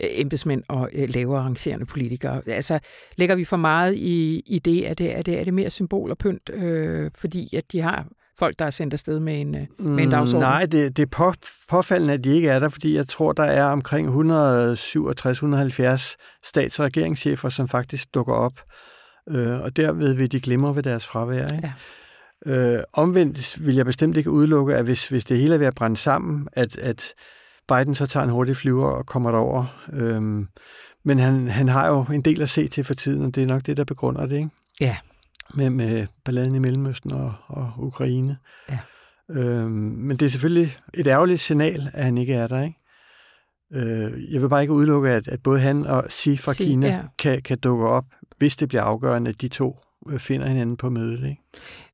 embedsmænd 0.01 0.63
og 0.69 0.91
øh, 0.93 1.09
lavere 1.15 1.41
arrangerende 1.41 1.87
politikere. 1.87 2.43
Altså, 2.47 2.79
lægger 3.17 3.35
vi 3.35 3.45
for 3.45 3.57
meget 3.57 3.95
i, 3.95 4.43
i 4.47 4.59
det? 4.59 4.89
Er 4.89 4.95
det, 4.95 5.17
er 5.17 5.23
det? 5.23 5.41
er 5.41 5.45
det 5.45 5.55
mere 5.55 5.71
symbol 5.71 6.11
og 6.11 6.19
pynt, 6.19 6.51
øh, 6.51 7.11
fordi 7.17 7.57
at 7.57 7.73
de 7.73 7.81
har 7.81 8.07
folk, 8.39 8.59
der 8.59 8.65
er 8.65 8.71
sendt 8.71 8.93
afsted 8.93 9.21
med 9.21 9.41
en, 9.41 9.55
øh, 9.55 9.67
med 9.79 10.05
en 10.05 10.11
dagsorden? 10.11 10.41
Nej, 10.41 10.67
det, 10.67 10.97
det 10.97 11.03
er 11.03 11.07
på, 11.07 11.33
påfaldende, 11.69 12.15
at 12.15 12.25
de 12.25 12.35
ikke 12.35 12.49
er 12.49 12.59
der, 12.59 12.69
fordi 12.69 12.97
jeg 12.97 13.09
tror, 13.09 13.33
der 13.33 13.45
er 13.45 13.65
omkring 13.65 14.09
167-170 14.09 14.13
stats- 16.45 16.81
og 16.81 16.85
regeringschefer, 16.85 17.49
som 17.49 17.69
faktisk 17.69 18.15
dukker 18.15 18.35
op 18.35 18.61
øh, 19.29 19.61
og 19.61 19.77
derved 19.77 20.15
vil 20.15 20.33
de 20.33 20.41
glimre 20.41 20.77
ved 20.77 20.83
deres 20.83 21.07
fravær. 21.07 21.45
Ikke? 21.45 21.73
Ja. 22.47 22.77
Øh, 22.77 22.83
omvendt 22.93 23.67
vil 23.67 23.75
jeg 23.75 23.87
bestemt 23.87 24.17
ikke 24.17 24.31
udelukke, 24.31 24.77
at 24.77 24.85
hvis, 24.85 25.09
hvis 25.09 25.25
det 25.25 25.39
hele 25.39 25.55
er 25.55 25.59
ved 25.59 25.67
at 25.67 25.75
brænde 25.75 25.97
sammen, 25.97 26.49
at, 26.53 26.79
at 26.79 27.15
Biden 27.69 27.95
så 27.95 28.07
tager 28.07 28.25
en 28.25 28.31
hurtig 28.31 28.57
flyver 28.57 28.87
og 28.87 29.07
kommer 29.07 29.31
derover. 29.31 29.65
Øhm, 29.93 30.49
men 31.05 31.19
han, 31.19 31.49
han 31.49 31.69
har 31.69 31.87
jo 31.89 32.05
en 32.15 32.23
del 32.23 32.43
at 32.43 32.49
se 32.49 32.69
til 32.69 32.85
for 32.85 32.95
tiden, 32.95 33.25
og 33.25 33.35
det 33.35 33.43
er 33.43 33.47
nok 33.47 33.67
det, 33.67 33.77
der 33.77 33.85
begrunder 33.85 34.27
det, 34.27 34.37
ikke? 34.37 34.51
Ja. 34.81 34.97
Med, 35.55 35.71
med 35.71 36.07
balladen 36.25 36.55
i 36.55 36.59
Mellemøsten 36.59 37.13
og, 37.13 37.35
og 37.47 37.73
Ukraine. 37.79 38.37
Ja. 38.69 38.79
Øhm, 39.31 39.71
men 39.71 40.17
det 40.17 40.27
er 40.27 40.31
selvfølgelig 40.31 40.77
et 40.95 41.07
ærgerligt 41.07 41.41
signal, 41.41 41.91
at 41.95 42.05
han 42.05 42.19
ikke 42.19 42.35
er 42.35 42.47
der, 42.47 42.63
ikke? 42.63 42.79
Øh, 43.75 44.33
jeg 44.33 44.43
vil 44.43 44.49
bare 44.49 44.63
ikke 44.63 44.75
udelukke, 44.75 45.11
at, 45.11 45.29
at 45.29 45.43
både 45.43 45.61
han 45.61 45.87
og 45.87 46.05
Xi 46.11 46.37
fra 46.37 46.55
Xi, 46.55 46.65
Kina 46.65 46.89
ja. 46.89 47.01
kan, 47.19 47.43
kan 47.43 47.59
dukke 47.59 47.89
op, 47.89 48.05
hvis 48.39 48.57
det 48.57 48.69
bliver 48.69 48.83
afgørende, 48.83 49.31
at 49.31 49.41
de 49.41 49.49
to 49.49 49.79
øh, 50.13 50.19
finder 50.19 50.47
hinanden 50.47 50.77
på 50.77 50.91
mødet. 50.91 51.25
Ikke? 51.25 51.43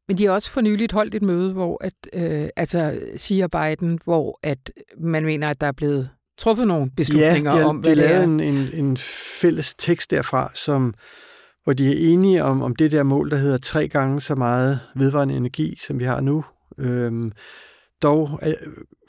Men 0.08 0.18
de 0.18 0.24
har 0.24 0.32
også 0.32 0.50
for 0.50 0.60
nyligt 0.60 0.92
holdt 0.92 1.14
et 1.14 1.22
møde, 1.22 1.52
hvor 1.52 1.84
at, 1.84 1.94
øh, 2.12 2.48
altså 2.56 3.00
siger 3.16 3.48
Biden, 3.48 3.98
hvor 4.04 4.38
at 4.42 4.70
man 4.98 5.24
mener, 5.24 5.50
at 5.50 5.60
der 5.60 5.66
er 5.66 5.72
blevet 5.72 6.08
truffet 6.38 6.68
nogle 6.68 6.90
beslutninger 6.96 7.50
ja, 7.50 7.56
de 7.56 7.62
har, 7.62 7.68
om, 7.68 7.76
hvad 7.76 7.96
de 7.96 8.02
det 8.02 8.14
er. 8.14 8.22
En, 8.22 8.40
en, 8.40 8.68
en 8.74 8.96
fælles 9.40 9.74
tekst 9.74 10.10
derfra, 10.10 10.50
som, 10.54 10.94
hvor 11.64 11.72
de 11.72 11.92
er 11.92 12.12
enige 12.12 12.44
om, 12.44 12.62
om 12.62 12.76
det 12.76 12.92
der 12.92 13.02
mål, 13.02 13.30
der 13.30 13.36
hedder 13.36 13.58
tre 13.58 13.88
gange 13.88 14.20
så 14.20 14.34
meget 14.34 14.80
vedvarende 14.94 15.36
energi, 15.36 15.78
som 15.86 15.98
vi 15.98 16.04
har 16.04 16.20
nu. 16.20 16.44
Øhm, 16.78 17.32
dog 18.02 18.40
øh, 18.42 18.52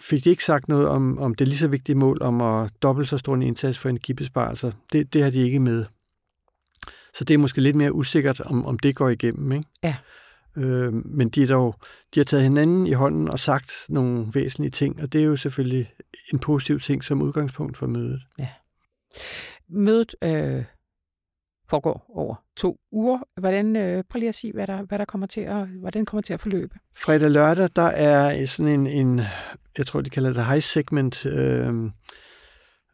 fik 0.01 0.23
de 0.23 0.29
ikke 0.29 0.43
sagt 0.43 0.67
noget 0.67 0.87
om, 0.87 1.19
om 1.19 1.35
det 1.35 1.47
lige 1.47 1.57
så 1.57 1.67
vigtige 1.67 1.95
mål 1.95 2.17
om 2.21 2.41
at 2.41 2.71
dobbelt 2.81 3.09
så 3.09 3.17
stor 3.17 3.35
en 3.35 3.41
indsats 3.41 3.79
for 3.79 3.89
energibesparelser. 3.89 4.71
Det, 4.91 5.13
det 5.13 5.23
har 5.23 5.29
de 5.29 5.39
ikke 5.39 5.59
med. 5.59 5.85
Så 7.17 7.23
det 7.23 7.33
er 7.33 7.37
måske 7.37 7.61
lidt 7.61 7.75
mere 7.75 7.93
usikkert, 7.93 8.41
om, 8.41 8.65
om 8.65 8.79
det 8.79 8.95
går 8.95 9.09
igennem. 9.09 9.51
Ikke? 9.51 9.69
Ja. 9.83 9.95
Øh, 10.57 10.93
men 10.93 11.29
de, 11.29 11.43
er 11.43 11.47
dog, 11.47 11.75
de 12.13 12.19
har 12.19 12.25
taget 12.25 12.43
hinanden 12.43 12.87
i 12.87 12.91
hånden 12.91 13.29
og 13.29 13.39
sagt 13.39 13.73
nogle 13.89 14.27
væsentlige 14.33 14.71
ting, 14.71 15.01
og 15.01 15.13
det 15.13 15.21
er 15.21 15.25
jo 15.25 15.35
selvfølgelig 15.35 15.93
en 16.33 16.39
positiv 16.39 16.79
ting 16.79 17.03
som 17.03 17.21
udgangspunkt 17.21 17.77
for 17.77 17.87
mødet. 17.87 18.21
Ja. 18.39 18.47
Mødet 19.69 20.15
øh, 20.23 20.63
foregår 21.69 22.05
over 22.15 22.35
to 22.57 22.79
uger. 22.91 23.19
Hvordan, 23.39 23.75
øh, 23.75 24.03
prøv 24.09 24.19
lige 24.19 24.29
at 24.29 24.35
sige, 24.35 24.53
hvad 24.53 24.67
der, 24.67 24.81
hvad 24.81 24.99
der 24.99 25.05
kommer 25.05 25.27
til 25.27 25.41
at, 25.41 25.67
hvordan 25.67 26.05
kommer 26.05 26.21
til 26.21 26.33
at 26.33 26.41
forløbe. 26.41 26.75
Fredag 26.95 27.31
lørdag, 27.31 27.69
der 27.75 27.81
er 27.81 28.45
sådan 28.45 28.71
en, 28.71 28.87
en 28.87 29.21
jeg 29.77 29.85
tror, 29.85 30.01
de 30.01 30.09
kalder 30.09 30.33
det 30.33 30.45
high 30.45 30.61
segment 30.61 31.25
øh, 31.25 31.73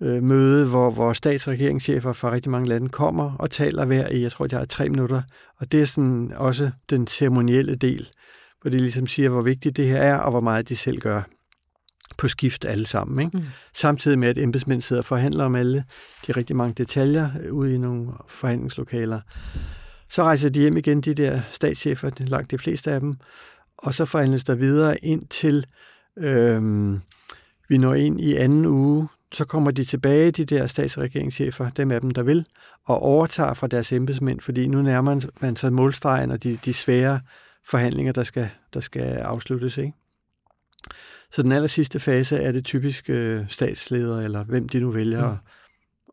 øh, 0.02 0.24
møde, 0.24 0.68
hvor, 0.68 0.91
hvor 0.91 1.14
stats- 1.14 1.47
og 1.47 1.54
regeringschefer 1.54 2.14
fra 2.14 2.32
rigtig 2.32 2.52
mange 2.52 2.70
lande 2.70 2.89
kommer 2.89 3.36
og 3.39 3.52
taler 3.52 3.86
hver 3.86 4.10
i, 4.10 4.22
jeg 4.22 4.32
tror, 4.32 4.47
de 4.47 4.56
har 4.56 4.66
tre 4.66 4.89
minutter. 4.89 5.22
Og 5.60 5.72
det 5.72 5.82
er 5.82 5.86
sådan 5.86 6.34
også 6.36 6.72
den 6.89 7.08
ceremonielle 7.08 7.76
del, 7.76 8.10
hvor 8.62 8.72
de 8.72 8.78
ligesom 8.78 9.08
siger, 9.08 9.30
hvor 9.30 9.41
vigtigt 9.41 9.78
det 9.78 9.88
her 9.88 9.97
er, 9.97 10.18
og 10.18 10.32
hvor 10.32 10.41
meget 10.41 10.70
de 10.70 10.76
selv 10.76 10.99
gør 10.99 11.22
på 12.18 12.28
skift 12.28 12.66
alle 12.66 12.86
sammen. 12.86 13.26
Ikke? 13.26 13.38
Mm. 13.38 13.43
Samtidig 13.74 14.20
med, 14.20 14.28
at 14.28 14.38
embedsmænd 14.38 14.82
sidder 14.82 15.02
og 15.02 15.06
forhandler 15.06 15.45
om 15.45 15.56
alle 15.56 15.84
de 16.28 16.32
rigtig 16.32 16.56
mange 16.56 16.74
detaljer 16.74 17.30
ude 17.52 17.76
i 17.76 17.78
nogle 17.78 18.08
forhandlingslokaler. 18.28 19.20
Så 20.10 20.24
rejser 20.24 20.49
de 20.49 20.60
hjem 20.60 20.78
igen, 20.78 21.02
de 21.02 21.14
der 21.14 21.41
statschefer, 21.52 22.10
langt 22.20 22.52
de 22.52 22.58
fleste 22.58 22.91
af 22.91 22.99
dem, 22.99 23.14
og 23.78 23.93
så 23.93 24.06
forhandles 24.06 24.43
der 24.43 24.56
videre 24.56 25.06
ind 25.06 25.28
til, 25.28 25.66
øhm, 26.18 27.02
vi 27.70 27.78
når 27.78 27.93
ind 27.93 28.22
i 28.22 28.36
anden 28.36 28.66
uge, 28.66 29.08
så 29.34 29.46
kommer 29.46 29.72
de 29.72 29.86
tilbage, 29.86 30.32
de 30.32 30.46
der 30.46 30.68
statsregeringschefer, 30.68 31.70
dem 31.70 31.92
af 31.92 32.02
dem, 32.02 32.12
der 32.12 32.24
vil, 32.24 32.46
og 32.86 33.02
overtager 33.02 33.54
fra 33.54 33.68
deres 33.68 33.92
embedsmænd, 33.92 34.40
fordi 34.40 34.68
nu 34.68 34.82
nærmer 34.82 35.22
man 35.42 35.56
sig 35.56 35.74
målstregen 35.74 36.32
og 36.32 36.44
de, 36.44 36.60
de 36.66 36.74
svære 36.74 37.20
forhandlinger, 37.66 38.14
der 38.14 38.24
skal, 38.24 38.50
der 38.74 38.80
skal 38.80 39.18
afsluttes. 39.18 39.78
Ikke? 39.78 39.94
Så 41.32 41.42
den 41.44 41.52
aller 41.52 41.68
sidste 41.68 42.00
fase 42.00 42.38
er 42.38 42.52
det 42.52 42.66
typiske 42.66 43.14
øh, 43.14 43.50
statsledere, 43.50 44.24
eller 44.24 44.44
hvem 44.44 44.70
de 44.70 44.80
nu 44.80 44.92
vælger 44.92 45.28
mm. 45.28 45.32
at, 45.32 45.38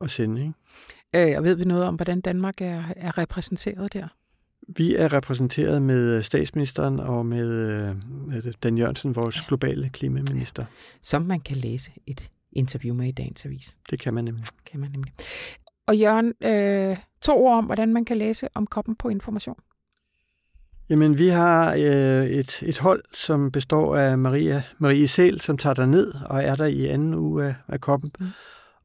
at 0.00 0.10
sende. 0.10 0.40
Ikke? 0.40 1.32
Øh, 1.32 1.38
og 1.38 1.44
ved 1.44 1.54
vi 1.54 1.64
noget 1.64 1.84
om, 1.84 1.94
hvordan 1.94 2.20
Danmark 2.20 2.60
er, 2.60 2.82
er 2.96 3.18
repræsenteret 3.18 3.92
der? 3.92 4.08
Vi 4.76 4.94
er 4.94 5.12
repræsenteret 5.12 5.82
med 5.82 6.22
statsministeren 6.22 7.00
og 7.00 7.26
med, 7.26 7.48
øh, 7.48 7.94
med 8.26 8.52
Dan 8.62 8.78
Jørgensen, 8.78 9.16
vores 9.16 9.36
ja. 9.36 9.42
globale 9.48 9.88
klimaminister. 9.88 10.64
Som 11.02 11.22
man 11.22 11.40
kan 11.40 11.56
læse 11.56 11.92
et 12.06 12.30
interview 12.58 12.94
med 12.94 13.08
i 13.08 13.12
dagens 13.12 13.46
avis. 13.46 13.76
Det 13.90 14.00
kan 14.00 14.14
man 14.14 14.24
nemlig. 14.24 14.44
Kan 14.70 14.80
man 14.80 14.90
nemlig. 14.90 15.12
Og 15.86 15.96
Jørgen, 15.96 16.32
øh, 16.42 16.96
to 17.22 17.44
ord 17.44 17.58
om, 17.58 17.64
hvordan 17.64 17.92
man 17.92 18.04
kan 18.04 18.16
læse 18.16 18.48
om 18.54 18.66
koppen 18.66 18.96
på 18.96 19.08
information. 19.08 19.56
Jamen, 20.88 21.18
vi 21.18 21.28
har 21.28 21.74
øh, 21.74 22.26
et, 22.26 22.62
et 22.62 22.78
hold, 22.78 23.04
som 23.14 23.52
består 23.52 23.96
af 23.96 24.18
Maria, 24.18 24.62
Marie 24.78 25.08
Sæl, 25.08 25.40
som 25.40 25.58
tager 25.58 25.74
der 25.74 25.86
ned 25.86 26.14
og 26.26 26.42
er 26.42 26.54
der 26.56 26.64
i 26.64 26.86
anden 26.86 27.14
uge 27.14 27.44
af, 27.44 27.54
af 27.68 27.80
koppen. 27.80 28.10
Mm. 28.20 28.26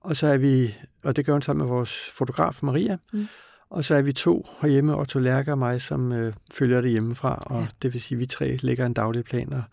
Og 0.01 0.15
så 0.15 0.27
er 0.27 0.37
vi, 0.37 0.75
og 1.03 1.15
det 1.15 1.25
gør 1.25 1.33
hun 1.33 1.41
sammen 1.41 1.67
med 1.67 1.75
vores 1.75 2.09
fotograf 2.17 2.59
Maria, 2.63 2.97
mm. 3.13 3.27
og 3.69 3.83
så 3.83 3.95
er 3.95 4.01
vi 4.01 4.13
to 4.13 4.47
herhjemme, 4.61 4.97
Otto 4.97 5.19
Lærke 5.19 5.51
og 5.51 5.57
mig, 5.57 5.81
som 5.81 6.11
øh, 6.11 6.33
følger 6.53 6.81
det 6.81 6.91
hjemmefra, 6.91 7.43
og 7.45 7.61
ja. 7.61 7.67
det 7.81 7.93
vil 7.93 8.01
sige, 8.01 8.15
at 8.15 8.19
vi 8.19 8.25
tre 8.25 8.57
lægger 8.57 8.85
en 8.85 8.93
daglig 8.93 9.23
plan 9.23 9.53
og 9.53 9.63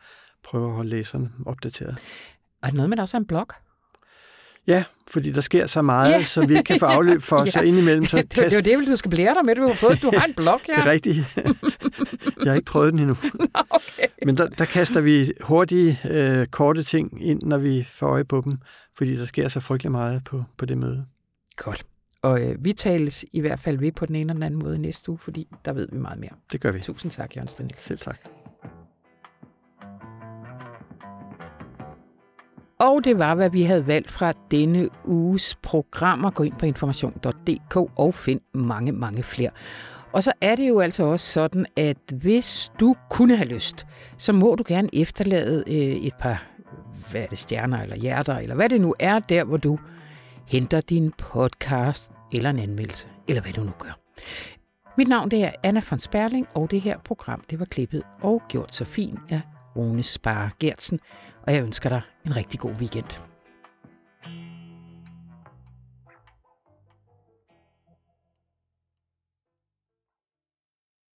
prøver 0.44 0.68
at 0.68 0.74
holde 0.74 0.90
læserne 0.90 1.30
opdateret. 1.46 1.96
Er 2.62 2.66
det 2.66 2.74
noget 2.74 2.88
med, 2.88 2.96
der 2.96 3.02
også 3.02 3.16
er 3.16 3.20
en 3.20 3.26
blog? 3.26 3.48
Ja, 4.66 4.84
fordi 5.08 5.32
der 5.32 5.40
sker 5.40 5.66
så 5.66 5.82
meget, 5.82 6.12
yeah. 6.14 6.24
som 6.24 6.48
vi 6.48 6.54
ikke 6.54 6.64
kan 6.64 6.80
få 6.80 6.86
afløb 6.86 7.22
for, 7.22 7.42
ja. 7.44 7.50
så 7.50 7.60
indimellem... 7.60 8.06
Så 8.06 8.16
det, 8.16 8.28
kast... 8.28 8.56
det 8.56 8.72
er 8.72 8.78
det, 8.78 8.88
du 8.88 8.96
skal 8.96 9.10
blære 9.10 9.34
dig 9.34 9.44
med. 9.44 9.54
Du 9.54 9.66
har, 9.66 9.74
fået, 9.74 10.02
du 10.02 10.10
har 10.16 10.24
en 10.24 10.34
blog 10.34 10.60
her. 10.66 10.74
det 10.74 10.86
er 10.86 10.90
rigtigt. 10.90 11.18
Jeg 12.44 12.50
har 12.50 12.54
ikke 12.54 12.66
prøvet 12.66 12.92
den 12.92 13.00
endnu. 13.00 13.16
okay. 13.70 14.06
Men 14.26 14.36
der, 14.36 14.48
der 14.48 14.64
kaster 14.64 15.00
vi 15.00 15.32
hurtige, 15.40 16.00
øh, 16.10 16.46
korte 16.46 16.82
ting 16.82 17.26
ind, 17.26 17.42
når 17.42 17.58
vi 17.58 17.86
får 17.90 18.06
øje 18.06 18.24
på 18.24 18.42
dem, 18.44 18.58
fordi 18.96 19.16
der 19.16 19.24
sker 19.24 19.48
så 19.48 19.60
frygtelig 19.60 19.92
meget 19.92 20.24
på, 20.24 20.44
på 20.56 20.66
det 20.66 20.78
møde. 20.78 21.06
Godt. 21.56 21.86
Og 22.22 22.42
øh, 22.42 22.64
vi 22.64 22.72
tales 22.72 23.24
i 23.32 23.40
hvert 23.40 23.58
fald 23.58 23.78
ved 23.78 23.92
på 23.92 24.06
den 24.06 24.16
ene 24.16 24.32
eller 24.32 24.46
anden 24.46 24.60
måde 24.60 24.78
næste 24.78 25.10
uge, 25.10 25.18
fordi 25.18 25.48
der 25.64 25.72
ved 25.72 25.88
vi 25.92 25.98
meget 25.98 26.18
mere. 26.18 26.30
Det 26.52 26.60
gør 26.60 26.70
vi. 26.70 26.80
Tusind 26.80 27.12
tak, 27.12 27.36
Jørgen 27.36 27.48
Stenil. 27.48 27.74
Selv 27.76 27.98
tak. 27.98 28.39
Og 32.80 33.04
det 33.04 33.18
var, 33.18 33.34
hvad 33.34 33.50
vi 33.50 33.62
havde 33.62 33.86
valgt 33.86 34.10
fra 34.10 34.32
denne 34.50 34.88
uges 35.04 35.58
programmer. 35.62 36.30
Gå 36.30 36.42
ind 36.42 36.54
på 36.58 36.66
information.dk 36.66 37.76
og 37.76 38.14
find 38.14 38.40
mange, 38.54 38.92
mange 38.92 39.22
flere. 39.22 39.50
Og 40.12 40.22
så 40.22 40.32
er 40.40 40.54
det 40.54 40.68
jo 40.68 40.80
altså 40.80 41.04
også 41.04 41.32
sådan, 41.32 41.66
at 41.76 41.96
hvis 42.12 42.72
du 42.80 42.96
kunne 43.10 43.36
have 43.36 43.48
lyst, 43.48 43.86
så 44.18 44.32
må 44.32 44.54
du 44.54 44.64
gerne 44.66 44.88
efterlade 44.92 45.64
øh, 45.66 45.76
et 45.76 46.14
par 46.14 46.46
hvad 47.10 47.22
er 47.22 47.26
det, 47.26 47.38
stjerner 47.38 47.82
eller 47.82 47.96
hjerter, 47.96 48.38
eller 48.38 48.54
hvad 48.54 48.68
det 48.68 48.80
nu 48.80 48.94
er, 48.98 49.18
der 49.18 49.44
hvor 49.44 49.56
du 49.56 49.78
henter 50.46 50.80
din 50.80 51.12
podcast 51.18 52.10
eller 52.32 52.50
en 52.50 52.58
anmeldelse, 52.58 53.08
eller 53.28 53.42
hvad 53.42 53.52
du 53.52 53.60
nu 53.62 53.72
gør. 53.78 53.98
Mit 54.98 55.08
navn 55.08 55.30
det 55.30 55.44
er 55.44 55.50
Anna 55.62 55.82
von 55.90 55.98
Sperling, 55.98 56.46
og 56.54 56.70
det 56.70 56.80
her 56.80 56.98
program 56.98 57.44
det 57.50 57.58
var 57.58 57.64
klippet 57.64 58.02
og 58.20 58.42
gjort 58.48 58.74
så 58.74 58.84
fint 58.84 59.18
af 59.28 59.40
Rune 59.76 60.02
Spar 60.02 60.52
Gertsen, 60.60 61.00
og 61.46 61.54
jeg 61.54 61.62
ønsker 61.62 61.88
dig 61.88 62.00
en 62.24 62.36
rigtig 62.36 62.60
god 62.60 62.72
weekend. 62.72 63.29